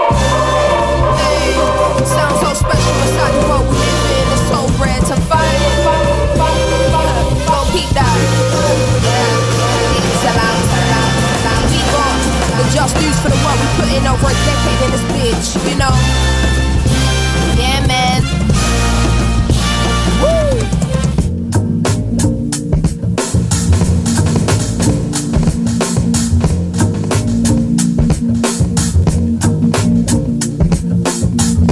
Just 12.73 12.95
dues 12.95 13.19
for 13.19 13.27
the 13.29 13.35
work 13.43 13.59
we 13.59 13.67
put 13.75 13.89
in 13.91 14.07
over 14.07 14.27
a 14.27 14.33
decade 14.47 14.81
in 14.85 14.91
this 14.91 15.03
bitch, 15.11 15.55
you 15.69 15.75
know? 15.77 15.91
Yeah, 17.59 17.85
man. 17.85 18.21
Woo! 20.21 20.55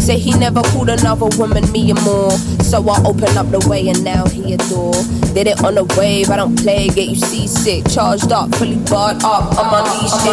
Say 0.01 0.17
he 0.17 0.33
never 0.37 0.61
called 0.63 0.89
another 0.89 1.27
woman 1.37 1.71
me 1.71 1.91
and 1.91 2.03
more. 2.03 2.31
So 2.61 2.87
I 2.89 3.01
open 3.05 3.37
up 3.37 3.49
the 3.51 3.59
way 3.69 3.87
and 3.87 4.03
now 4.03 4.27
he 4.27 4.53
adore. 4.53 5.18
Did 5.33 5.47
it 5.47 5.63
on 5.63 5.75
the 5.75 5.85
wave, 5.97 6.29
I 6.31 6.37
don't 6.37 6.55
play, 6.59 6.87
get 6.89 7.07
you 7.07 7.15
seasick. 7.15 7.87
Charged 7.89 8.31
up, 8.31 8.53
fully 8.55 8.77
barred 8.77 9.23
up, 9.23 9.53
I'm 9.57 9.85
unleashed 9.85 10.25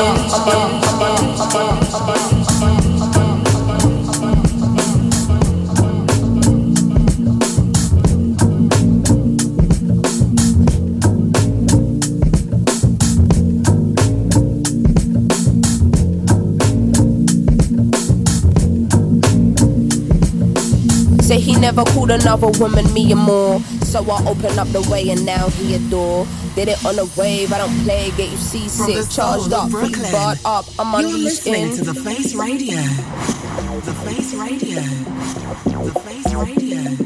Say 21.20 21.40
he 21.40 21.54
never 21.56 21.84
called 21.84 22.10
another 22.10 22.48
woman 22.58 22.92
me 22.92 23.12
and 23.12 23.20
more. 23.20 23.60
So 23.86 24.02
I 24.10 24.20
open 24.26 24.58
up 24.58 24.68
the 24.68 24.82
way 24.90 25.08
and 25.10 25.24
now 25.24 25.48
he 25.48 25.74
adore. 25.74 26.26
Did 26.54 26.68
it 26.68 26.84
on 26.84 26.96
the 26.96 27.10
wave, 27.16 27.52
I 27.52 27.58
don't 27.58 27.84
play, 27.84 28.10
get 28.16 28.30
you 28.30 28.36
From 28.36 28.92
the 28.92 29.02
seasick. 29.04 29.10
Charged 29.10 29.52
up, 29.52 29.70
fully 29.70 29.92
barred 30.10 30.38
up, 30.44 30.66
I'm 30.78 31.00
You're 31.00 31.18
listening 31.18 31.70
in. 31.70 31.76
to 31.76 31.84
the 31.84 31.94
Face 31.94 32.34
Radio. 32.34 32.76
The 32.76 33.94
Face 34.04 34.34
Radio. 34.34 34.82
The 35.84 36.00
Face 36.00 36.34
Radio. 36.34 37.05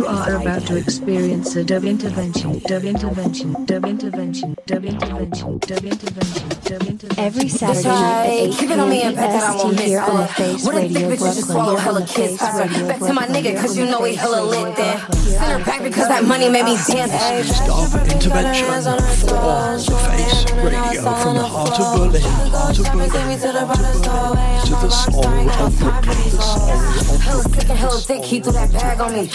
You 0.00 0.06
are 0.06 0.36
about 0.36 0.62
to 0.68 0.76
experience 0.78 1.54
a 1.56 1.62
dub 1.62 1.84
intervention, 1.84 2.58
dub 2.60 2.84
intervention, 2.84 3.52
dub 3.66 3.84
intervention, 3.84 4.56
dub 4.64 4.86
intervention, 4.86 5.60
dub 5.60 5.84
intervention, 5.84 6.48
dub 6.64 6.82
intervention. 6.88 7.18
Every 7.18 7.50
Saturday 7.50 7.88
night 7.88 8.24
at 8.24 8.32
8 8.48 8.54
Keep 8.54 8.70
it 8.70 8.78
on 8.80 8.88
me 8.88 9.02
and 9.02 9.14
bet 9.14 9.30
that 9.30 9.44
I 9.44 9.56
won't 9.56 9.76
p.m. 9.76 9.76
miss 9.76 9.84
here 9.84 10.00
on 10.00 10.16
the 10.16 10.26
fuck. 10.26 10.36
Face 10.36 10.64
What 10.64 10.74
a 10.76 10.80
thick 10.80 10.96
Radio 10.96 11.10
bitch 11.10 11.20
you 11.20 11.26
just 11.26 11.48
swallow 11.50 11.76
hella 11.76 12.00
the 12.00 12.06
kids. 12.06 12.16
Face 12.16 12.38
Faster. 12.40 12.86
Back 12.86 12.98
to 12.98 13.12
my 13.12 13.26
Brooklyn. 13.26 13.44
nigga, 13.44 13.60
cause 13.60 13.76
you 13.76 13.84
know 13.84 14.02
he 14.04 14.14
hella 14.14 14.40
lit 14.40 14.74
there. 14.76 14.98
Send 14.98 15.52
her 15.52 15.54
on 15.56 15.64
back 15.64 15.82
because 15.82 16.08
that 16.08 16.24
money 16.24 16.48
made 16.48 16.64
me 16.64 16.78
dance. 16.88 17.52
Stop 17.56 17.92
intervention 18.08 18.64
for 18.64 18.80
the 18.80 19.84
face 20.16 20.40
radio 20.64 21.02
from 21.02 21.36
the 21.36 21.42
heart 21.42 21.78
of 21.78 22.12
Berlin, 22.12 22.22
heart 22.22 22.78
of 22.78 22.86
Berlin, 22.92 23.10
heart 23.10 23.96
of 23.96 24.08
Berlin, 24.08 24.64
to 24.64 24.72
the 24.72 24.90
soul 24.90 25.24
of 25.26 25.78
Brooklyn, 25.78 26.16
the 26.16 26.40
soul 26.40 26.70
of 26.70 27.20
Hella 27.20 27.42
sick 27.42 27.68
and 27.68 27.78
hella 27.78 28.00
thick, 28.00 28.24
he 28.24 28.40
threw 28.40 28.52
that 28.52 28.72
bag 28.72 29.00
on 29.00 29.12
me. 29.12 29.28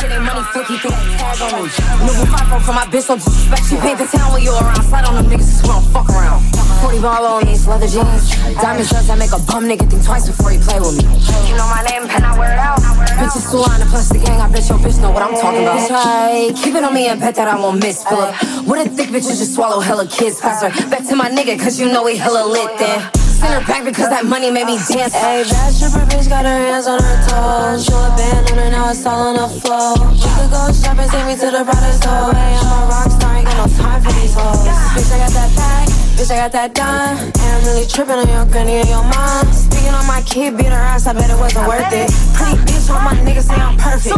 Ain't 0.00 0.24
money, 0.24 0.42
flick, 0.52 0.66
he 0.66 0.76
threw 0.78 0.90
that 0.90 1.04
tag 1.20 1.40
on 1.42 1.62
me. 1.62 1.70
Moving 2.04 2.30
my 2.32 2.42
phone 2.48 2.62
for 2.62 2.72
my 2.72 2.86
bitch, 2.86 3.06
don't 3.08 3.20
disrespect. 3.20 3.64
She 3.68 3.76
paint 3.76 3.98
the 3.98 4.06
town 4.06 4.32
when 4.32 4.42
you 4.42 4.52
around. 4.52 4.82
Slide 4.82 5.04
on 5.04 5.14
them 5.14 5.26
niggas, 5.26 5.50
just 5.52 5.66
wanna 5.66 5.84
fuck 5.92 6.08
around. 6.10 6.40
40 6.82 6.98
ball 7.00 7.24
on 7.26 7.46
these 7.46 7.66
leather 7.66 7.86
jeans. 7.86 8.34
Diamond 8.58 8.86
studs 8.86 9.06
that 9.06 9.18
make 9.18 9.32
a 9.32 9.38
bum 9.46 9.64
nigga 9.70 9.88
think 9.88 10.02
twice 10.04 10.26
before 10.26 10.50
he 10.50 10.58
play 10.58 10.80
with 10.80 10.98
me. 10.98 11.04
You 11.48 11.54
know 11.54 11.68
my 11.70 11.82
name, 11.86 12.10
and 12.10 12.24
I 12.24 12.36
wear 12.36 12.52
it 12.52 12.58
out. 12.58 12.80
Bitches 13.22 13.46
too 13.50 13.62
line, 13.62 13.80
plus 13.86 14.08
the 14.08 14.18
gang, 14.18 14.40
I 14.40 14.50
bet 14.50 14.68
your 14.68 14.78
bitch 14.78 15.00
know 15.00 15.10
what 15.10 15.22
I'm 15.22 15.34
talking 15.38 15.62
about. 15.62 15.90
Right, 15.90 16.50
keep 16.56 16.74
it 16.74 16.82
on 16.82 16.92
me 16.92 17.06
and 17.06 17.20
bet 17.20 17.36
that 17.36 17.46
I 17.46 17.54
won't 17.54 17.78
miss. 17.78 18.02
Pull 18.04 18.18
up. 18.18 18.34
What 18.66 18.84
a 18.84 18.90
thick 18.90 19.08
bitch, 19.08 19.30
you 19.30 19.36
just 19.38 19.54
swallow 19.54 19.80
hella 19.80 20.06
kids. 20.08 20.40
Faster. 20.40 20.70
Back 20.90 21.06
to 21.08 21.14
my 21.16 21.30
nigga, 21.30 21.58
cause 21.58 21.78
you 21.78 21.86
know 21.86 22.06
he 22.06 22.16
hella 22.16 22.44
lit 22.44 22.78
then. 22.78 23.21
Send 23.42 23.58
her 23.58 23.66
back 23.66 23.82
because 23.84 24.08
that 24.08 24.24
money 24.24 24.52
made 24.54 24.70
me 24.70 24.78
dance. 24.86 25.18
Hey, 25.18 25.42
bad 25.42 25.74
stripper 25.74 26.06
bitch 26.06 26.28
got 26.30 26.46
her 26.46 26.58
hands 26.62 26.86
on 26.86 27.02
her 27.02 27.18
toes. 27.26 27.82
Show 27.82 27.98
a 27.98 28.14
band 28.14 28.46
on 28.54 28.58
her, 28.62 28.70
now 28.70 28.90
it's 28.94 29.04
all 29.04 29.34
on 29.34 29.34
the 29.34 29.50
floor. 29.58 29.98
She 30.14 30.30
could 30.38 30.46
go 30.54 30.70
shopping, 30.70 31.10
take 31.10 31.26
me 31.26 31.34
to 31.34 31.50
the 31.50 31.66
brightest 31.66 32.06
store. 32.06 32.30
Hey, 32.30 32.54
I'm 32.54 32.70
a 32.70 32.86
rock 32.86 33.10
star, 33.10 33.34
ain't 33.34 33.50
got 33.50 33.58
no 33.58 33.66
time 33.74 33.98
for 33.98 34.14
these 34.14 34.30
hoes. 34.38 34.62
Bitch, 34.94 35.10
I 35.10 35.26
got 35.26 35.34
that 35.34 35.50
bag, 35.58 35.90
bitch, 36.16 36.30
I 36.30 36.36
got 36.36 36.52
that 36.52 36.74
dime. 36.74 37.18
And 37.18 37.36
I'm 37.36 37.62
really 37.64 37.86
tripping 37.86 38.16
on 38.16 38.28
your 38.28 38.46
granny 38.46 38.80
and 38.80 38.88
your 38.88 39.04
mom. 39.04 39.46
Speaking 39.52 39.94
on 39.94 40.06
my 40.06 40.22
kid, 40.22 40.56
beat 40.56 40.72
her 40.72 40.84
ass, 40.92 41.06
I 41.06 41.12
bet 41.12 41.30
it 41.30 41.38
wasn't 41.38 41.66
worth 41.68 41.92
it. 41.92 42.10
Pretty 42.36 42.56
bitch, 42.64 42.90
all 42.90 43.02
my 43.02 43.14
niggas 43.24 43.48
say 43.48 43.58
I'm 43.58 43.76
perfect. 43.76 44.16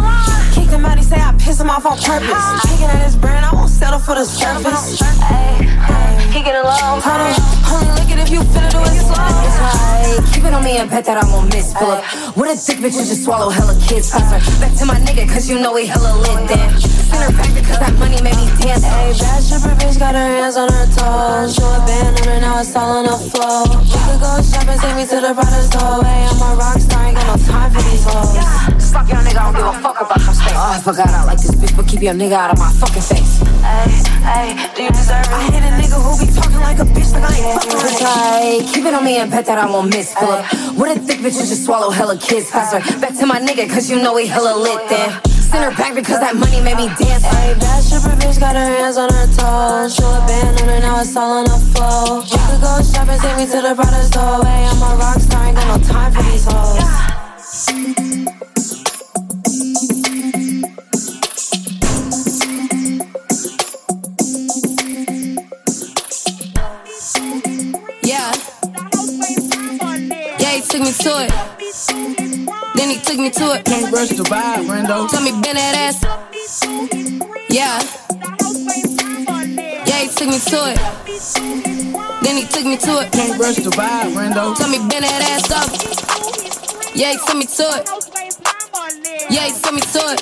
Kick 0.55 0.71
him 0.71 0.85
out, 0.85 0.99
he 0.99 1.05
say 1.05 1.21
I 1.21 1.35
piss 1.39 1.61
him 1.61 1.71
off 1.71 1.87
on 1.87 1.99
purpose. 1.99 2.47
Kicking 2.67 2.91
at 2.91 3.05
his 3.05 3.17
brand, 3.17 3.45
I 3.45 3.53
won't 3.55 3.71
settle 3.71 3.99
for 3.99 4.15
the 4.15 4.25
surface. 4.25 5.01
Ay, 5.03 5.67
ay, 5.89 6.33
he 6.33 6.43
getting 6.43 6.63
low. 6.63 7.01
Hold 7.01 7.21
on, 7.21 7.35
only 7.71 7.91
lick 8.01 8.11
it 8.11 8.19
if 8.19 8.31
you 8.31 8.41
finna 8.53 8.71
do 8.71 8.81
it 8.83 8.95
slow. 9.01 9.25
It's 9.45 9.59
high. 9.59 10.19
Keep 10.33 10.45
it 10.45 10.55
on 10.55 10.65
me 10.65 10.79
and 10.79 10.91
bet 10.91 11.05
that 11.07 11.19
I 11.19 11.25
won't 11.31 11.53
miss. 11.53 11.73
Pull 11.75 11.91
up. 11.91 12.05
What 12.37 12.51
a 12.51 12.57
thick 12.57 12.79
bitch, 12.79 12.97
you 12.99 13.05
just 13.05 13.25
swallow 13.25 13.51
hella 13.51 13.75
kids. 13.81 14.11
Faster. 14.11 14.41
Back 14.61 14.75
to 14.79 14.87
my 14.87 14.99
nigga, 15.01 15.29
cause 15.29 15.49
you 15.49 15.59
know 15.61 15.75
he 15.77 15.87
hella 15.87 16.17
lit 16.19 16.49
then. 16.49 16.81
Send 16.81 17.23
her 17.23 17.33
back 17.37 17.55
because 17.55 17.79
that 17.79 17.95
money 17.99 18.21
made 18.23 18.37
me 18.37 18.47
dance. 18.61 18.83
Hey, 18.83 19.15
bad 19.19 19.43
stripper 19.43 19.75
bitch 19.77 19.99
got 19.99 20.15
her 20.15 20.21
hands 20.21 20.57
on 20.57 20.69
her 20.71 20.87
toes. 20.95 21.57
Show 21.85 21.93
a 21.93 22.01
band 22.01 22.21
on 22.21 22.29
her, 22.29 22.41
now 22.41 22.61
it's 22.61 22.77
all 22.77 22.91
on 22.97 23.05
the 23.05 23.19
floor. 23.31 23.65
She 23.85 23.99
could 24.09 24.21
go 24.21 24.41
shopping, 24.41 24.79
take 24.81 24.97
me 24.97 25.05
to 25.05 25.21
the 25.21 25.63
store. 25.69 26.05
Hey, 26.05 26.25
I'm 26.25 26.41
a 26.41 26.57
rock 26.57 26.79
star, 26.81 27.05
ain't 27.05 27.17
got 27.17 27.27
no 27.27 27.45
time 27.45 27.71
for 27.73 27.83
these 27.83 28.05
hoes. 28.05 28.93
Fuck 28.93 29.09
your 29.09 29.19
nigga, 29.19 29.37
I 29.37 29.53
don't 29.53 29.55
give 29.55 29.67
a 29.67 29.83
fuck 29.83 30.01
about 30.01 30.21
your 30.25 30.35
space. 30.35 30.57
Oh, 30.57 30.73
I 30.73 30.81
forgot 30.81 31.09
I 31.09 31.25
like 31.25 31.39
this 31.39 31.51
bitch, 31.53 31.77
but 31.77 31.87
keep 31.87 32.01
your 32.01 32.15
nigga 32.15 32.33
out 32.33 32.53
of 32.53 32.59
my 32.59 32.73
fucking 32.73 33.03
face. 33.03 33.39
Hey, 33.61 33.91
hey, 34.25 34.75
do 34.75 34.83
you 34.85 34.91
deserve 34.91 35.27
it? 35.27 35.33
I 35.33 35.43
hit 35.53 35.63
a 35.65 35.73
nigga 35.77 35.99
who 36.01 36.13
be 36.17 36.33
talking 36.33 36.61
like 36.61 36.79
a 36.79 36.87
bitch, 36.89 37.13
like 37.13 37.25
I 37.25 37.35
ain't 37.37 37.63
fucking 37.63 37.79
It's 37.85 38.01
high. 38.01 38.73
Keep 38.73 38.85
it 38.87 38.95
on 38.95 39.05
me 39.05 39.19
and 39.19 39.31
bet 39.31 39.47
that 39.47 39.59
I 39.59 39.67
won't 39.67 39.91
miss. 39.91 40.15
Pull 40.15 40.31
up. 40.31 40.47
What 40.79 40.97
a 40.97 41.01
thick 41.01 41.19
bitch, 41.19 41.37
you 41.37 41.47
just 41.47 41.65
swallow 41.65 41.91
hella 41.91 42.17
kids. 42.17 42.51
Faster. 42.51 42.81
Back 43.01 43.19
to 43.19 43.27
my 43.27 43.41
nigga, 43.41 43.69
cause 43.69 43.91
you 43.91 44.01
know 44.01 44.17
he 44.17 44.27
hella 44.27 44.57
lit 44.57 44.89
then. 44.89 45.34
Send 45.55 45.71
her 45.71 45.79
back 45.79 45.95
because 45.95 46.19
that 46.19 46.35
money 46.35 46.61
made 46.61 46.77
me 46.77 46.89
dance. 46.99 47.23
Hey, 47.23 47.55
bad 47.55 47.81
stripper 47.81 48.17
bitch 48.19 48.41
got 48.41 48.57
her 48.57 48.67
hands 48.75 48.97
on 48.97 49.09
her 49.09 49.27
toes. 49.39 49.95
Show 49.95 50.03
a 50.03 50.19
band 50.27 50.61
on 50.63 50.67
her, 50.67 50.81
now 50.81 51.01
it's 51.01 51.15
all 51.15 51.31
on 51.31 51.45
the 51.45 51.59
floor. 51.71 52.27
She 52.27 52.35
could 52.35 52.61
go 52.61 52.83
shopping, 52.83 53.21
take 53.23 53.37
me 53.39 53.47
to 53.47 53.63
the 53.63 54.03
store. 54.03 54.45
Hey, 54.45 54.67
I'm 54.67 54.83
a 54.83 54.97
rock 54.99 55.21
star, 55.21 55.47
ain't 55.47 55.55
got 55.55 55.79
no 55.79 55.87
time 55.87 56.11
for 56.13 56.23
these 56.25 56.45
hoes. 56.45 56.75
Yeah. 68.03 68.33
Yeah, 70.41 70.51
he 70.51 70.63
took 70.63 70.81
me 70.81 70.91
to 70.91 71.27
it. 71.27 72.24
Then 72.75 72.91
he 72.91 72.99
took 72.99 73.19
me 73.19 73.31
to 73.31 73.53
it. 73.55 73.65
Can't 73.65 73.93
rush 73.93 74.09
the 74.11 74.25
vibe, 74.25 74.67
Rando. 74.67 75.09
Tell 75.09 75.23
me 75.23 75.31
bend 75.31 75.59
that 75.59 75.75
ass. 75.75 76.03
Yeah. 77.49 77.79
Yeah, 79.87 80.01
he 80.03 80.09
took 80.09 80.29
me 80.29 80.39
to 80.39 80.59
it. 80.71 80.79
Then 82.23 82.37
he 82.37 82.45
took 82.45 82.65
me 82.67 82.77
to 82.77 83.01
it. 83.01 83.13
Can't 83.13 83.39
rush 83.39 83.57
the 83.57 83.71
vibe, 83.71 84.15
Rando. 84.15 84.57
Tell 84.57 84.69
me 84.69 84.79
bend 84.91 85.05
that 85.05 85.23
ass 85.33 85.51
up. 85.51 85.71
Yeah, 86.95 87.13
he 87.13 87.19
took 87.19 87.37
me 87.37 87.47
to 87.47 87.67
it. 87.79 87.89
Yeah, 89.31 89.47
he 89.47 89.53
took 89.53 89.75
me 89.75 89.81
to 89.81 90.03
it. 90.13 90.21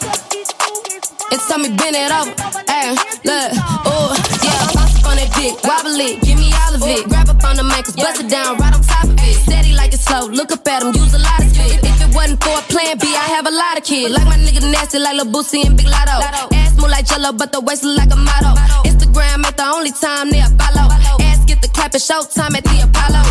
And 1.32 1.40
tell 1.40 1.58
me 1.58 1.68
bend 1.76 1.96
it 1.96 2.12
over. 2.12 2.34
Ay, 2.68 2.92
look, 3.24 3.52
oh, 3.88 4.12
yeah, 4.44 4.80
up 4.80 5.06
on 5.08 5.16
that 5.16 5.32
dick, 5.34 5.56
wobble 5.64 5.96
it, 5.96 6.20
give 6.20 6.38
me 6.38 6.52
all 6.52 6.74
of 6.74 6.82
it. 6.84 7.08
Grab 7.08 7.28
up 7.30 7.42
on 7.44 7.56
the 7.56 7.64
ankles, 7.74 7.96
bust 7.96 8.20
it 8.20 8.28
down 8.28 8.58
right 8.58 8.74
on 8.74 8.82
top 8.82 9.04
of 9.04 9.12
it. 9.12 9.21
Steady 9.42 9.74
like 9.74 9.92
it's 9.92 10.04
slow, 10.04 10.26
look 10.26 10.52
up 10.52 10.66
at 10.68 10.82
him, 10.82 10.94
use 10.94 11.14
a 11.14 11.18
lot 11.18 11.40
of 11.42 11.50
spit. 11.50 11.82
If 11.82 12.00
it 12.00 12.14
wasn't 12.14 12.42
for 12.42 12.54
a 12.56 12.62
plan 12.72 12.98
B, 12.98 13.06
I 13.14 13.26
have 13.36 13.46
a 13.46 13.50
lot 13.50 13.76
of 13.78 13.84
kids. 13.84 14.14
Like 14.14 14.26
my 14.26 14.36
nigga 14.36 14.62
nasty, 14.70 14.98
like 14.98 15.16
Lil 15.16 15.26
Boosie 15.26 15.64
and 15.66 15.76
Big 15.76 15.86
Lotto. 15.86 16.22
Ass 16.54 16.76
move 16.76 16.90
like 16.90 17.06
jello, 17.06 17.32
but 17.32 17.52
the 17.52 17.60
waist 17.60 17.84
look 17.84 17.98
like 17.98 18.12
a 18.12 18.16
model. 18.16 18.54
Instagram 18.84 19.44
ain't 19.44 19.56
the 19.56 19.66
only 19.66 19.92
time 19.92 20.30
they 20.30 20.42
follow. 20.58 20.88
Ass 21.20 21.44
get 21.44 21.60
the 21.62 21.68
clap 21.68 21.94
at 21.94 22.00
showtime 22.00 22.56
at 22.56 22.64
the 22.64 22.86
Apollo. 22.86 23.22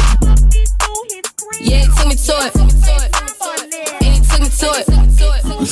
Yeah, 1.60 1.86
he 1.86 1.88
took 1.94 2.08
me 2.08 2.16
to 2.16 2.36
it. 2.48 2.56
And 4.02 4.12
he 4.16 4.20
took 4.22 4.42
me 4.42 4.50
to 4.50 4.68
it. 4.82 4.86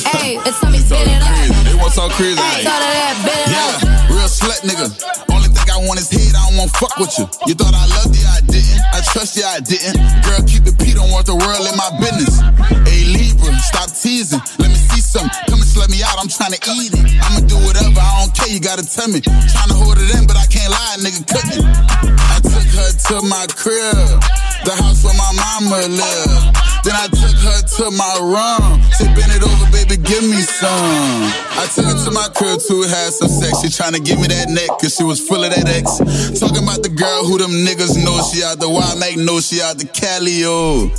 Hey, 0.06 0.36
and 0.36 0.54
tell 0.54 0.70
me 0.70 0.80
bend 0.88 1.10
it 1.10 1.22
up. 1.22 1.34
They 1.66 1.74
want 1.74 1.92
so 1.92 2.08
crazy. 2.10 2.40
Hey, 2.40 2.62
thought 2.62 2.82
of 2.82 2.92
that, 2.94 3.14
bend 3.26 3.50
it 3.50 3.58
up. 3.58 3.82
Yeah, 3.82 4.14
real 4.14 4.30
slut 4.30 4.62
nigga. 4.62 4.86
Only 5.34 5.48
thing 5.48 5.69
I 5.80 5.88
don't 5.88 5.96
want 5.96 6.04
is 6.04 6.12
head, 6.12 6.36
I 6.36 6.44
don't 6.44 6.60
want 6.60 6.70
fuck 6.76 6.92
with 7.00 7.16
you. 7.16 7.24
You 7.48 7.56
thought 7.56 7.72
I 7.72 7.88
loved 7.96 8.12
you, 8.12 8.28
I 8.28 8.44
didn't. 8.44 8.84
I 8.92 9.00
trust 9.00 9.32
you, 9.32 9.48
I 9.48 9.64
didn't. 9.64 9.96
Girl, 10.28 10.44
keep 10.44 10.68
it 10.68 10.76
P, 10.76 10.92
don't 10.92 11.08
want 11.08 11.24
the 11.24 11.32
world 11.32 11.64
in 11.64 11.72
my 11.72 11.88
business. 11.96 12.36
Hey 12.84 13.08
Libra, 13.08 13.48
stop 13.64 13.88
teasing. 13.88 14.44
Let 14.60 14.68
me 14.68 14.76
see 14.76 15.00
something. 15.00 15.32
Come 15.48 15.64
and 15.64 15.64
slut 15.64 15.88
me 15.88 16.04
out, 16.04 16.20
I'm 16.20 16.28
trying 16.28 16.52
to 16.52 16.60
eat 16.84 16.92
it. 16.92 17.00
I'ma 17.24 17.48
do 17.48 17.56
whatever, 17.64 17.96
I 17.96 18.12
don't 18.20 18.28
care, 18.36 18.52
you 18.52 18.60
gotta 18.60 18.84
tell 18.84 19.08
me. 19.08 19.24
Trying 19.24 19.72
to 19.72 19.76
hold 19.80 19.96
it 19.96 20.12
in, 20.12 20.28
but 20.28 20.36
I 20.36 20.44
can't 20.52 20.68
lie, 20.68 21.00
nigga, 21.00 21.24
couldn't. 21.24 21.64
I 21.64 22.44
took 22.44 22.68
her 22.76 22.90
to 22.92 23.16
my 23.24 23.48
crib, 23.56 24.20
the 24.68 24.76
house 24.76 25.00
where 25.00 25.16
my 25.16 25.32
mama 25.32 25.80
lived. 25.88 26.60
Then 26.84 26.96
I 26.96 27.08
took 27.12 27.36
her 27.36 27.60
to 27.60 27.84
my 27.92 28.14
room. 28.24 28.80
Said, 28.96 29.12
bend 29.12 29.32
it 29.36 29.44
over, 29.44 29.68
baby, 29.68 30.00
give 30.00 30.24
me 30.24 30.40
some. 30.40 31.28
I 31.60 31.68
took 31.68 31.84
her 31.84 31.98
to 32.04 32.10
my 32.10 32.28
crib 32.32 32.56
to 32.68 32.88
have 32.88 33.12
some 33.12 33.28
sex. 33.28 33.60
She 33.60 33.68
tryna 33.68 34.00
give 34.04 34.18
me 34.18 34.28
that 34.28 34.48
neck, 34.48 34.80
cause 34.80 34.96
she 34.96 35.04
was 35.04 35.20
full 35.20 35.44
of 35.44 35.50
that 35.52 35.68
X. 35.70 35.98
Talking 36.40 36.64
about 36.64 36.82
the 36.82 36.90
girl 36.90 37.24
who 37.24 37.38
them 37.38 37.50
niggas 37.64 37.94
know. 38.02 38.18
She 38.26 38.42
out 38.42 38.58
the 38.58 38.68
wild 38.68 38.98
make 38.98 39.16
know 39.16 39.40
she 39.40 39.62
out 39.62 39.78
the 39.78 39.86
Cali, 39.86 40.42
oh. 40.44 40.90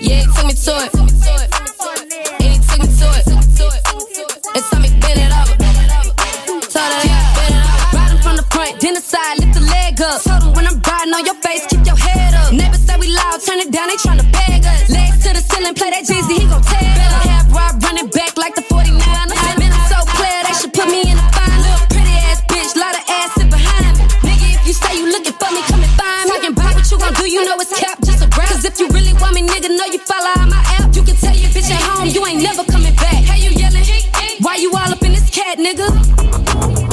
Yeah, 0.00 0.24
took 0.24 0.46
me 0.48 0.54
to 0.56 0.72
it. 0.80 0.90
And 0.96 2.48
he 2.48 2.58
took 2.64 2.80
me 2.80 2.88
to 2.88 3.06
it. 3.12 3.24
And 3.28 4.62
told 4.64 4.80
me 4.80 4.88
bend 5.04 5.20
it 5.20 5.32
up. 5.32 5.48
Told 6.72 6.92
her 6.96 7.02
that, 7.04 7.24
bend 7.36 7.54
it 7.54 7.64
up. 7.68 7.92
Riding 7.92 8.22
from 8.24 8.36
the 8.40 8.46
front, 8.48 8.80
then 8.80 8.94
the 8.94 9.04
side, 9.04 9.38
lift 9.38 9.54
the 9.54 9.64
leg 9.68 10.00
up. 10.00 10.22
Told 10.24 10.42
her 10.42 10.52
when 10.56 10.66
I'm 10.66 10.80
riding 10.80 11.12
on 11.12 11.24
your 11.24 11.36
face, 11.44 11.66
keep 11.68 11.84
your 11.84 11.96
head 11.96 12.34
up. 12.34 12.52
Neighbors 12.52 12.80
say 12.80 12.96
we 12.96 13.12
loud, 13.12 13.38
turn 13.44 13.60
it 13.60 13.70
down, 13.70 13.88
they 13.88 14.00
tryna 14.00 14.24
bag 14.32 14.64
us. 14.64 14.88
Legs 14.88 15.20
to 15.24 15.36
the 15.36 15.42
ceiling, 15.44 15.74
play 15.74 15.90
that 15.90 16.08
Jeezy, 16.08 16.40
he 16.40 16.46
gon' 16.48 16.62
tag 16.62 16.89
me, 29.32 29.42
nigga, 29.42 29.68
know 29.76 29.84
you 29.86 29.98
follow 29.98 30.46
my 30.48 30.62
app. 30.78 30.94
You 30.94 31.02
can 31.02 31.16
tell 31.16 31.34
your 31.34 31.50
bitch 31.50 31.70
at 31.70 31.82
home, 31.82 32.08
you 32.08 32.24
ain't 32.26 32.42
never 32.42 32.64
coming 32.64 32.94
back. 32.94 33.24
Hey, 33.24 33.48
you 33.48 33.50
yelling? 33.50 33.84
Why 34.40 34.56
you 34.56 34.70
all 34.72 34.90
up 34.90 35.02
in 35.02 35.12
this 35.12 35.30
cat, 35.30 35.58
nigga? 35.58 36.89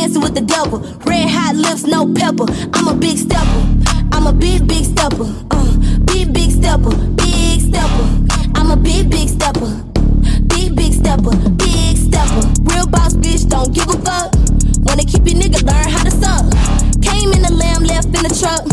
Dancing 0.00 0.22
with 0.22 0.34
the 0.34 0.40
devil. 0.40 0.78
Red 1.04 1.28
hot 1.28 1.56
lips, 1.56 1.84
no 1.84 2.08
pepper. 2.14 2.46
I'm 2.72 2.88
a 2.88 2.94
big 2.94 3.18
stepper. 3.18 3.62
I'm 4.12 4.26
a 4.26 4.32
big, 4.32 4.66
big 4.66 4.84
stepper. 4.84 5.28
Uh, 5.50 5.76
big, 6.06 6.32
big 6.32 6.50
stepper. 6.50 6.96
Big 7.20 7.60
stepper. 7.60 8.06
I'm 8.56 8.70
a 8.70 8.76
big, 8.76 9.10
big 9.10 9.28
stepper. 9.28 9.68
Big, 10.48 10.74
big 10.74 10.92
stepper. 10.94 11.36
Big 11.60 11.96
stepper. 11.96 12.44
Real 12.64 12.86
boss 12.86 13.12
bitch, 13.12 13.48
don't 13.48 13.74
give 13.74 13.88
a 13.88 13.98
fuck. 14.00 14.32
Wanna 14.88 15.04
keep 15.04 15.26
your 15.28 15.36
nigga 15.36 15.60
learn 15.68 15.88
how 15.92 16.04
to 16.04 16.12
suck. 16.16 16.48
Came 17.04 17.32
in 17.36 17.42
the 17.42 17.52
lamb, 17.52 17.84
left 17.84 18.08
in 18.08 18.24
the 18.24 18.32
truck. 18.32 18.64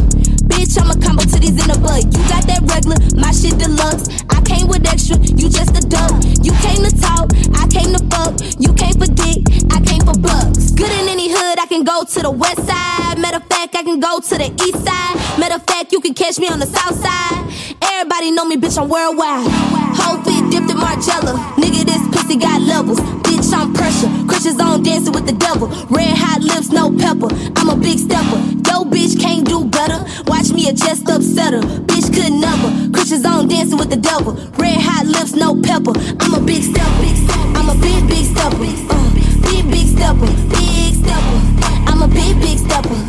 Bitch, 0.47 0.79
I'm 0.79 0.91
a 0.91 0.95
combo 1.03 1.23
to 1.23 1.39
these 1.39 1.59
in 1.59 1.67
the 1.67 1.79
butt. 1.83 2.07
You 2.07 2.23
got 2.31 2.47
that 2.47 2.63
regular, 2.71 2.99
my 3.19 3.31
shit 3.35 3.59
deluxe. 3.59 4.07
I 4.31 4.39
came 4.47 4.67
with 4.67 4.87
extra, 4.87 5.17
you 5.19 5.49
just 5.49 5.75
a 5.75 5.83
duck. 5.83 6.11
You 6.39 6.55
came 6.63 6.87
to 6.87 6.93
talk, 6.95 7.35
I 7.59 7.67
came 7.67 7.91
to 7.91 8.01
fuck. 8.07 8.31
You 8.63 8.71
came 8.79 8.95
for 8.95 9.11
dick, 9.11 9.43
I 9.75 9.83
came 9.83 10.07
for 10.07 10.15
bucks. 10.15 10.71
Good 10.71 10.91
in 10.91 11.09
any 11.09 11.16
hood, 11.16 11.16
I 11.16 11.16
can 11.67 11.83
go 11.83 12.03
to 12.03 12.19
the 12.21 12.31
west 12.31 12.65
side. 12.65 13.19
Matter 13.19 13.37
of 13.37 13.45
fact, 13.45 13.75
I 13.75 13.83
can 13.83 13.99
go 13.99 14.19
to 14.19 14.35
the 14.37 14.49
east 14.65 14.81
side. 14.83 15.15
Matter 15.37 15.55
of 15.55 15.63
fact, 15.63 15.91
you 15.91 15.99
can 15.99 16.13
catch 16.13 16.39
me 16.39 16.47
on 16.47 16.59
the 16.59 16.65
south 16.65 16.95
side. 16.95 17.43
Everybody 17.81 18.31
know 18.31 18.45
me, 18.45 18.55
bitch, 18.55 18.81
I'm 18.81 18.89
worldwide. 18.89 19.45
Whole 19.99 20.17
fit 20.23 20.49
dipped 20.49 20.71
in 20.71 20.77
Margiela. 20.77 21.35
Nigga, 21.59 21.83
this 21.83 22.01
pussy 22.09 22.37
got 22.37 22.61
levels. 22.61 22.99
Bitch, 23.27 23.51
I'm 23.53 23.73
pressure. 23.73 24.07
Christians 24.27 24.61
on 24.61 24.81
dancing 24.81 25.13
with 25.13 25.25
the 25.27 25.33
devil. 25.33 25.67
Red 25.89 26.15
hot 26.17 26.41
lips, 26.41 26.71
no 26.71 26.89
pepper. 26.89 27.27
I'm 27.57 27.69
a 27.69 27.75
big 27.75 27.99
stepper. 27.99 28.39
Yo, 28.65 28.87
bitch, 28.87 29.19
can't 29.19 29.45
do 29.45 29.65
better. 29.65 29.99
Watch 30.25 30.49
me 30.51 30.69
a 30.69 30.73
just 30.73 31.09
upset 31.09 31.53
her. 31.53 31.61
Bitch 31.61 32.07
could 32.13 32.31
never. 32.31 32.91
Christians 32.91 33.25
on 33.25 33.47
dancing 33.47 33.77
with 33.77 33.89
the 33.89 33.97
devil. 33.97 34.33
Red 34.57 34.79
hot 34.79 35.05
lips, 35.05 35.33
no 35.33 35.59
pepper. 35.61 35.93
I'm 36.21 36.33
a 36.33 36.41
big 36.41 36.63
stepper. 36.63 37.07
I'm 37.59 37.69
a 37.69 37.75
big, 37.81 38.07
big 38.07 38.25
stepper. 38.25 38.55
Uh, 38.89 39.16
big, 39.69 39.87
stepper. 39.87 40.27
Big 40.49 40.95
stepper. 40.95 41.39
I'm 41.87 42.01
a 42.01 42.07
big, 42.07 42.39
big 42.39 42.57
stepper. 42.57 42.99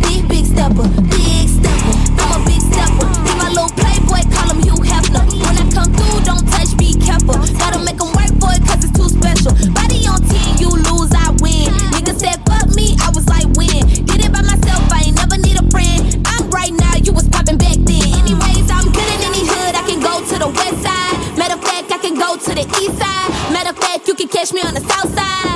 Big, 0.00 0.28
big 0.28 0.44
stepper. 0.46 0.88
Big 1.10 1.48
stepper. 1.48 1.94
I'm 2.20 2.40
a 2.40 2.44
big 2.44 2.60
stepper. 2.60 3.06
Be 3.24 3.32
my 3.36 3.48
little 3.50 3.72
playboy, 3.76 4.22
call 4.32 4.48
him 4.52 4.60
Hugh 4.62 4.80
Hefner. 4.80 5.24
When 5.26 5.56
I 5.58 5.66
come 5.72 5.92
through, 5.92 6.20
don't 6.24 6.46
touch, 6.48 6.76
be 6.76 6.94
careful. 6.98 7.36
Gotta 7.58 7.78
make 7.84 8.00
him 8.00 8.12
work 8.16 8.32
for 8.40 8.52
it, 8.56 8.62
cause 8.64 8.84
it's 8.84 8.94
too 8.96 9.08
special. 9.08 9.52
Body 9.72 10.06
on 10.08 10.20
10, 10.22 10.58
you 10.58 10.70
lose, 10.70 11.12
I 11.12 11.30
win. 11.40 11.68
Nigga 11.92 12.14
said, 12.16 12.40
fuck 12.48 12.68
me, 12.74 12.96
I 13.00 13.10
was 13.12 13.28
like, 13.28 13.48
win. 13.58 13.84
Did 14.06 14.24
it 14.24 14.32
by 14.32 14.42
myself, 14.42 14.82
I 14.92 15.10
ain't 15.10 15.16
never 15.16 15.36
need 15.36 15.60
a 15.60 15.66
friend. 15.70 16.00
I'm 16.26 16.48
right 16.50 16.72
now, 16.72 16.96
you 16.96 17.12
was 17.12 17.28
popping 17.28 17.58
back 17.58 17.76
then. 17.84 18.08
Anyways, 18.24 18.66
I'm 18.70 18.88
good 18.92 19.08
in 19.12 19.20
any 19.28 19.44
hood, 19.44 19.74
I 19.76 19.82
can 19.84 20.00
go 20.00 20.24
to 20.24 20.36
the 20.40 20.48
west 20.48 20.78
side. 20.80 21.16
Matter 21.36 21.54
of 21.54 21.64
fact, 21.64 21.92
I 21.92 21.98
can 21.98 22.14
go 22.16 22.36
to 22.36 22.50
the 22.54 22.64
east 22.80 22.96
side. 22.96 23.28
Matter 23.52 23.70
of 23.70 23.78
fact, 23.78 24.08
you 24.08 24.14
can 24.14 24.28
catch 24.28 24.52
me 24.52 24.62
on 24.62 24.74
the 24.74 24.80
south 24.80 25.12
side. 25.12 25.51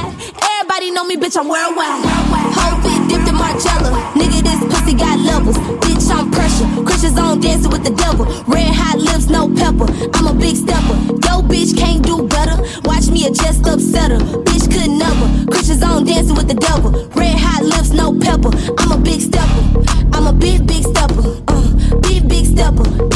Everybody 0.86 1.08
know 1.08 1.08
me, 1.08 1.16
bitch, 1.16 1.36
I'm 1.36 1.48
worldwide. 1.48 2.04
Whole 2.54 2.78
fit 2.80 3.08
dipped 3.08 3.28
in 3.28 3.34
Margiela. 3.34 3.90
Nigga, 4.14 4.40
this 4.42 4.60
pussy 4.70 4.94
got 4.94 5.18
levels. 5.18 5.56
Bitch, 5.82 6.08
I'm 6.14 6.30
pressure. 6.30 6.64
Christians 6.84 7.18
on 7.18 7.40
dancing 7.40 7.72
with 7.72 7.82
the 7.82 7.90
devil. 7.90 8.24
Red 8.46 8.72
hot 8.72 8.98
lips, 8.98 9.28
no 9.28 9.48
pepper. 9.48 9.86
I'm 10.14 10.28
a 10.28 10.34
big 10.34 10.54
stepper. 10.54 10.94
Yo, 11.26 11.42
bitch, 11.42 11.76
can't 11.76 12.04
do 12.04 12.28
better. 12.28 12.62
Watch 12.84 13.08
me 13.08 13.26
a 13.26 13.30
just 13.32 13.66
upset 13.66 14.12
her. 14.12 14.18
Bitch 14.46 14.70
could 14.70 14.90
never. 14.90 15.50
Christians 15.50 15.82
on 15.82 16.04
dancing 16.04 16.36
with 16.36 16.46
the 16.46 16.54
devil. 16.54 16.92
Red 17.16 17.36
hot 17.36 17.64
lips, 17.64 17.90
no 17.90 18.16
pepper. 18.20 18.50
I'm 18.78 18.92
a 18.92 18.98
big 18.98 19.20
stepper. 19.20 19.82
I'm 20.12 20.28
a 20.28 20.32
big, 20.32 20.68
big 20.68 20.84
stepper. 20.84 21.42
Uh, 21.48 21.98
big. 22.02 22.28
Big 22.28 22.46
stepper. 22.46 23.15